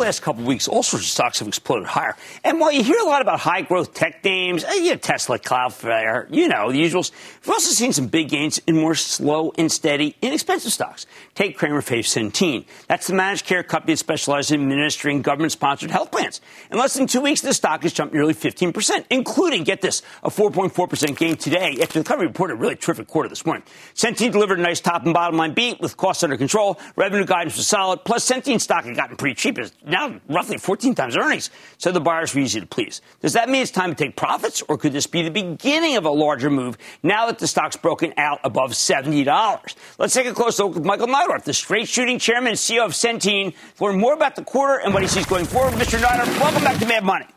Last 0.04 0.22
couple 0.22 0.42
of 0.42 0.48
weeks, 0.48 0.68
all 0.68 0.84
sorts 0.84 1.06
of 1.06 1.10
stocks 1.10 1.40
have 1.40 1.48
exploded 1.48 1.88
higher. 1.88 2.16
And 2.44 2.60
while 2.60 2.74
you 2.74 2.84
hear 2.84 3.00
a 3.00 3.06
lot 3.06 3.22
about 3.22 3.40
high 3.40 3.62
growth 3.62 3.94
tech 3.94 4.22
names, 4.24 4.66
eh, 4.66 4.74
you 4.74 4.90
know, 4.92 4.98
Tesla, 4.98 5.40
Cloudflare, 5.40 6.28
you 6.30 6.50
know, 6.50 6.72
the 6.72 6.84
usuals, 6.84 7.12
we've 7.42 7.50
also 7.50 7.72
seen 7.72 7.94
some 7.94 8.08
big 8.08 8.28
gains 8.28 8.60
in 8.68 8.76
more 8.76 8.96
slow 8.96 9.54
and 9.58 9.72
steady, 9.72 10.16
inexpensive 10.22 10.74
stocks. 10.74 11.06
Take 11.36 11.58
Cramer 11.58 11.82
Fave 11.82 12.00
Centene. 12.00 12.66
That's 12.88 13.08
the 13.08 13.14
managed 13.14 13.46
care 13.46 13.64
company 13.64 13.94
that 13.94 13.98
specializes 13.98 14.52
in 14.52 14.62
administering 14.62 15.22
government 15.22 15.54
sponsored 15.54 15.90
health 15.90 16.12
plans. 16.12 16.42
In 16.70 16.78
less 16.78 16.96
than 16.96 17.08
two 17.08 17.22
weeks, 17.22 17.40
the 17.40 17.54
stock 17.54 17.84
has 17.84 17.94
jumped 17.94 18.14
nearly 18.14 18.34
15%, 18.34 19.06
including, 19.10 19.64
get 19.64 19.80
this, 19.80 20.02
a 20.22 20.30
4.4% 20.30 21.18
gain 21.18 21.38
today 21.38 21.78
after 21.82 22.00
the 22.00 22.06
company 22.06 22.28
reported 22.28 22.56
a 22.56 22.58
really 22.58 22.76
terrific 22.76 23.08
quarter 23.08 23.30
this 23.30 23.46
morning. 23.46 23.64
Centene 23.96 24.34
delivered 24.34 24.60
a 24.60 24.62
nice 24.62 24.82
top 24.82 25.06
and 25.06 25.14
bottom 25.14 25.38
line 25.38 25.54
beat 25.54 25.80
with 25.80 25.96
costs 25.96 26.24
under 26.24 26.36
control. 26.36 26.78
Revenue 26.98 27.26
guidance 27.26 27.56
was 27.56 27.68
solid. 27.68 28.04
Plus, 28.04 28.30
Centene 28.30 28.60
stock 28.60 28.84
had 28.84 28.96
gotten 28.98 29.16
pretty 29.16 29.36
cheap. 29.36 29.54
Now 29.94 30.20
roughly 30.28 30.58
14 30.58 30.96
times 30.96 31.16
earnings. 31.16 31.50
So 31.78 31.92
the 31.92 32.02
buyers 32.02 32.34
were 32.34 32.42
easy 32.42 32.60
to 32.60 32.66
please. 32.66 33.02
Does 33.22 33.34
that 33.34 33.48
mean 33.48 33.62
it's 33.62 33.72
time 33.72 33.92
to 33.92 33.96
take 33.96 34.18
profits, 34.18 34.62
or 34.68 34.78
could 34.78 34.92
this 34.92 35.08
be 35.08 35.22
the 35.22 35.30
beginning 35.30 35.96
of 35.96 36.06
a 36.06 36.10
larger 36.10 36.50
move 36.50 36.78
now 37.04 37.28
that 37.28 37.40
the 37.40 37.48
stock's 37.48 37.78
broken 37.78 38.14
out 38.18 38.40
above 38.44 38.72
$70? 38.72 39.76
Let's 39.98 40.14
take 40.14 40.28
a 40.28 40.34
closer 40.34 40.66
look 40.66 40.76
with 40.76 40.86
Michael 40.86 41.08
Neidorff, 41.08 41.44
the 41.44 41.54
straight 41.54 41.88
shooting 41.88 42.20
chairman 42.20 42.50
and 42.50 42.58
CEO 42.58 42.84
of 42.84 42.92
Centene, 42.92 43.54
to 43.78 43.84
learn 43.84 44.00
more 44.00 44.14
about 44.14 44.36
the 44.36 44.44
quarter 44.44 44.82
and 44.84 44.94
what 44.94 45.04
he 45.04 45.08
sees 45.08 45.26
going 45.26 45.46
forward. 45.46 45.74
Mr. 45.76 46.00
Neidorff, 46.00 46.40
welcome 46.40 46.64
back 46.64 46.80
to 46.80 46.86
Mad 46.88 47.04
Money. 47.04 47.28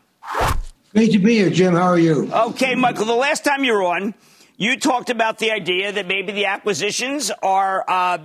Great 0.93 1.11
to 1.11 1.19
be 1.19 1.35
here, 1.35 1.49
Jim. 1.49 1.73
How 1.73 1.83
are 1.83 1.99
you? 1.99 2.29
Okay, 2.33 2.73
Michael, 2.73 3.05
the 3.05 3.13
last 3.13 3.45
time 3.45 3.63
you 3.63 3.73
were 3.73 3.83
on, 3.83 4.15
you 4.57 4.79
talked 4.79 5.11
about 5.11 5.37
the 5.37 5.51
idea 5.51 5.91
that 5.91 6.07
maybe 6.07 6.31
the 6.31 6.45
acquisitions 6.45 7.29
are. 7.43 7.85
Uh, 7.87 8.17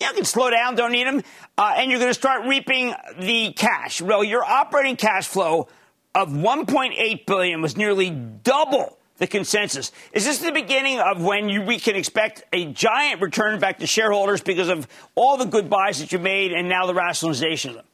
you 0.00 0.12
can 0.12 0.24
slow 0.24 0.50
down, 0.50 0.74
don't 0.74 0.92
need 0.92 1.06
them, 1.06 1.22
uh, 1.58 1.74
and 1.76 1.90
you're 1.90 2.00
going 2.00 2.10
to 2.10 2.18
start 2.18 2.46
reaping 2.46 2.94
the 3.18 3.52
cash. 3.52 4.00
Well, 4.00 4.24
your 4.24 4.44
operating 4.44 4.96
cash 4.96 5.26
flow 5.26 5.68
of 6.14 6.30
1.8 6.30 7.26
billion 7.26 7.62
was 7.62 7.76
nearly 7.76 8.10
double 8.10 8.98
the 9.18 9.26
consensus. 9.26 9.92
Is 10.12 10.24
this 10.24 10.38
the 10.38 10.50
beginning 10.50 10.98
of 10.98 11.22
when 11.22 11.48
you, 11.48 11.62
we 11.62 11.78
can 11.78 11.94
expect 11.94 12.42
a 12.52 12.72
giant 12.72 13.20
return 13.20 13.60
back 13.60 13.78
to 13.80 13.86
shareholders 13.86 14.40
because 14.40 14.68
of 14.68 14.88
all 15.14 15.36
the 15.36 15.44
good 15.44 15.68
buys 15.68 16.00
that 16.00 16.10
you 16.10 16.18
made 16.18 16.52
and 16.52 16.68
now 16.68 16.86
the 16.86 16.94
rationalization 16.94 17.70
of 17.70 17.76
them? 17.76 17.84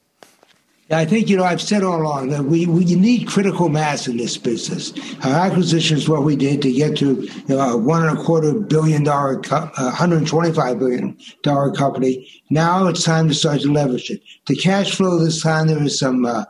I 0.89 1.05
think, 1.05 1.29
you 1.29 1.37
know, 1.37 1.43
I've 1.43 1.61
said 1.61 1.83
all 1.83 2.01
along 2.01 2.29
that 2.29 2.45
we, 2.45 2.67
we 2.67 2.85
need 2.85 3.27
critical 3.27 3.69
mass 3.69 4.07
in 4.07 4.19
this 4.19 4.39
business. 4.39 4.93
Our 5.25 5.35
acquisition 5.35 5.97
is 5.97 6.09
what 6.09 6.23
we 6.23 6.37
did 6.37 6.63
to 6.63 6.73
get 6.73 6.97
to 6.99 7.23
you 7.23 7.45
know, 7.49 7.59
a 7.59 7.77
one 7.77 8.07
and 8.07 8.17
a 8.17 8.23
quarter 8.23 8.55
billion 8.55 9.03
dollar, 9.03 9.43
uh, 9.51 9.69
125 9.75 10.79
billion 10.79 11.19
dollar 11.43 11.73
company. 11.73 12.29
Now 12.51 12.87
it's 12.87 13.03
time 13.03 13.27
to 13.27 13.35
start 13.35 13.63
to 13.63 13.73
leverage 13.73 14.11
it. 14.11 14.23
The 14.47 14.55
cash 14.55 14.95
flow 14.95 15.19
this 15.19 15.43
time, 15.43 15.67
there 15.67 15.83
is 15.83 15.99
some 15.99 16.25
uh, 16.25 16.45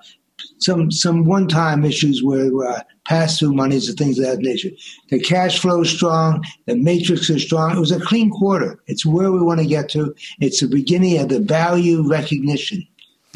some 0.59 0.90
some 0.90 1.25
one 1.25 1.49
time 1.49 1.83
issues 1.83 2.22
where 2.22 2.51
uh, 2.68 2.83
pass 3.07 3.38
through 3.38 3.55
monies 3.55 3.88
and 3.88 3.96
things 3.96 4.18
of 4.18 4.27
that 4.27 4.38
nature. 4.40 4.70
The 5.09 5.18
cash 5.18 5.61
flow 5.61 5.81
is 5.81 5.90
strong. 5.90 6.44
The 6.66 6.77
matrix 6.77 7.30
is 7.30 7.43
strong. 7.43 7.74
It 7.74 7.80
was 7.80 7.93
a 7.93 8.01
clean 8.01 8.30
quarter. 8.30 8.82
It's 8.87 9.07
where 9.07 9.32
we 9.32 9.41
want 9.41 9.61
to 9.61 9.66
get 9.66 9.89
to. 9.91 10.14
It's 10.41 10.61
the 10.61 10.68
beginning 10.68 11.18
of 11.20 11.30
the 11.30 11.41
value 11.41 12.07
recognition 12.07 12.87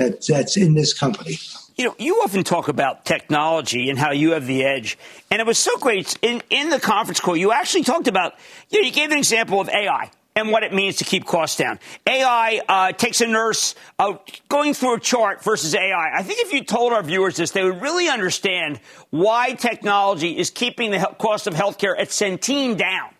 that 0.00 0.26
that's 0.26 0.56
in 0.56 0.74
this 0.74 0.92
company. 0.92 1.38
You 1.76 1.86
know, 1.86 1.94
you 1.98 2.16
often 2.22 2.44
talk 2.44 2.68
about 2.68 3.04
technology 3.04 3.88
and 3.88 3.98
how 3.98 4.12
you 4.12 4.32
have 4.32 4.46
the 4.46 4.64
edge. 4.64 4.98
And 5.30 5.40
it 5.40 5.46
was 5.46 5.58
so 5.58 5.76
great. 5.78 6.18
In, 6.20 6.42
in 6.50 6.68
the 6.68 6.80
conference 6.80 7.20
call, 7.20 7.36
you 7.36 7.52
actually 7.52 7.84
talked 7.84 8.08
about, 8.08 8.34
you 8.68 8.80
know, 8.80 8.86
you 8.86 8.92
gave 8.92 9.10
an 9.10 9.18
example 9.18 9.60
of 9.60 9.68
AI 9.68 10.10
and 10.36 10.50
what 10.50 10.62
it 10.62 10.72
means 10.72 10.96
to 10.96 11.04
keep 11.04 11.24
costs 11.24 11.56
down. 11.56 11.78
AI 12.06 12.60
uh, 12.68 12.92
takes 12.92 13.20
a 13.20 13.26
nurse 13.26 13.74
uh, 13.98 14.14
going 14.48 14.74
through 14.74 14.94
a 14.94 15.00
chart 15.00 15.42
versus 15.42 15.74
AI. 15.74 16.12
I 16.14 16.22
think 16.22 16.40
if 16.40 16.52
you 16.52 16.64
told 16.64 16.92
our 16.92 17.02
viewers 17.02 17.36
this, 17.36 17.50
they 17.50 17.64
would 17.64 17.80
really 17.80 18.08
understand 18.08 18.80
why 19.10 19.52
technology 19.52 20.36
is 20.36 20.50
keeping 20.50 20.90
the 20.90 20.98
cost 21.18 21.46
of 21.46 21.54
healthcare 21.54 21.98
at 21.98 22.08
Centene 22.08 22.76
down. 22.76 23.10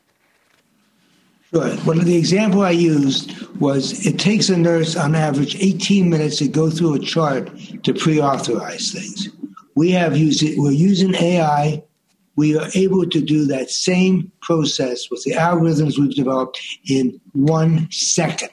Sure. 1.52 1.76
Well, 1.84 1.98
the 1.98 2.16
example 2.16 2.62
I 2.62 2.70
used 2.70 3.36
was 3.56 4.06
it 4.06 4.20
takes 4.20 4.48
a 4.50 4.56
nurse 4.56 4.94
on 4.94 5.16
average 5.16 5.56
18 5.56 6.08
minutes 6.08 6.36
to 6.36 6.46
go 6.46 6.70
through 6.70 6.94
a 6.94 6.98
chart 7.00 7.50
to 7.82 7.92
pre-authorize 7.92 8.92
things. 8.92 9.28
We 9.74 9.90
have 9.90 10.16
used 10.16 10.44
it. 10.44 10.58
We're 10.58 10.70
using 10.70 11.14
AI. 11.16 11.82
We 12.36 12.56
are 12.56 12.68
able 12.76 13.04
to 13.08 13.20
do 13.20 13.46
that 13.46 13.68
same 13.68 14.30
process 14.40 15.10
with 15.10 15.24
the 15.24 15.32
algorithms 15.32 15.98
we've 15.98 16.14
developed 16.14 16.60
in 16.88 17.20
one 17.32 17.90
second. 17.90 18.50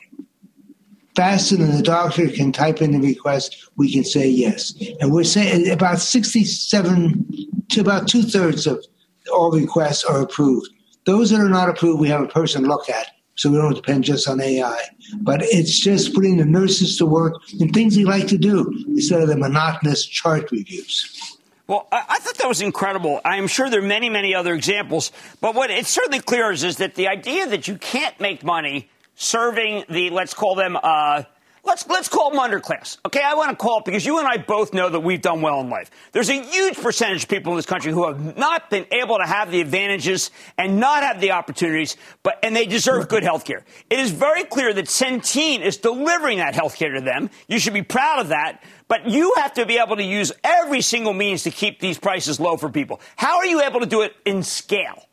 Faster 1.15 1.55
than 1.55 1.75
the 1.75 1.83
doctor 1.83 2.27
can 2.29 2.51
type 2.51 2.81
in 2.81 2.91
the 2.91 2.99
request, 2.99 3.69
we 3.75 3.93
can 3.93 4.03
say 4.03 4.27
yes. 4.27 4.73
And 4.99 5.11
we're 5.11 5.23
saying 5.23 5.69
about 5.69 5.99
67 5.99 7.25
to 7.69 7.81
about 7.81 8.07
two 8.07 8.23
thirds 8.23 8.65
of 8.65 8.83
all 9.31 9.51
requests 9.51 10.03
are 10.03 10.21
approved. 10.21 10.69
Those 11.07 11.29
that 11.29 11.39
are 11.39 11.47
not 11.47 11.69
approved, 11.69 12.01
we 12.01 12.09
have 12.09 12.21
a 12.21 12.27
person 12.27 12.65
look 12.65 12.89
at, 12.89 13.11
so 13.35 13.49
we 13.49 13.57
don't 13.57 13.73
depend 13.73 14.03
just 14.03 14.27
on 14.27 14.41
AI. 14.41 14.77
But 15.21 15.41
it's 15.41 15.79
just 15.79 16.13
putting 16.13 16.35
the 16.35 16.43
nurses 16.43 16.97
to 16.97 17.05
work 17.05 17.35
in 17.57 17.71
things 17.71 17.95
they 17.95 18.03
like 18.03 18.27
to 18.27 18.37
do 18.37 18.69
instead 18.89 19.21
of 19.21 19.29
the 19.29 19.37
monotonous 19.37 20.05
chart 20.05 20.51
reviews. 20.51 21.37
Well, 21.65 21.87
I 21.93 22.19
thought 22.19 22.35
that 22.39 22.47
was 22.49 22.59
incredible. 22.59 23.21
I 23.23 23.37
am 23.37 23.47
sure 23.47 23.69
there 23.69 23.79
are 23.79 23.87
many, 23.87 24.09
many 24.09 24.35
other 24.35 24.53
examples. 24.53 25.13
But 25.39 25.55
what 25.55 25.71
it's 25.71 25.87
certainly 25.87 26.19
clear 26.19 26.51
is, 26.51 26.65
is 26.65 26.75
that 26.77 26.95
the 26.95 27.07
idea 27.07 27.47
that 27.47 27.69
you 27.69 27.77
can't 27.77 28.19
make 28.19 28.43
money 28.43 28.89
serving 29.15 29.85
the, 29.87 30.09
let's 30.09 30.33
call 30.33 30.55
them, 30.55 30.75
uh, 30.75 31.23
Let's, 31.67 31.85
let's 31.87 32.07
call 32.07 32.31
them 32.31 32.39
underclass. 32.39 32.97
Okay, 33.05 33.21
I 33.21 33.33
want 33.33 33.49
to 33.49 33.55
call 33.57 33.79
it 33.79 33.85
because 33.85 34.05
you 34.05 34.19
and 34.19 34.27
I 34.27 34.37
both 34.37 34.73
know 34.73 34.87
that 34.87 35.01
we've 35.01 35.21
done 35.21 35.41
well 35.41 35.59
in 35.59 35.69
life. 35.69 35.91
There's 36.13 36.29
a 36.29 36.41
huge 36.41 36.77
percentage 36.77 37.23
of 37.23 37.29
people 37.29 37.51
in 37.51 37.57
this 37.57 37.65
country 37.65 37.91
who 37.91 38.07
have 38.07 38.37
not 38.37 38.69
been 38.69 38.85
able 38.89 39.17
to 39.17 39.25
have 39.25 39.51
the 39.51 39.59
advantages 39.59 40.31
and 40.57 40.79
not 40.79 41.03
have 41.03 41.19
the 41.19 41.31
opportunities, 41.31 41.97
but 42.23 42.39
and 42.41 42.55
they 42.55 42.65
deserve 42.67 43.09
good 43.09 43.23
health 43.23 43.43
care. 43.43 43.65
It 43.89 43.99
is 43.99 44.11
very 44.11 44.45
clear 44.45 44.73
that 44.73 44.85
Centene 44.85 45.59
is 45.59 45.75
delivering 45.75 46.37
that 46.37 46.55
health 46.55 46.77
care 46.77 46.93
to 46.93 47.01
them. 47.01 47.29
You 47.49 47.59
should 47.59 47.73
be 47.73 47.83
proud 47.83 48.21
of 48.21 48.29
that. 48.29 48.63
But 48.87 49.09
you 49.09 49.33
have 49.35 49.53
to 49.55 49.65
be 49.65 49.77
able 49.77 49.97
to 49.97 50.03
use 50.03 50.31
every 50.45 50.79
single 50.79 51.11
means 51.11 51.43
to 51.43 51.51
keep 51.51 51.81
these 51.81 51.99
prices 51.99 52.39
low 52.39 52.55
for 52.55 52.69
people. 52.69 53.01
How 53.17 53.39
are 53.39 53.45
you 53.45 53.61
able 53.61 53.81
to 53.81 53.85
do 53.85 54.03
it 54.03 54.15
in 54.23 54.41
scale? 54.43 55.06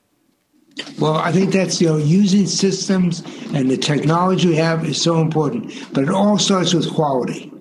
Well, 0.99 1.16
I 1.16 1.33
think 1.33 1.53
that's 1.53 1.81
you 1.81 1.89
know 1.89 1.97
using 1.97 2.47
systems 2.47 3.22
and 3.53 3.70
the 3.70 3.77
technology 3.77 4.49
we 4.49 4.57
have 4.57 4.85
is 4.85 5.01
so 5.01 5.20
important, 5.20 5.72
but 5.93 6.05
it 6.05 6.11
all 6.11 6.39
starts 6.39 6.75
with 6.75 6.93
quality. 6.93 7.53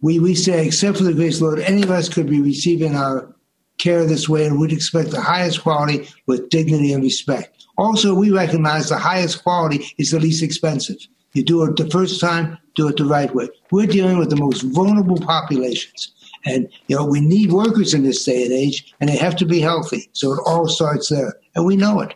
We 0.00 0.18
we 0.18 0.34
say, 0.34 0.66
except 0.66 0.98
for 0.98 1.04
the 1.04 1.14
grace 1.14 1.40
Lord, 1.40 1.60
any 1.60 1.82
of 1.82 1.90
us 1.90 2.08
could 2.08 2.28
be 2.28 2.40
receiving 2.40 2.96
our 2.96 3.34
care 3.78 4.04
this 4.04 4.28
way, 4.28 4.46
and 4.46 4.58
we'd 4.58 4.72
expect 4.72 5.10
the 5.10 5.20
highest 5.20 5.62
quality 5.62 6.08
with 6.26 6.48
dignity 6.48 6.92
and 6.92 7.02
respect. 7.02 7.66
Also, 7.78 8.14
we 8.14 8.30
recognize 8.30 8.88
the 8.88 8.98
highest 8.98 9.42
quality 9.42 9.84
is 9.98 10.10
the 10.10 10.20
least 10.20 10.42
expensive. 10.42 10.96
You 11.32 11.42
do 11.42 11.64
it 11.64 11.76
the 11.76 11.88
first 11.90 12.20
time, 12.20 12.58
do 12.74 12.88
it 12.88 12.96
the 12.96 13.04
right 13.04 13.34
way. 13.34 13.48
We're 13.70 13.86
dealing 13.86 14.18
with 14.18 14.30
the 14.30 14.36
most 14.36 14.62
vulnerable 14.62 15.18
populations. 15.18 16.12
And, 16.44 16.68
you 16.88 16.96
know, 16.96 17.06
we 17.06 17.20
need 17.20 17.52
workers 17.52 17.94
in 17.94 18.02
this 18.02 18.24
day 18.24 18.44
and 18.44 18.52
age, 18.52 18.92
and 19.00 19.08
they 19.08 19.16
have 19.16 19.36
to 19.36 19.46
be 19.46 19.60
healthy. 19.60 20.10
So 20.12 20.32
it 20.32 20.40
all 20.44 20.68
starts 20.68 21.08
there. 21.08 21.34
And 21.54 21.64
we 21.64 21.76
know 21.76 22.00
it. 22.00 22.14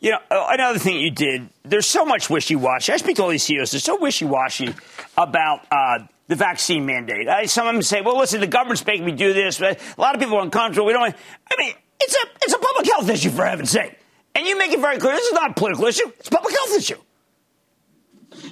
You 0.00 0.10
know, 0.12 0.18
uh, 0.30 0.46
another 0.50 0.78
thing 0.78 0.98
you 0.98 1.10
did, 1.10 1.48
there's 1.64 1.86
so 1.86 2.04
much 2.04 2.28
wishy 2.28 2.56
washy. 2.56 2.92
I 2.92 2.96
speak 2.98 3.16
to 3.16 3.22
all 3.22 3.28
these 3.28 3.44
CEOs, 3.44 3.70
they're 3.70 3.80
so 3.80 3.98
wishy 3.98 4.24
washy 4.24 4.74
about 5.16 5.66
uh, 5.70 6.00
the 6.28 6.36
vaccine 6.36 6.84
mandate. 6.84 7.28
I, 7.28 7.46
some 7.46 7.66
of 7.66 7.74
them 7.74 7.82
say, 7.82 8.02
well, 8.02 8.18
listen, 8.18 8.40
the 8.40 8.46
government's 8.46 8.84
making 8.84 9.06
me 9.06 9.12
do 9.12 9.32
this. 9.32 9.60
A 9.60 9.76
lot 9.96 10.14
of 10.14 10.20
people 10.20 10.36
are 10.36 10.42
uncomfortable. 10.42 10.86
We 10.86 10.92
don't 10.92 11.02
I 11.02 11.14
mean, 11.58 11.74
it's 12.00 12.14
a, 12.14 12.26
it's 12.42 12.52
a 12.52 12.58
public 12.58 12.86
health 12.86 13.08
issue, 13.08 13.30
for 13.30 13.44
heaven's 13.44 13.70
sake. 13.70 13.98
And 14.34 14.46
you 14.46 14.58
make 14.58 14.70
it 14.70 14.80
very 14.80 14.98
clear 14.98 15.14
this 15.14 15.26
is 15.26 15.32
not 15.32 15.52
a 15.52 15.54
political 15.54 15.86
issue, 15.86 16.08
it's 16.18 16.28
a 16.28 16.30
public 16.30 16.54
health 16.54 16.76
issue. 16.76 16.98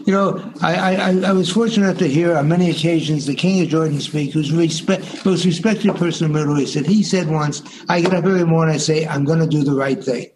You 0.06 0.12
know, 0.12 0.52
I, 0.62 0.74
I, 0.74 1.20
I, 1.28 1.32
was 1.32 1.50
fortunate 1.50 1.98
to 1.98 2.08
hear 2.08 2.36
on 2.36 2.48
many 2.48 2.70
occasions 2.70 3.26
the 3.26 3.34
King 3.34 3.62
of 3.62 3.68
Jordan 3.68 4.00
speak, 4.00 4.32
who's 4.32 4.50
respect, 4.52 5.24
most 5.26 5.44
respected 5.44 5.94
person 5.96 6.26
in 6.26 6.32
the 6.32 6.38
Middle 6.38 6.58
East. 6.58 6.76
And 6.76 6.86
he 6.86 7.02
said 7.02 7.28
once, 7.28 7.62
I 7.88 8.00
get 8.00 8.14
up 8.14 8.24
every 8.24 8.44
morning 8.44 8.74
and 8.74 8.76
I 8.76 8.78
say, 8.78 9.06
I'm 9.06 9.24
going 9.24 9.40
to 9.40 9.46
do 9.46 9.62
the 9.62 9.74
right 9.74 10.02
thing. 10.02 10.30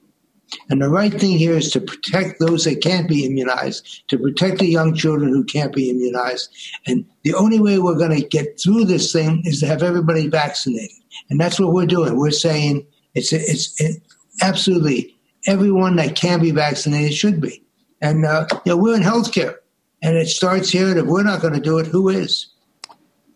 And 0.70 0.80
the 0.80 0.88
right 0.88 1.12
thing 1.12 1.36
here 1.36 1.56
is 1.56 1.70
to 1.72 1.80
protect 1.80 2.40
those 2.40 2.64
that 2.64 2.82
can't 2.82 3.08
be 3.08 3.24
immunized, 3.24 4.08
to 4.08 4.18
protect 4.18 4.58
the 4.58 4.66
young 4.66 4.94
children 4.94 5.30
who 5.30 5.44
can't 5.44 5.74
be 5.74 5.90
immunized. 5.90 6.50
And 6.86 7.04
the 7.22 7.34
only 7.34 7.60
way 7.60 7.78
we're 7.78 7.98
going 7.98 8.18
to 8.18 8.26
get 8.26 8.60
through 8.60 8.84
this 8.84 9.12
thing 9.12 9.42
is 9.44 9.60
to 9.60 9.66
have 9.66 9.82
everybody 9.82 10.28
vaccinated. 10.28 10.96
And 11.28 11.38
that's 11.38 11.60
what 11.60 11.72
we're 11.72 11.86
doing. 11.86 12.16
We're 12.16 12.30
saying 12.30 12.86
it's, 13.14 13.32
it's 13.32 13.78
it, 13.80 14.02
absolutely 14.42 15.14
everyone 15.46 15.96
that 15.96 16.16
can 16.16 16.40
be 16.40 16.50
vaccinated 16.50 17.14
should 17.14 17.40
be. 17.40 17.62
And 18.00 18.24
uh, 18.24 18.46
you 18.64 18.72
know, 18.72 18.76
we're 18.76 18.96
in 18.96 19.02
healthcare, 19.02 19.56
and 20.02 20.16
it 20.16 20.28
starts 20.28 20.70
here. 20.70 20.88
And 20.88 20.98
if 20.98 21.06
we're 21.06 21.24
not 21.24 21.40
going 21.42 21.54
to 21.54 21.60
do 21.60 21.78
it, 21.78 21.86
who 21.86 22.08
is? 22.08 22.46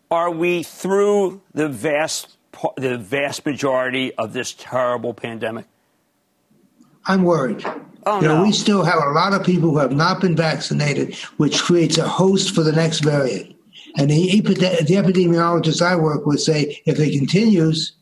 Are 0.09 0.31
we 0.31 0.63
through 0.63 1.41
the 1.53 1.67
vast 1.67 2.37
the 2.77 2.97
vast 2.97 3.45
majority 3.45 4.13
of 4.13 4.31
this 4.31 4.55
terrible 4.57 5.13
pandemic? 5.13 5.65
I'm 7.05 7.23
worried. 7.23 7.65
Oh, 8.05 8.21
you 8.21 8.27
know, 8.27 8.37
no. 8.37 8.43
we 8.43 8.51
still 8.51 8.83
have 8.83 9.01
a 9.01 9.11
lot 9.11 9.33
of 9.33 9.45
people 9.45 9.71
who 9.71 9.77
have 9.77 9.93
not 9.93 10.19
been 10.19 10.35
vaccinated, 10.35 11.15
which 11.37 11.61
creates 11.61 11.97
a 11.97 12.07
host 12.07 12.53
for 12.53 12.61
the 12.61 12.71
next 12.71 12.99
variant. 12.99 13.55
And 13.97 14.09
the, 14.09 14.41
the 14.41 14.95
epidemiologists 14.95 15.81
I 15.81 15.95
work 15.95 16.25
with 16.25 16.41
say 16.41 16.81
if 16.85 16.99
it 16.99 17.17
continues, 17.17 17.93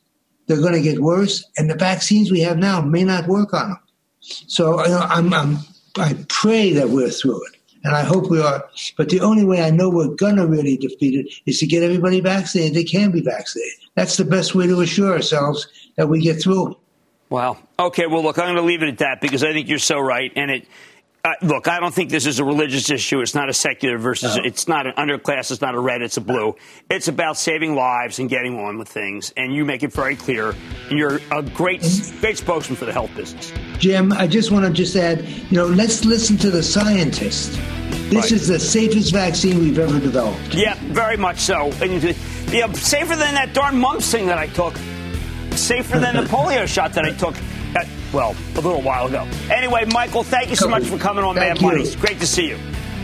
they're 0.47 0.61
going 0.61 0.73
to 0.73 0.81
get 0.81 1.01
worse, 1.01 1.45
and 1.57 1.69
the 1.69 1.75
vaccines 1.75 2.31
we 2.31 2.41
have 2.41 2.57
now 2.57 2.81
may 2.81 3.03
not 3.03 3.27
work 3.27 3.53
on 3.53 3.69
them. 3.69 3.79
So 4.21 4.83
you 4.83 4.89
know, 4.89 4.99
I'm, 4.99 5.33
I'm, 5.33 5.57
I 5.97 6.15
pray 6.29 6.73
that 6.73 6.89
we're 6.89 7.09
through 7.09 7.45
it, 7.47 7.59
and 7.83 7.95
I 7.95 8.03
hope 8.03 8.29
we 8.29 8.41
are. 8.41 8.67
But 8.97 9.09
the 9.09 9.21
only 9.21 9.45
way 9.45 9.61
I 9.61 9.69
know 9.69 9.89
we're 9.89 10.15
going 10.15 10.37
to 10.37 10.47
really 10.47 10.77
defeat 10.77 11.15
it 11.25 11.33
is 11.45 11.59
to 11.59 11.67
get 11.67 11.83
everybody 11.83 12.21
vaccinated. 12.21 12.75
They 12.75 12.83
can 12.83 13.11
be 13.11 13.21
vaccinated. 13.21 13.79
That's 13.95 14.17
the 14.17 14.25
best 14.25 14.55
way 14.55 14.67
to 14.67 14.81
assure 14.81 15.13
ourselves 15.13 15.67
that 15.97 16.09
we 16.09 16.21
get 16.21 16.41
through 16.41 16.71
it. 16.71 16.77
Wow. 17.31 17.57
Okay. 17.79 18.07
Well, 18.07 18.21
look, 18.21 18.37
I'm 18.37 18.45
going 18.45 18.57
to 18.57 18.61
leave 18.61 18.83
it 18.83 18.89
at 18.89 18.97
that 18.99 19.21
because 19.21 19.43
I 19.43 19.53
think 19.53 19.69
you're 19.69 19.79
so 19.79 19.97
right. 19.99 20.31
And 20.35 20.51
it, 20.51 20.67
uh, 21.23 21.33
look, 21.41 21.69
I 21.69 21.79
don't 21.79 21.93
think 21.93 22.09
this 22.09 22.25
is 22.25 22.39
a 22.39 22.43
religious 22.43 22.89
issue. 22.89 23.21
It's 23.21 23.33
not 23.33 23.47
a 23.47 23.53
secular 23.53 23.97
versus, 23.97 24.35
no. 24.35 24.43
it's 24.43 24.67
not 24.67 24.85
an 24.85 24.93
underclass. 24.97 25.49
It's 25.49 25.61
not 25.61 25.73
a 25.73 25.79
red. 25.79 26.01
It's 26.01 26.17
a 26.17 26.21
blue. 26.21 26.57
It's 26.89 27.07
about 27.07 27.37
saving 27.37 27.73
lives 27.73 28.19
and 28.19 28.29
getting 28.29 28.59
on 28.59 28.77
with 28.77 28.89
things. 28.89 29.33
And 29.37 29.55
you 29.55 29.63
make 29.63 29.81
it 29.81 29.93
very 29.93 30.17
clear. 30.17 30.53
And 30.89 30.99
you're 30.99 31.21
a 31.31 31.41
great, 31.41 31.81
great 32.19 32.37
spokesman 32.37 32.75
for 32.75 32.83
the 32.83 32.91
health 32.91 33.15
business. 33.15 33.53
Jim, 33.77 34.11
I 34.11 34.27
just 34.27 34.51
want 34.51 34.65
to 34.65 34.73
just 34.73 34.97
add, 34.97 35.25
you 35.25 35.55
know, 35.55 35.67
let's 35.67 36.03
listen 36.03 36.35
to 36.39 36.51
the 36.51 36.61
scientists. 36.61 37.57
This 38.09 38.13
right. 38.13 38.31
is 38.33 38.49
the 38.49 38.59
safest 38.59 39.13
vaccine 39.13 39.59
we've 39.59 39.79
ever 39.79 40.01
developed. 40.01 40.53
Yeah, 40.53 40.75
very 40.87 41.15
much 41.15 41.39
so. 41.39 41.71
And, 41.81 42.03
yeah, 42.51 42.69
safer 42.73 43.15
than 43.15 43.35
that 43.35 43.53
darn 43.53 43.77
mumps 43.77 44.11
thing 44.11 44.25
that 44.25 44.37
I 44.37 44.47
took 44.47 44.75
safer 45.57 45.99
than 45.99 46.15
the 46.15 46.23
polio 46.23 46.67
shot 46.67 46.93
that 46.93 47.05
I 47.05 47.11
took. 47.11 47.35
At, 47.75 47.87
well, 48.13 48.35
a 48.55 48.55
little 48.55 48.81
while 48.81 49.07
ago. 49.07 49.27
Anyway, 49.49 49.85
Michael, 49.85 50.23
thank 50.23 50.49
you 50.49 50.55
so 50.55 50.67
much 50.67 50.83
for 50.83 50.97
coming 50.97 51.23
on 51.23 51.35
thank 51.35 51.61
Mad 51.61 51.77
Money. 51.77 51.95
Great 51.95 52.19
to 52.19 52.27
see 52.27 52.49
you. 52.49 52.57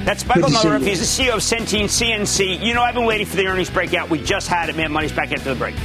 That's 0.03 0.25
Michael 0.25 0.49
Miller. 0.49 0.79
He's 0.79 0.99
the 0.99 1.23
CEO 1.23 1.33
of 1.33 1.41
Centene 1.41 1.85
CNC. 1.85 2.61
You 2.61 2.73
know, 2.73 2.81
I've 2.81 2.93
been 2.93 3.05
waiting 3.05 3.25
for 3.27 3.35
the 3.35 3.47
earnings 3.47 3.69
breakout. 3.69 4.09
We 4.09 4.21
just 4.21 4.47
had 4.47 4.69
it. 4.69 4.75
Mad 4.75 4.91
Money's 4.91 5.11
back 5.11 5.31
after 5.31 5.53
the 5.53 5.55
break. 5.55 5.75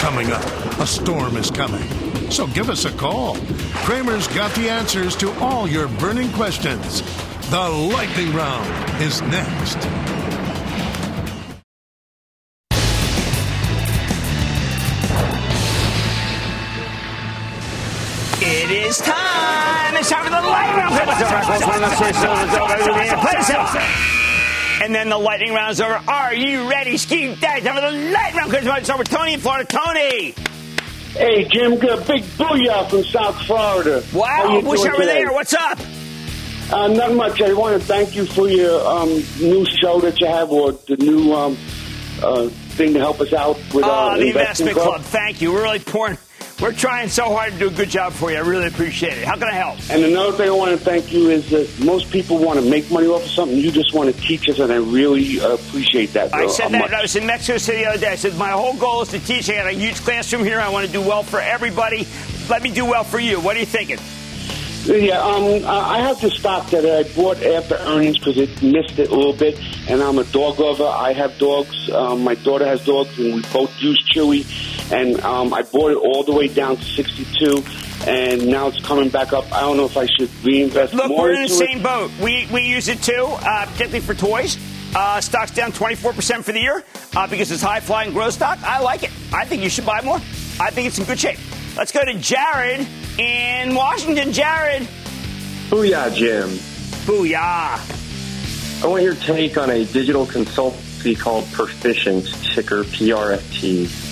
Coming 0.00 0.32
up, 0.32 0.44
a 0.80 0.86
storm 0.86 1.36
is 1.36 1.50
coming. 1.50 1.82
So 2.30 2.46
give 2.46 2.70
us 2.70 2.84
a 2.84 2.92
call. 2.92 3.36
Cramer's 3.84 4.28
got 4.28 4.54
the 4.54 4.68
answers 4.68 5.16
to 5.16 5.32
all 5.40 5.68
your 5.68 5.88
burning 5.88 6.30
questions. 6.32 7.02
The 7.50 7.68
lightning 7.68 8.32
round 8.32 8.89
is 9.00 9.22
next. 9.22 9.76
It 18.42 18.70
is 18.70 18.98
time. 18.98 19.96
it's 19.96 20.10
time 20.10 20.24
for 20.24 20.30
the 20.30 20.42
lightning 20.42 20.76
round. 20.76 21.00
And 24.82 24.94
then 24.94 25.08
the 25.08 25.16
lightning 25.16 25.54
round 25.54 25.72
is 25.72 25.80
over. 25.80 25.94
Are 26.06 26.34
you 26.34 26.68
ready, 26.68 26.98
Ski 26.98 27.34
Daddy? 27.36 27.62
Time 27.62 27.76
for 27.76 27.80
the 27.80 27.90
lightning 28.12 28.50
round. 28.66 28.80
It's 28.80 28.90
over. 28.90 29.04
Tony 29.04 29.34
in 29.34 29.40
Florida. 29.40 29.64
Tony. 29.64 30.34
Hey, 31.12 31.44
Jim, 31.44 31.78
good 31.78 32.06
big 32.06 32.22
booyah 32.22 32.90
from 32.90 33.04
South 33.04 33.40
Florida. 33.46 34.02
Wow, 34.12 34.26
How 34.26 34.58
you 34.58 34.68
wish 34.68 34.80
doing 34.82 34.94
I 34.94 34.98
were 34.98 35.06
there. 35.06 35.32
What's 35.32 35.54
up? 35.54 35.78
Uh, 36.72 36.86
not 36.88 37.12
much. 37.14 37.42
I 37.42 37.52
want 37.52 37.80
to 37.80 37.84
thank 37.86 38.14
you 38.14 38.24
for 38.26 38.48
your 38.48 38.86
um, 38.86 39.08
new 39.40 39.64
show 39.66 40.00
that 40.00 40.20
you 40.20 40.26
have, 40.28 40.50
or 40.50 40.72
the 40.72 40.96
new 40.98 41.32
um, 41.34 41.56
uh, 42.22 42.48
thing 42.48 42.94
to 42.94 43.00
help 43.00 43.20
us 43.20 43.32
out 43.32 43.56
with 43.74 43.84
Oh, 43.84 43.90
our 43.90 44.18
the 44.18 44.28
investment 44.28 44.76
club. 44.76 45.00
Thank 45.02 45.40
you. 45.42 45.52
We're 45.52 45.62
really 45.64 45.80
pouring. 45.80 46.16
We're 46.60 46.72
trying 46.72 47.08
so 47.08 47.34
hard 47.34 47.54
to 47.54 47.58
do 47.58 47.68
a 47.68 47.70
good 47.72 47.88
job 47.88 48.12
for 48.12 48.30
you. 48.30 48.36
I 48.36 48.40
really 48.40 48.66
appreciate 48.66 49.16
it. 49.16 49.24
How 49.24 49.34
can 49.34 49.44
I 49.48 49.54
help? 49.54 49.78
And 49.90 50.04
another 50.04 50.32
thing 50.36 50.46
I 50.46 50.52
want 50.52 50.78
to 50.78 50.84
thank 50.84 51.10
you 51.10 51.30
is 51.30 51.48
that 51.50 51.82
most 51.82 52.10
people 52.12 52.38
want 52.38 52.60
to 52.60 52.70
make 52.70 52.90
money 52.90 53.06
off 53.06 53.24
of 53.24 53.30
something. 53.30 53.56
You 53.56 53.72
just 53.72 53.94
want 53.94 54.14
to 54.14 54.20
teach 54.20 54.46
us, 54.48 54.58
and 54.58 54.70
I 54.70 54.76
really 54.76 55.40
uh, 55.40 55.54
appreciate 55.54 56.12
that. 56.12 56.34
I 56.34 56.44
uh, 56.44 56.48
said 56.50 56.70
much. 56.70 56.90
that. 56.90 56.98
I 56.98 57.02
was 57.02 57.16
in 57.16 57.26
Mexico 57.26 57.56
City 57.56 57.78
the 57.78 57.86
other 57.86 57.98
day. 57.98 58.12
I 58.12 58.14
said 58.16 58.36
my 58.36 58.50
whole 58.50 58.76
goal 58.76 59.02
is 59.02 59.08
to 59.08 59.18
teach. 59.18 59.48
I 59.50 59.54
got 59.54 59.66
a 59.68 59.72
huge 59.72 59.96
classroom 60.02 60.44
here. 60.44 60.60
I 60.60 60.68
want 60.68 60.86
to 60.86 60.92
do 60.92 61.00
well 61.00 61.22
for 61.22 61.40
everybody. 61.40 62.06
Let 62.50 62.62
me 62.62 62.70
do 62.70 62.84
well 62.84 63.04
for 63.04 63.18
you. 63.18 63.40
What 63.40 63.56
are 63.56 63.60
you 63.60 63.66
thinking? 63.66 63.98
Yeah, 64.84 65.20
um, 65.20 65.62
I 65.66 65.98
have 65.98 66.20
the 66.20 66.30
stock 66.30 66.70
that 66.70 66.86
I 66.86 67.02
bought 67.14 67.42
after 67.42 67.76
earnings 67.76 68.18
because 68.18 68.38
it 68.38 68.62
missed 68.62 68.98
it 68.98 69.10
a 69.10 69.14
little 69.14 69.34
bit, 69.34 69.60
and 69.88 70.02
I'm 70.02 70.18
a 70.18 70.24
dog 70.24 70.58
lover. 70.58 70.84
I 70.84 71.12
have 71.12 71.36
dogs. 71.38 71.90
Um, 71.90 72.24
my 72.24 72.34
daughter 72.36 72.64
has 72.64 72.84
dogs, 72.84 73.16
and 73.18 73.34
we 73.34 73.42
both 73.52 73.70
use 73.80 74.02
Chewy. 74.08 74.44
And 74.90 75.20
um, 75.20 75.52
I 75.52 75.62
bought 75.62 75.92
it 75.92 75.96
all 75.98 76.24
the 76.24 76.32
way 76.32 76.48
down 76.48 76.76
to 76.76 76.82
62, 76.82 77.62
and 78.08 78.48
now 78.48 78.68
it's 78.68 78.80
coming 78.80 79.10
back 79.10 79.32
up. 79.32 79.44
I 79.52 79.60
don't 79.60 79.76
know 79.76 79.84
if 79.84 79.96
I 79.96 80.06
should 80.06 80.30
reinvest 80.42 80.94
Look, 80.94 81.08
more 81.08 81.22
we're 81.22 81.34
in 81.34 81.42
the 81.42 81.48
same 81.48 81.78
it. 81.78 81.82
boat. 81.82 82.10
We 82.20 82.48
we 82.52 82.62
use 82.62 82.88
it 82.88 83.02
too, 83.02 83.26
uh, 83.28 83.66
particularly 83.66 84.00
for 84.00 84.14
toys. 84.14 84.56
Uh, 84.96 85.20
stock's 85.20 85.52
down 85.52 85.70
24% 85.70 86.42
for 86.42 86.50
the 86.50 86.58
year 86.58 86.82
uh, 87.14 87.26
because 87.28 87.52
it's 87.52 87.62
high 87.62 87.78
flying 87.78 88.12
growth 88.12 88.34
stock. 88.34 88.58
I 88.64 88.80
like 88.80 89.04
it. 89.04 89.10
I 89.32 89.44
think 89.44 89.62
you 89.62 89.68
should 89.68 89.86
buy 89.86 90.00
more. 90.00 90.16
I 90.58 90.70
think 90.70 90.88
it's 90.88 90.98
in 90.98 91.04
good 91.04 91.20
shape. 91.20 91.38
Let's 91.76 91.92
go 91.92 92.04
to 92.04 92.14
Jared 92.14 92.88
in 93.20 93.74
Washington. 93.74 94.32
Jared. 94.32 94.82
Booyah, 95.68 96.12
Jim. 96.14 96.48
Booyah. 97.06 97.78
I 98.82 98.86
want 98.86 99.02
your 99.02 99.14
take 99.14 99.58
on 99.58 99.68
a 99.70 99.84
digital 99.84 100.24
consultancy 100.24 101.18
called 101.18 101.44
Perficient, 101.52 102.26
ticker 102.42 102.84
PRFT. 102.84 104.08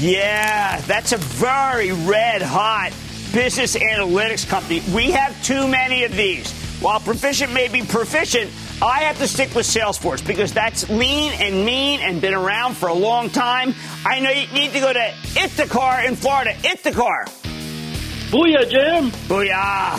Yeah, 0.00 0.80
that's 0.82 1.12
a 1.12 1.16
very 1.16 1.92
red 1.92 2.42
hot 2.42 2.92
business 3.32 3.74
analytics 3.76 4.48
company. 4.48 4.82
We 4.94 5.10
have 5.10 5.42
too 5.42 5.66
many 5.66 6.04
of 6.04 6.14
these. 6.14 6.52
While 6.80 7.00
Perficient 7.00 7.52
may 7.52 7.66
be 7.66 7.82
proficient, 7.82 8.50
I 8.80 9.00
have 9.00 9.18
to 9.18 9.26
stick 9.26 9.52
with 9.56 9.66
Salesforce 9.66 10.24
because 10.24 10.52
that's 10.52 10.88
lean 10.88 11.32
and 11.32 11.64
mean 11.64 11.98
and 12.00 12.20
been 12.20 12.34
around 12.34 12.76
for 12.76 12.88
a 12.88 12.94
long 12.94 13.30
time. 13.30 13.74
I 14.06 14.20
know 14.20 14.30
you 14.30 14.46
need 14.52 14.72
to 14.72 14.80
go 14.80 14.92
to 14.92 15.12
Ithacar 15.34 16.06
in 16.06 16.14
Florida. 16.14 16.52
Ithacar. 16.62 17.37
Booyah, 18.30 18.68
Jim. 18.68 19.10
Booyah. 19.26 19.98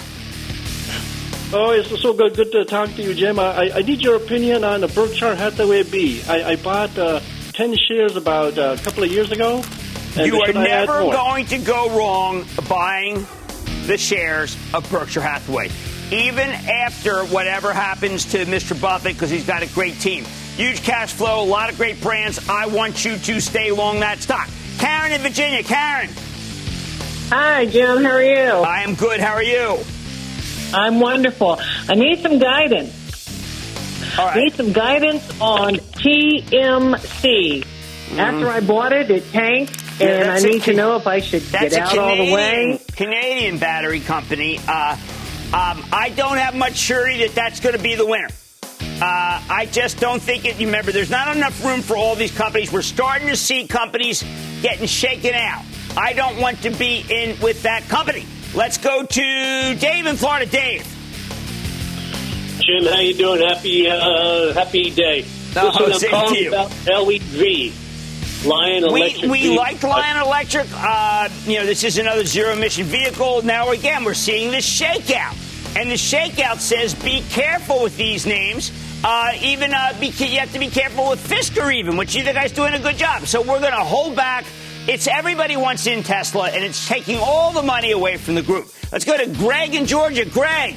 Oh, 1.52 1.72
it's 1.72 1.90
so 2.00 2.14
good, 2.14 2.36
good 2.36 2.52
to 2.52 2.64
talk 2.64 2.94
to 2.94 3.02
you, 3.02 3.16
Jim. 3.16 3.40
I, 3.40 3.72
I 3.72 3.82
need 3.82 4.02
your 4.04 4.18
opinion 4.18 4.64
on 4.64 4.82
the 4.82 4.88
Berkshire 4.88 5.34
Hathaway 5.34 5.82
B. 5.82 6.22
I, 6.28 6.52
I 6.52 6.56
bought 6.58 6.96
uh, 6.96 7.22
10 7.54 7.76
shares 7.88 8.16
about 8.16 8.56
uh, 8.60 8.78
a 8.80 8.84
couple 8.84 9.04
of 9.04 9.12
years 9.12 9.32
ago. 9.32 9.64
You 10.16 10.42
are 10.42 10.46
should 10.46 10.58
I 10.58 10.68
add 10.68 10.88
never 10.88 11.02
going 11.12 11.48
to 11.48 11.58
go 11.58 11.90
wrong 11.98 12.46
buying 12.70 13.26
the 13.88 13.98
shares 13.98 14.56
of 14.76 14.88
Berkshire 14.92 15.22
Hathaway, 15.22 15.72
even 16.12 16.50
after 16.50 17.24
whatever 17.26 17.74
happens 17.74 18.26
to 18.26 18.46
Mr. 18.46 18.80
Buffett, 18.80 19.14
because 19.14 19.32
he's 19.32 19.48
got 19.48 19.64
a 19.64 19.68
great 19.74 20.00
team. 20.00 20.24
Huge 20.56 20.84
cash 20.84 21.14
flow, 21.14 21.44
a 21.44 21.46
lot 21.46 21.72
of 21.72 21.78
great 21.78 22.00
brands. 22.00 22.48
I 22.48 22.68
want 22.68 23.04
you 23.04 23.18
to 23.18 23.42
stay 23.42 23.72
long 23.72 24.02
that 24.02 24.20
stock. 24.20 24.48
Karen 24.78 25.14
in 25.14 25.22
Virginia. 25.22 25.64
Karen. 25.64 26.10
Hi, 27.32 27.66
Jim. 27.68 28.04
How 28.04 28.12
are 28.12 28.24
you? 28.24 28.38
I 28.64 28.82
am 28.82 28.96
good. 28.96 29.20
How 29.20 29.34
are 29.34 29.44
you? 29.44 29.78
I'm 30.74 31.00
wonderful. 31.00 31.60
I 31.88 31.96
need 31.96 32.20
some 32.20 32.40
guidance. 32.40 32.96
All 34.18 34.34
Need 34.36 34.54
some 34.56 34.72
guidance 34.74 35.24
on 35.40 35.76
TMC. 35.76 37.66
After 38.18 38.48
I 38.48 38.60
bought 38.62 38.92
it, 38.94 39.12
it 39.12 39.24
tanked, 39.32 39.84
Yeah, 40.00 40.08
and 40.08 40.24
I 40.24 40.34
that's 40.34 40.44
a 40.44 40.48
need 40.48 40.64
to 40.64 40.74
know 40.74 40.96
if 40.96 41.06
I 41.06 41.20
should 41.20 41.44
get 41.52 41.74
out 41.74 41.96
all 41.98 42.16
the 42.16 42.34
way. 42.34 42.82
Canadian 42.96 43.60
battery 43.60 44.00
company. 44.00 44.60
Uh, 44.68 44.98
um, 45.54 45.84
I 45.94 46.12
don't 46.16 46.38
have 46.38 46.56
much 46.56 46.76
surety 46.76 47.20
that 47.26 47.36
that's 47.36 47.60
going 47.60 47.76
to 47.78 47.82
be 47.82 47.94
the 47.96 48.06
winner. 48.08 48.30
Uh, 48.82 49.42
I 49.50 49.68
just 49.72 50.00
don't 50.00 50.22
think 50.22 50.46
it. 50.46 50.60
You 50.60 50.66
remember, 50.66 50.92
there's 50.92 51.12
not 51.12 51.36
enough 51.36 51.64
room 51.64 51.82
for 51.82 51.96
all 51.96 52.16
these 52.16 52.36
companies. 52.36 52.72
We're 52.72 52.82
starting 52.82 53.28
to 53.28 53.36
see 53.38 53.68
companies 53.68 54.24
getting 54.64 54.88
shaken 54.88 55.36
out. 55.36 55.64
I 55.98 56.14
don't 56.14 56.38
want 56.40 56.62
to 56.64 56.70
be 56.72 57.04
in 57.10 57.40
with 57.42 57.64
that 57.64 57.84
company. 57.90 58.26
Let's 58.56 58.78
go 58.78 59.04
to 59.06 59.76
Dave 59.80 60.06
in 60.06 60.16
Florida. 60.16 60.46
Dave. 60.46 60.84
Jim, 62.62 62.86
how 62.86 63.00
you 63.00 63.14
doing? 63.14 63.42
Happy 63.48 63.90
uh, 63.90 64.54
happy 64.54 64.90
day. 64.92 65.26
Oh, 65.56 65.72
Listen, 65.88 66.10
I'm 66.10 66.12
calling 66.14 66.36
to 66.36 66.42
you. 66.42 66.50
about 66.50 66.72
LEV, 66.86 68.46
Lion 68.46 68.84
We, 68.94 69.02
Electric. 69.02 69.32
we 69.32 69.40
Vehicle. 69.42 69.56
liked 69.58 69.84
Lion 69.84 70.18
Electric. 70.26 70.68
Uh, 70.74 71.30
you 71.46 71.58
know, 71.60 71.66
this 71.66 71.84
is 71.84 71.98
another 71.98 72.24
zero 72.26 72.54
emission 72.54 72.86
vehicle. 72.86 73.42
Now, 73.42 73.72
again, 73.72 74.04
we're 74.04 74.14
seeing 74.14 74.52
this 74.52 74.68
shakeout. 74.70 75.36
And 75.76 75.90
the 75.90 75.96
shakeout 75.96 76.60
says 76.60 76.94
be 76.96 77.24
careful 77.30 77.82
with 77.84 77.96
these 77.98 78.26
names. 78.26 78.72
Uh, 79.04 79.32
even 79.42 79.74
uh, 79.74 79.94
be, 80.00 80.08
you 80.08 80.40
have 80.40 80.52
to 80.54 80.60
be 80.60 80.68
careful 80.70 81.10
with 81.12 81.26
Fisker, 81.26 81.74
even, 81.74 81.96
which 81.96 82.16
you 82.16 82.24
guys 82.24 82.52
doing 82.52 82.74
a 82.74 82.80
good 82.80 82.98
job. 82.98 83.26
So 83.28 83.42
we're 83.42 83.60
going 83.60 83.72
to 83.72 83.78
hold 83.78 84.16
back. 84.16 84.46
It's 84.88 85.08
everybody 85.08 85.56
wants 85.56 85.86
in 85.88 86.04
Tesla, 86.04 86.50
and 86.50 86.64
it's 86.64 86.88
taking 86.88 87.20
all 87.20 87.52
the 87.52 87.62
money 87.62 87.92
away 87.92 88.18
from 88.18 88.36
the 88.36 88.42
group. 88.42 88.68
Let's 88.92 89.06
go 89.06 89.18
to 89.18 89.28
Greg 89.28 89.76
in 89.76 89.86
Georgia. 89.86 90.26
Greg. 90.26 90.76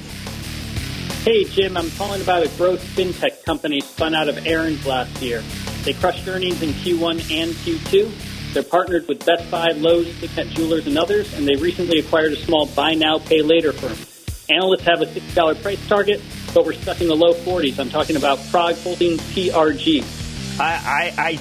Hey, 1.25 1.45
Jim, 1.45 1.77
I'm 1.77 1.91
calling 1.93 2.21
about 2.21 2.45
a 2.45 2.49
growth 2.57 2.83
fintech 2.97 3.45
company 3.45 3.81
spun 3.81 4.15
out 4.15 4.29
of 4.29 4.45
Aaron's 4.47 4.85
last 4.85 5.23
year. 5.23 5.43
They 5.85 5.93
crushed 5.93 6.27
earnings 6.27 6.63
in 6.63 6.71
Q1 6.71 7.31
and 7.31 7.53
Q2. 7.53 8.53
They're 8.53 8.63
partnered 8.63 9.09
with 9.09 9.25
Best 9.25 9.51
Buy, 9.51 9.69
Lowe's, 9.69 10.13
Signet 10.17 10.49
Jewelers, 10.49 10.87
and 10.87 10.99
others, 10.99 11.33
and 11.33 11.49
they 11.49 11.55
recently 11.55 12.01
acquired 12.01 12.33
a 12.33 12.37
small 12.37 12.67
buy 12.67 12.95
now, 12.95 13.19
pay 13.19 13.41
later 13.41 13.73
firm. 13.73 13.97
Analysts 14.55 14.83
have 14.83 15.01
a 15.01 15.07
$6 15.07 15.63
price 15.63 15.89
target, 15.89 16.21
but 16.53 16.67
we're 16.67 16.75
stuck 16.75 17.01
in 17.01 17.09
the 17.09 17.17
low 17.17 17.33
40s. 17.33 17.79
I'm 17.79 17.89
talking 17.89 18.17
about 18.17 18.39
PROG 18.51 18.75
Holdings, 18.77 19.21
PRG. 19.33 20.05
I, 20.61 21.13
I, 21.17 21.39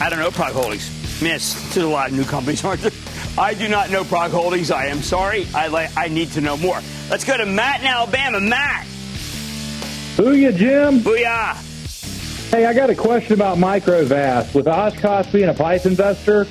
I, 0.00 0.04
I 0.06 0.08
don't 0.08 0.20
know 0.20 0.30
PROG 0.30 0.52
Holdings. 0.52 0.95
Miss, 1.22 1.54
there's 1.74 1.86
a 1.86 1.88
lot 1.88 2.10
of 2.10 2.16
new 2.16 2.24
companies, 2.24 2.64
aren't 2.64 2.82
there? 2.82 2.92
I 3.38 3.54
do 3.54 3.68
not 3.68 3.90
know 3.90 4.04
PROG 4.04 4.30
Holdings. 4.30 4.70
I 4.70 4.86
am 4.86 5.02
sorry. 5.02 5.46
I 5.54 5.68
like. 5.68 5.96
I 5.96 6.08
need 6.08 6.32
to 6.32 6.40
know 6.40 6.56
more. 6.56 6.80
Let's 7.10 7.24
go 7.24 7.36
to 7.36 7.46
Matt 7.46 7.80
in 7.80 7.86
Alabama. 7.86 8.40
Matt. 8.40 8.86
Booyah, 10.16 10.56
Jim. 10.56 11.00
Booyah. 11.00 11.54
Hey, 12.50 12.64
I 12.66 12.72
got 12.74 12.90
a 12.90 12.94
question 12.94 13.32
about 13.34 13.58
Microvast. 13.58 14.54
With 14.54 14.66
Oshkosh 14.68 15.30
being 15.32 15.48
a 15.48 15.54
pipe 15.54 15.84
investor 15.84 16.46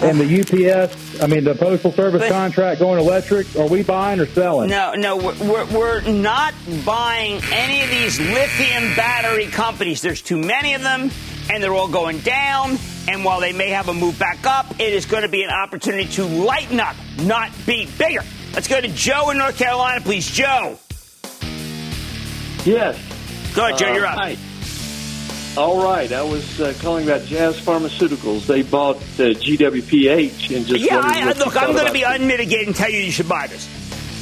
and 0.00 0.18
the 0.18 0.40
UPS, 0.40 1.22
I 1.22 1.26
mean, 1.26 1.44
the 1.44 1.54
Postal 1.54 1.92
Service 1.92 2.22
But- 2.22 2.30
contract 2.30 2.80
going 2.80 2.98
electric, 2.98 3.54
are 3.56 3.66
we 3.68 3.82
buying 3.82 4.20
or 4.20 4.26
selling? 4.26 4.70
No, 4.70 4.94
no, 4.94 5.16
we're, 5.16 5.66
we're 5.66 6.00
not 6.02 6.54
buying 6.86 7.40
any 7.52 7.82
of 7.82 7.90
these 7.90 8.18
lithium 8.18 8.94
battery 8.96 9.46
companies. 9.46 10.00
There's 10.00 10.22
too 10.22 10.38
many 10.38 10.72
of 10.74 10.82
them, 10.82 11.10
and 11.50 11.62
they're 11.62 11.74
all 11.74 11.88
going 11.88 12.20
down. 12.20 12.78
And 13.08 13.24
while 13.24 13.40
they 13.40 13.52
may 13.52 13.70
have 13.70 13.88
a 13.88 13.94
move 13.94 14.18
back 14.18 14.46
up, 14.46 14.70
it 14.78 14.92
is 14.92 15.06
going 15.06 15.22
to 15.22 15.28
be 15.28 15.42
an 15.42 15.50
opportunity 15.50 16.08
to 16.12 16.24
lighten 16.24 16.80
up, 16.80 16.96
not 17.22 17.50
be 17.66 17.88
bigger. 17.98 18.22
Let's 18.54 18.68
go 18.68 18.80
to 18.80 18.88
Joe 18.88 19.30
in 19.30 19.38
North 19.38 19.56
Carolina, 19.56 20.00
please. 20.00 20.30
Joe. 20.30 20.78
Yes. 22.64 22.98
Go 23.54 23.66
ahead, 23.66 23.78
Joe. 23.78 23.86
Uh, 23.86 23.94
you're 23.94 24.06
up. 24.06 24.18
hi. 24.18 24.36
All 25.56 25.82
right. 25.82 26.12
I 26.12 26.22
was 26.22 26.60
uh, 26.60 26.72
calling 26.80 27.04
about 27.04 27.22
Jazz 27.26 27.60
Pharmaceuticals. 27.60 28.46
They 28.46 28.62
bought 28.62 28.96
uh, 28.96 29.34
GWPH 29.34 30.56
and 30.56 30.66
just 30.66 30.80
yeah, 30.80 31.00
I, 31.02 31.32
look, 31.32 31.56
I'm 31.56 31.72
going 31.72 31.86
to 31.86 31.92
be 31.92 32.02
it. 32.02 32.20
unmitigated 32.20 32.68
and 32.68 32.76
tell 32.76 32.90
you 32.90 32.98
you 32.98 33.10
should 33.10 33.28
buy 33.28 33.46
this. 33.46 33.68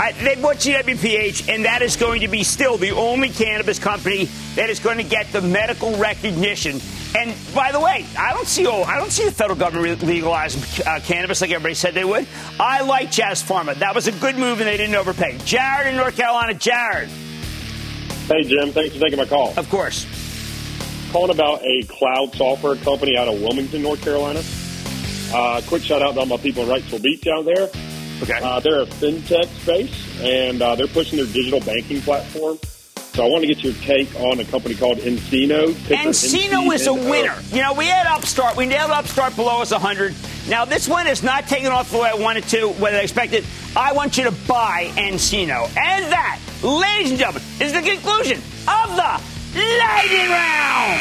I, 0.01 0.13
they 0.13 0.37
bought 0.37 0.57
GWPH, 0.57 1.53
and 1.53 1.65
that 1.65 1.83
is 1.83 1.97
going 1.97 2.21
to 2.21 2.29
be 2.29 2.45
still 2.45 2.77
the 2.77 2.93
only 2.93 3.31
cannabis 3.31 3.81
company 3.81 4.27
that 4.55 4.71
is 4.71 4.79
going 4.79 4.99
to 4.99 5.03
get 5.03 5.33
the 5.33 5.41
medical 5.41 5.97
recognition. 5.97 6.81
And 7.17 7.35
by 7.55 7.73
the 7.73 7.81
way, 7.81 8.05
I 8.19 8.35
don't 8.35 8.47
see 8.47 8.67
oh, 8.67 8.83
I 8.83 8.99
don't 8.99 9.11
see 9.11 9.25
the 9.25 9.33
federal 9.33 9.59
government 9.59 10.03
legalizing 10.03 10.63
uh, 10.87 11.01
cannabis 11.03 11.41
like 11.41 11.51
everybody 11.51 11.75
said 11.75 11.95
they 11.95 12.05
would. 12.05 12.27
I 12.61 12.83
like 12.83 13.11
Jazz 13.11 13.43
Pharma. 13.43 13.75
That 13.77 13.95
was 13.95 14.07
a 14.07 14.13
good 14.13 14.37
move, 14.37 14.61
and 14.61 14.69
they 14.69 14.77
didn't 14.77 14.95
overpay. 14.95 15.39
Jared 15.45 15.87
in 15.89 15.97
North 15.97 16.17
Carolina. 16.17 16.55
Jared. 16.55 17.09
Hey, 18.29 18.45
Jim. 18.45 18.73
Thanks 18.73 18.95
for 18.95 19.01
taking 19.01 19.19
my 19.19 19.25
call. 19.25 19.55
Of 19.57 19.69
course. 19.71 20.07
Calling 21.11 21.31
about 21.31 21.63
a 21.65 21.83
cloud 21.89 22.35
software 22.35 22.77
company 22.77 23.17
out 23.17 23.27
of 23.27 23.41
Wilmington, 23.41 23.81
North 23.81 24.03
Carolina. 24.03 24.43
Uh, 25.33 25.63
quick 25.67 25.83
shout 25.83 26.03
out 26.03 26.13
to 26.13 26.21
all 26.21 26.27
my 26.27 26.37
people 26.37 26.65
in 26.65 26.69
Wrightsville 26.69 27.03
Beach 27.03 27.27
out 27.27 27.47
there. 27.47 27.71
Okay. 28.23 28.39
Uh, 28.43 28.61
they're 28.61 28.83
a 28.83 28.87
fintech 28.87 29.47
space, 29.63 30.21
and 30.21 30.61
uh, 30.61 30.75
they're 30.75 30.87
pushing 30.89 31.17
their 31.17 31.27
digital 31.27 31.61
banking 31.61 32.03
platform. 32.03 32.59
So 33.13 33.25
I 33.25 33.29
want 33.29 33.43
to 33.43 33.49
get 33.49 33.65
your 33.65 33.73
take 33.75 34.15
on 34.21 34.39
a 34.39 34.45
company 34.45 34.75
called 34.75 34.99
nCino. 34.99 35.73
nCino 35.73 36.73
is 36.73 36.87
a 36.87 36.93
uh, 36.93 36.95
winner. 36.95 37.35
You 37.51 37.63
know, 37.63 37.73
we 37.73 37.87
had 37.87 38.07
Upstart. 38.07 38.57
We 38.57 38.67
nailed 38.67 38.91
Upstart 38.91 39.35
below 39.35 39.61
us 39.61 39.73
100. 39.73 40.15
Now, 40.49 40.65
this 40.65 40.89
one 40.89 41.07
is 41.07 41.23
not 41.23 41.47
taking 41.49 41.69
off 41.69 41.91
the 41.91 41.99
way 41.99 42.11
I 42.11 42.15
wanted 42.15 42.45
to, 42.49 42.69
whether 42.69 42.97
I 42.97 43.01
expected. 43.01 43.45
I 43.77 43.93
want 43.93 44.17
you 44.19 44.25
to 44.25 44.31
buy 44.47 44.93
nCino. 44.95 45.65
And 45.77 46.13
that, 46.13 46.39
ladies 46.63 47.11
and 47.11 47.19
gentlemen, 47.19 47.43
is 47.61 47.73
the 47.73 47.83
conclusion 47.83 48.39
of 48.39 48.97
the 48.97 49.21
Lightning 49.55 50.31
Round. 50.31 51.01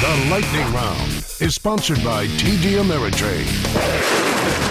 The 0.00 0.30
Lightning 0.30 0.72
Round 0.72 1.10
is 1.40 1.54
sponsored 1.54 2.02
by 2.02 2.26
TD 2.26 2.80
Ameritrade. 2.82 4.63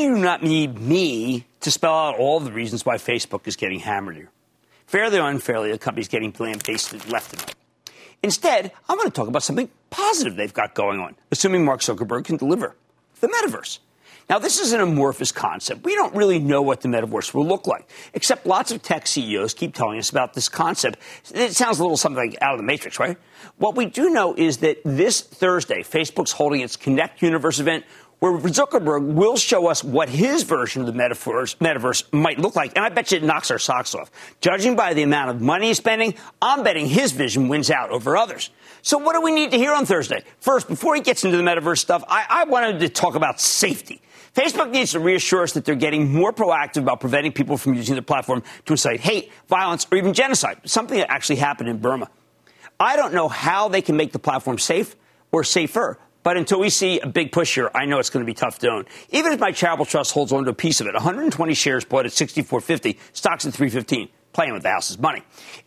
You 0.00 0.14
do 0.14 0.22
not 0.22 0.42
need 0.42 0.80
me 0.80 1.44
to 1.60 1.70
spell 1.70 1.92
out 1.92 2.18
all 2.18 2.40
the 2.40 2.50
reasons 2.50 2.86
why 2.86 2.96
Facebook 2.96 3.46
is 3.46 3.54
getting 3.54 3.80
hammered 3.80 4.16
here. 4.16 4.30
Fairly 4.86 5.18
or 5.18 5.28
unfairly, 5.28 5.70
the 5.72 5.78
company's 5.78 6.08
getting 6.08 6.34
lambasted 6.38 7.06
left 7.10 7.34
and 7.34 7.42
right. 7.42 7.54
Instead, 8.22 8.72
I'm 8.88 8.96
going 8.96 9.10
to 9.10 9.14
talk 9.14 9.28
about 9.28 9.42
something 9.42 9.68
positive 9.90 10.36
they've 10.36 10.54
got 10.54 10.74
going 10.74 11.00
on, 11.00 11.16
assuming 11.30 11.66
Mark 11.66 11.80
Zuckerberg 11.82 12.24
can 12.24 12.38
deliver 12.38 12.76
the 13.20 13.28
metaverse. 13.28 13.80
Now, 14.30 14.38
this 14.38 14.58
is 14.58 14.72
an 14.72 14.80
amorphous 14.80 15.32
concept. 15.32 15.84
We 15.84 15.94
don't 15.94 16.14
really 16.14 16.38
know 16.38 16.62
what 16.62 16.80
the 16.80 16.88
metaverse 16.88 17.34
will 17.34 17.46
look 17.46 17.66
like, 17.66 17.86
except 18.14 18.46
lots 18.46 18.72
of 18.72 18.80
tech 18.80 19.06
CEOs 19.06 19.52
keep 19.52 19.74
telling 19.74 19.98
us 19.98 20.08
about 20.08 20.32
this 20.32 20.48
concept. 20.48 20.98
It 21.34 21.54
sounds 21.54 21.78
a 21.78 21.82
little 21.82 21.98
something 21.98 22.30
like 22.30 22.40
out 22.40 22.54
of 22.54 22.58
the 22.58 22.64
matrix, 22.64 22.98
right? 22.98 23.18
What 23.58 23.76
we 23.76 23.84
do 23.84 24.08
know 24.08 24.34
is 24.34 24.58
that 24.58 24.78
this 24.82 25.20
Thursday, 25.20 25.82
Facebook's 25.82 26.32
holding 26.32 26.62
its 26.62 26.76
Connect 26.76 27.20
Universe 27.20 27.60
event 27.60 27.84
where 28.20 28.32
Zuckerberg 28.38 29.14
will 29.14 29.36
show 29.36 29.66
us 29.66 29.82
what 29.82 30.08
his 30.08 30.44
version 30.44 30.82
of 30.82 30.86
the 30.86 30.92
metaverse, 30.92 31.56
metaverse, 31.56 32.12
might 32.12 32.38
look 32.38 32.54
like. 32.54 32.76
And 32.76 32.84
I 32.84 32.90
bet 32.90 33.10
you 33.10 33.18
it 33.18 33.24
knocks 33.24 33.50
our 33.50 33.58
socks 33.58 33.94
off. 33.94 34.10
Judging 34.40 34.76
by 34.76 34.94
the 34.94 35.02
amount 35.02 35.30
of 35.30 35.40
money 35.40 35.68
he's 35.68 35.78
spending, 35.78 36.14
I'm 36.40 36.62
betting 36.62 36.86
his 36.86 37.12
vision 37.12 37.48
wins 37.48 37.70
out 37.70 37.90
over 37.90 38.16
others. 38.16 38.50
So 38.82 38.98
what 38.98 39.14
do 39.14 39.22
we 39.22 39.32
need 39.32 39.50
to 39.50 39.58
hear 39.58 39.72
on 39.72 39.86
Thursday? 39.86 40.22
First, 40.38 40.68
before 40.68 40.94
he 40.94 41.00
gets 41.00 41.24
into 41.24 41.36
the 41.36 41.42
metaverse 41.42 41.78
stuff, 41.78 42.04
I, 42.08 42.26
I 42.28 42.44
wanted 42.44 42.80
to 42.80 42.88
talk 42.88 43.14
about 43.14 43.40
safety. 43.40 44.00
Facebook 44.34 44.70
needs 44.70 44.92
to 44.92 45.00
reassure 45.00 45.42
us 45.42 45.52
that 45.52 45.64
they're 45.64 45.74
getting 45.74 46.12
more 46.12 46.32
proactive 46.32 46.82
about 46.82 47.00
preventing 47.00 47.32
people 47.32 47.56
from 47.56 47.74
using 47.74 47.94
their 47.94 48.02
platform 48.02 48.42
to 48.66 48.72
incite 48.72 49.00
hate, 49.00 49.32
violence, 49.48 49.86
or 49.90 49.98
even 49.98 50.12
genocide, 50.12 50.60
something 50.64 50.98
that 50.98 51.10
actually 51.10 51.36
happened 51.36 51.68
in 51.68 51.78
Burma. 51.78 52.08
I 52.78 52.96
don't 52.96 53.12
know 53.12 53.28
how 53.28 53.68
they 53.68 53.82
can 53.82 53.96
make 53.96 54.12
the 54.12 54.18
platform 54.18 54.58
safe 54.58 54.94
or 55.32 55.42
safer, 55.42 55.98
but 56.22 56.36
until 56.36 56.60
we 56.60 56.70
see 56.70 57.00
a 57.00 57.06
big 57.06 57.32
push 57.32 57.54
here, 57.54 57.70
I 57.74 57.86
know 57.86 57.98
it's 57.98 58.10
going 58.10 58.24
to 58.24 58.30
be 58.30 58.34
tough 58.34 58.58
to 58.60 58.68
own. 58.68 58.84
Even 59.10 59.32
if 59.32 59.40
my 59.40 59.52
charitable 59.52 59.86
trust 59.86 60.12
holds 60.12 60.32
on 60.32 60.44
to 60.44 60.50
a 60.50 60.54
piece 60.54 60.80
of 60.80 60.86
it, 60.86 60.94
120 60.94 61.54
shares 61.54 61.84
bought 61.84 62.06
at 62.06 62.12
64.50, 62.12 62.98
stocks 63.12 63.46
at 63.46 63.54
315 63.54 64.08
playing 64.32 64.52
with 64.52 64.62
the 64.62 64.70
house's 64.70 64.98
money. 64.98 65.22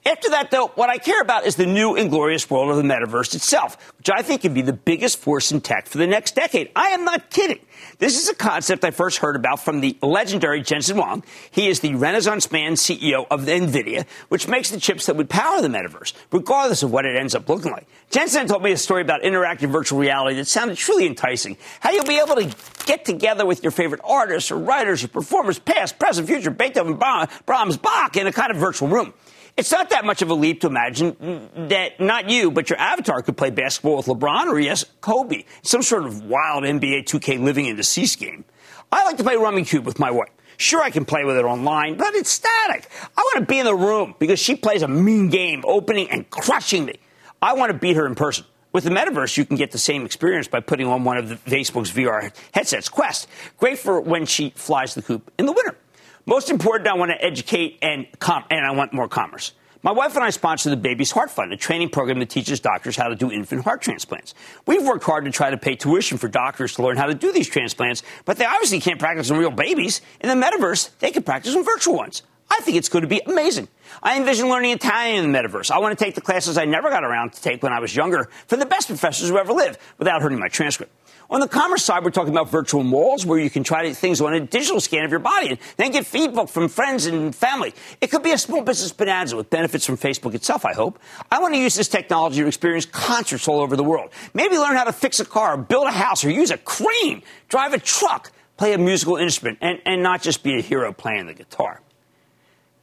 After 0.05 0.29
that, 0.29 0.51
though, 0.51 0.67
what 0.75 0.89
I 0.89 0.97
care 0.97 1.21
about 1.21 1.45
is 1.45 1.55
the 1.55 1.65
new 1.65 1.95
and 1.95 2.09
glorious 2.09 2.49
world 2.49 2.71
of 2.71 2.77
the 2.77 2.83
metaverse 2.83 3.35
itself, 3.35 3.77
which 3.97 4.09
I 4.09 4.21
think 4.21 4.41
can 4.41 4.53
be 4.53 4.61
the 4.61 4.73
biggest 4.73 5.19
force 5.19 5.51
in 5.51 5.61
tech 5.61 5.87
for 5.87 5.97
the 5.97 6.07
next 6.07 6.35
decade. 6.35 6.71
I 6.75 6.89
am 6.89 7.03
not 7.03 7.29
kidding. 7.29 7.59
This 7.99 8.21
is 8.21 8.29
a 8.29 8.35
concept 8.35 8.83
I 8.83 8.91
first 8.91 9.19
heard 9.19 9.35
about 9.35 9.59
from 9.59 9.81
the 9.81 9.97
legendary 10.01 10.61
Jensen 10.61 10.97
Huang. 10.97 11.23
He 11.51 11.67
is 11.67 11.79
the 11.79 11.95
Renaissance 11.95 12.51
man 12.51 12.73
CEO 12.73 13.25
of 13.29 13.41
NVIDIA, 13.41 14.05
which 14.29 14.47
makes 14.47 14.69
the 14.71 14.79
chips 14.79 15.05
that 15.05 15.15
would 15.15 15.29
power 15.29 15.61
the 15.61 15.67
metaverse, 15.67 16.13
regardless 16.31 16.83
of 16.83 16.91
what 16.91 17.05
it 17.05 17.15
ends 17.15 17.35
up 17.35 17.47
looking 17.47 17.71
like. 17.71 17.87
Jensen 18.09 18.47
told 18.47 18.63
me 18.63 18.71
a 18.71 18.77
story 18.77 19.01
about 19.01 19.21
interactive 19.21 19.69
virtual 19.69 19.99
reality 19.99 20.35
that 20.37 20.47
sounded 20.47 20.77
truly 20.77 21.05
enticing. 21.05 21.57
How 21.79 21.91
you'll 21.91 22.05
be 22.05 22.19
able 22.19 22.35
to 22.35 22.55
get 22.85 23.05
together 23.05 23.45
with 23.45 23.63
your 23.63 23.71
favorite 23.71 24.01
artists 24.03 24.51
or 24.51 24.57
writers 24.57 25.03
or 25.03 25.07
performers, 25.07 25.59
past, 25.59 25.99
present, 25.99 26.27
future, 26.27 26.51
Beethoven, 26.51 26.95
Brahms, 26.95 27.77
Bach, 27.77 28.17
in 28.17 28.27
a 28.27 28.33
kind 28.33 28.51
of 28.51 28.57
virtual 28.57 28.87
room. 28.87 29.13
It's 29.55 29.71
not 29.71 29.91
that 29.91 30.03
much 30.03 30.23
of 30.23 30.31
a 30.31 30.33
leap 30.33 30.61
to 30.61 30.67
imagine 30.67 31.49
that 31.69 31.99
not 31.99 32.29
you, 32.29 32.49
but 32.49 32.71
your 32.71 32.79
avatar 32.79 33.21
could 33.21 33.37
play 33.37 33.51
basketball 33.51 33.97
with 33.97 34.07
LeBron 34.07 34.47
or, 34.47 34.59
yes, 34.59 34.83
Kobe, 34.99 35.45
some 35.61 35.83
sort 35.83 36.05
of 36.05 36.23
wild 36.25 36.63
NBA 36.63 37.03
2K 37.03 37.39
living 37.39 37.67
in 37.67 37.75
the 37.75 37.81
deceased 37.81 38.19
game. 38.19 38.45
I 38.91 39.03
like 39.03 39.17
to 39.17 39.23
play 39.23 39.35
Rummikub 39.35 39.83
with 39.83 39.99
my 39.99 40.09
wife. 40.09 40.29
Sure, 40.57 40.81
I 40.81 40.89
can 40.89 41.05
play 41.05 41.23
with 41.23 41.37
it 41.37 41.45
online, 41.45 41.97
but 41.97 42.15
it's 42.15 42.29
static. 42.29 42.89
I 43.15 43.21
want 43.21 43.39
to 43.39 43.45
be 43.45 43.59
in 43.59 43.65
the 43.65 43.75
room 43.75 44.15
because 44.17 44.39
she 44.39 44.55
plays 44.55 44.81
a 44.81 44.87
mean 44.87 45.29
game, 45.29 45.63
opening 45.65 46.09
and 46.09 46.27
crushing 46.29 46.85
me. 46.85 46.95
I 47.41 47.53
want 47.53 47.71
to 47.71 47.77
beat 47.77 47.95
her 47.95 48.07
in 48.07 48.15
person. 48.15 48.45
With 48.71 48.85
the 48.85 48.89
metaverse, 48.89 49.37
you 49.37 49.45
can 49.45 49.55
get 49.55 49.71
the 49.71 49.77
same 49.77 50.03
experience 50.03 50.47
by 50.47 50.61
putting 50.61 50.87
on 50.87 51.03
one 51.03 51.17
of 51.17 51.29
the 51.29 51.35
Facebook's 51.35 51.91
VR 51.91 52.35
headsets, 52.53 52.89
Quest. 52.89 53.27
Great 53.57 53.77
for 53.77 54.01
when 54.01 54.25
she 54.25 54.49
flies 54.55 54.95
the 54.95 55.03
coop 55.03 55.31
in 55.37 55.45
the 55.45 55.51
winter. 55.51 55.77
Most 56.25 56.49
important, 56.49 56.87
I 56.87 56.93
want 56.93 57.11
to 57.11 57.21
educate 57.21 57.79
and, 57.81 58.07
com- 58.19 58.45
and 58.49 58.65
I 58.65 58.71
want 58.71 58.93
more 58.93 59.09
commerce. 59.09 59.51
My 59.81 59.91
wife 59.91 60.15
and 60.15 60.23
I 60.23 60.29
sponsor 60.29 60.69
the 60.69 60.77
Baby's 60.77 61.11
Heart 61.11 61.31
Fund, 61.31 61.51
a 61.51 61.57
training 61.57 61.89
program 61.89 62.19
that 62.19 62.29
teaches 62.29 62.61
doctors 62.61 62.95
how 62.95 63.09
to 63.09 63.15
do 63.15 63.29
infant 63.29 63.65
heart 63.65 63.81
transplants. 63.81 64.33
We've 64.65 64.85
worked 64.85 65.03
hard 65.03 65.25
to 65.25 65.31
try 65.31 65.49
to 65.49 65.57
pay 65.57 65.75
tuition 65.75 66.17
for 66.17 66.29
doctors 66.29 66.75
to 66.75 66.83
learn 66.83 66.95
how 66.95 67.07
to 67.07 67.13
do 67.13 67.33
these 67.33 67.49
transplants, 67.49 68.03
but 68.23 68.37
they 68.37 68.45
obviously 68.45 68.79
can't 68.79 68.99
practice 68.99 69.29
on 69.31 69.37
real 69.37 69.51
babies. 69.51 69.99
In 70.21 70.29
the 70.29 70.45
metaverse, 70.45 70.97
they 70.99 71.11
can 71.11 71.23
practice 71.23 71.53
on 71.57 71.65
virtual 71.65 71.97
ones. 71.97 72.23
I 72.49 72.61
think 72.61 72.77
it's 72.77 72.87
going 72.87 73.01
to 73.01 73.09
be 73.09 73.19
amazing. 73.25 73.67
I 74.01 74.17
envision 74.17 74.47
learning 74.47 74.71
Italian 74.71 75.25
in 75.25 75.31
the 75.33 75.37
metaverse. 75.37 75.71
I 75.71 75.79
want 75.79 75.97
to 75.97 76.01
take 76.01 76.15
the 76.15 76.21
classes 76.21 76.57
I 76.57 76.63
never 76.63 76.89
got 76.89 77.03
around 77.03 77.33
to 77.33 77.41
take 77.41 77.61
when 77.61 77.73
I 77.73 77.81
was 77.81 77.93
younger 77.93 78.29
from 78.47 78.59
the 78.59 78.65
best 78.65 78.87
professors 78.87 79.27
who 79.27 79.37
ever 79.37 79.51
lived 79.51 79.77
without 79.97 80.21
hurting 80.21 80.39
my 80.39 80.47
transcript. 80.47 80.93
On 81.33 81.39
the 81.39 81.47
commerce 81.47 81.83
side, 81.83 82.03
we're 82.03 82.11
talking 82.11 82.31
about 82.31 82.51
virtual 82.51 82.83
malls 82.83 83.25
where 83.25 83.39
you 83.39 83.49
can 83.49 83.63
try 83.63 83.91
things 83.91 84.21
on 84.21 84.35
a 84.35 84.39
digital 84.39 84.79
scan 84.79 85.03
of 85.03 85.09
your 85.09 85.19
body 85.19 85.49
and 85.49 85.59
then 85.77 85.89
get 85.89 86.05
feedback 86.05 86.47
from 86.47 86.69
friends 86.69 87.07
and 87.07 87.33
family. 87.33 87.73
It 88.01 88.11
could 88.11 88.21
be 88.21 88.33
a 88.33 88.37
small 88.37 88.61
business 88.61 88.91
bonanza 88.91 89.35
with 89.35 89.49
benefits 89.49 89.83
from 89.83 89.97
Facebook 89.97 90.35
itself, 90.35 90.63
I 90.63 90.73
hope. 90.73 90.99
I 91.31 91.39
want 91.39 91.55
to 91.55 91.59
use 91.59 91.73
this 91.73 91.87
technology 91.87 92.41
to 92.41 92.47
experience 92.47 92.85
concerts 92.85 93.47
all 93.47 93.61
over 93.61 93.75
the 93.75 93.83
world. 93.83 94.11
Maybe 94.35 94.59
learn 94.59 94.75
how 94.75 94.83
to 94.83 94.93
fix 94.93 95.19
a 95.19 95.25
car, 95.25 95.57
build 95.57 95.87
a 95.87 95.91
house, 95.91 96.23
or 96.23 96.29
use 96.29 96.51
a 96.51 96.57
crane, 96.59 97.23
drive 97.49 97.73
a 97.73 97.79
truck, 97.79 98.31
play 98.55 98.73
a 98.73 98.77
musical 98.77 99.15
instrument, 99.17 99.57
and, 99.59 99.81
and 99.87 100.03
not 100.03 100.21
just 100.21 100.43
be 100.43 100.59
a 100.59 100.61
hero 100.61 100.93
playing 100.93 101.25
the 101.25 101.33
guitar. 101.33 101.81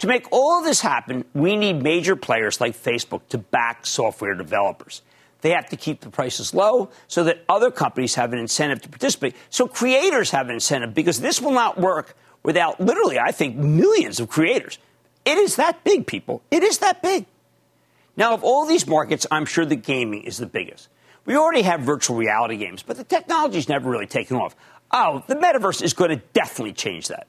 To 0.01 0.09
make 0.09 0.27
all 0.33 0.59
of 0.59 0.65
this 0.65 0.81
happen, 0.81 1.25
we 1.35 1.55
need 1.55 1.85
major 1.85 2.17
players 2.17 2.61
like 2.61 2.77
Facebook 2.77 3.29
to 3.29 3.39
back 3.39 3.87
software 3.87 4.35
developers. 4.35 5.03
They 5.43 5.51
have 5.51 5.69
to 5.71 5.77
keep 5.77 6.01
the 6.01 6.11
prices 6.11 6.55
low 6.55 6.91
so 7.09 7.25
that 7.25 7.45
other 7.49 7.71
companies 7.71 8.15
have 8.17 8.33
an 8.33 8.39
incentive 8.39 8.83
to 8.83 8.89
participate. 8.89 9.35
So 9.49 9.67
creators 9.67 10.31
have 10.31 10.49
an 10.49 10.55
incentive 10.55 10.95
because 10.95 11.21
this 11.21 11.41
will 11.41 11.53
not 11.53 11.79
work 11.79 12.17
without 12.43 12.81
literally, 12.81 13.19
I 13.19 13.33
think, 13.33 13.57
millions 13.57 14.21
of 14.21 14.29
creators. 14.29 14.79
It 15.25 15.39
is 15.39 15.57
that 15.57 15.85
big, 15.85 16.07
people. 16.07 16.43
It 16.51 16.63
is 16.63 16.79
that 16.79 17.03
big. 17.03 17.27
Now, 18.17 18.35
of 18.35 18.45
all 18.45 18.67
these 18.67 18.87
markets, 18.87 19.27
I'm 19.31 19.47
sure 19.47 19.65
the 19.65 19.77
gaming 19.77 20.23
is 20.23 20.39
the 20.39 20.47
biggest. 20.47 20.89
We 21.25 21.37
already 21.37 21.63
have 21.63 21.81
virtual 21.81 22.17
reality 22.17 22.57
games, 22.57 22.83
but 22.83 22.97
the 22.97 23.05
technology's 23.05 23.69
never 23.69 23.91
really 23.91 24.07
taken 24.07 24.37
off. 24.37 24.57
Oh, 24.91 25.23
the 25.27 25.37
metaverse 25.37 25.83
is 25.83 25.93
going 25.93 26.11
to 26.11 26.17
definitely 26.33 26.73
change 26.73 27.09
that. 27.09 27.27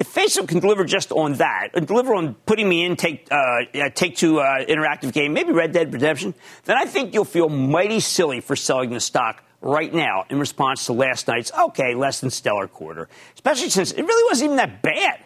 If 0.00 0.12
Facebook 0.12 0.48
can 0.48 0.58
deliver 0.58 0.84
just 0.84 1.12
on 1.12 1.34
that, 1.34 1.68
and 1.74 1.86
deliver 1.86 2.14
on 2.14 2.34
putting 2.46 2.68
me 2.68 2.84
in 2.84 2.96
take 2.96 3.28
uh, 3.30 3.60
take 3.94 4.16
two 4.16 4.40
uh, 4.40 4.64
interactive 4.64 5.12
game, 5.12 5.32
maybe 5.32 5.52
Red 5.52 5.72
Dead 5.72 5.92
Redemption, 5.92 6.34
then 6.64 6.76
I 6.76 6.84
think 6.84 7.14
you'll 7.14 7.24
feel 7.24 7.48
mighty 7.48 8.00
silly 8.00 8.40
for 8.40 8.56
selling 8.56 8.90
the 8.90 9.00
stock 9.00 9.44
right 9.60 9.94
now 9.94 10.24
in 10.28 10.38
response 10.38 10.86
to 10.86 10.92
last 10.92 11.28
night's 11.28 11.52
okay 11.52 11.94
less 11.94 12.20
than 12.20 12.30
stellar 12.30 12.66
quarter, 12.66 13.08
especially 13.34 13.70
since 13.70 13.92
it 13.92 14.02
really 14.02 14.30
wasn't 14.30 14.46
even 14.46 14.56
that 14.56 14.82
bad. 14.82 15.20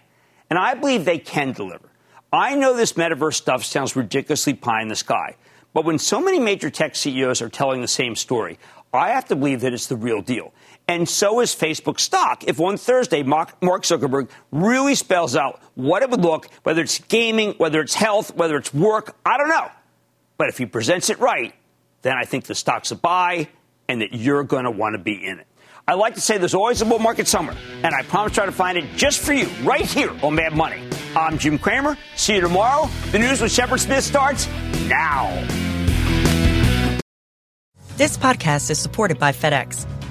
And 0.51 0.59
I 0.59 0.75
believe 0.75 1.05
they 1.05 1.19
can 1.19 1.53
deliver. 1.53 1.89
I 2.33 2.55
know 2.55 2.77
this 2.77 2.93
metaverse 2.93 3.35
stuff 3.35 3.65
sounds 3.65 3.97
ridiculously 3.97 4.53
pie 4.53 4.83
in 4.83 4.89
the 4.89 4.97
sky, 4.97 5.37
but 5.73 5.87
when 5.87 5.99
so 5.99 6.21
many 6.21 6.39
major 6.39 6.69
tech 6.69 6.95
CEOs 6.95 7.41
are 7.41 7.49
telling 7.49 7.81
the 7.81 7.89
same 7.89 8.15
story, 8.15 8.59
I 8.93 9.11
have 9.11 9.27
to 9.27 9.37
believe 9.37 9.63
that 9.63 9.73
it's 9.73 9.87
the 9.87 9.97
real 9.97 10.23
deal 10.23 10.53
and 10.89 11.07
so 11.07 11.41
is 11.41 11.55
Facebook 11.55 12.01
stock. 12.01 12.45
If 12.45 12.59
on 12.61 12.79
Thursday 12.79 13.23
Mark, 13.23 13.61
Zuckerberg 13.61 14.31
really 14.51 14.95
spells 14.95 15.37
out 15.37 15.61
what 15.75 16.03
it 16.03 16.11
would 16.11 16.23
look, 16.23 16.49
whether 16.63 16.81
it's 16.81 16.99
gaming, 16.99 17.53
whether 17.59 17.81
it's 17.81 17.95
health, 17.95 18.35
whether 18.35 18.57
it's 18.57 18.73
work, 18.73 19.15
I 19.25 19.37
don't 19.37 19.51
know. 19.51 19.71
But 20.39 20.49
if 20.49 20.57
he 20.57 20.67
presents 20.67 21.11
it 21.11 21.21
right, 21.21 21.55
then 22.03 22.17
I 22.17 22.25
think 22.25 22.45
the 22.45 22.55
stock's 22.55 22.91
a 22.91 22.97
buy 22.97 23.49
and 23.87 24.01
that 24.01 24.15
you're 24.15 24.45
going 24.45 24.65
to 24.65 24.71
want 24.71 24.95
to 24.95 24.99
be 24.99 25.13
in 25.13 25.39
it. 25.39 25.47
I 25.87 25.95
like 25.95 26.15
to 26.15 26.21
say 26.21 26.37
there's 26.37 26.55
always 26.55 26.83
a 26.83 26.85
bull 26.85 26.99
market 26.99 27.27
somewhere, 27.27 27.57
and 27.83 27.95
I 27.95 28.03
promise 28.03 28.33
to 28.33 28.37
try 28.37 28.47
to 28.47 28.53
find 28.53 28.77
it 28.77 28.85
just 28.95 29.21
for 29.21 29.33
you 29.33 29.47
right 29.63 29.87
here 29.87 30.13
on 30.23 30.35
Mad 30.35 30.55
Money. 30.55 30.83
I'm 31.17 31.39
Jim 31.39 31.59
Cramer. 31.59 31.97
See 32.15 32.35
you 32.35 32.43
tomorrow. 32.43 32.91
The 33.11 33.19
news 33.19 33.41
with 33.41 33.53
Shepard 33.53 33.81
Smith 33.81 34.05
starts 34.05 34.47
now. 34.87 35.33
This 37.97 38.19
podcast 38.19 38.71
is 38.71 38.79
supported 38.79 39.19
by 39.19 39.33
FedEx. 39.33 39.87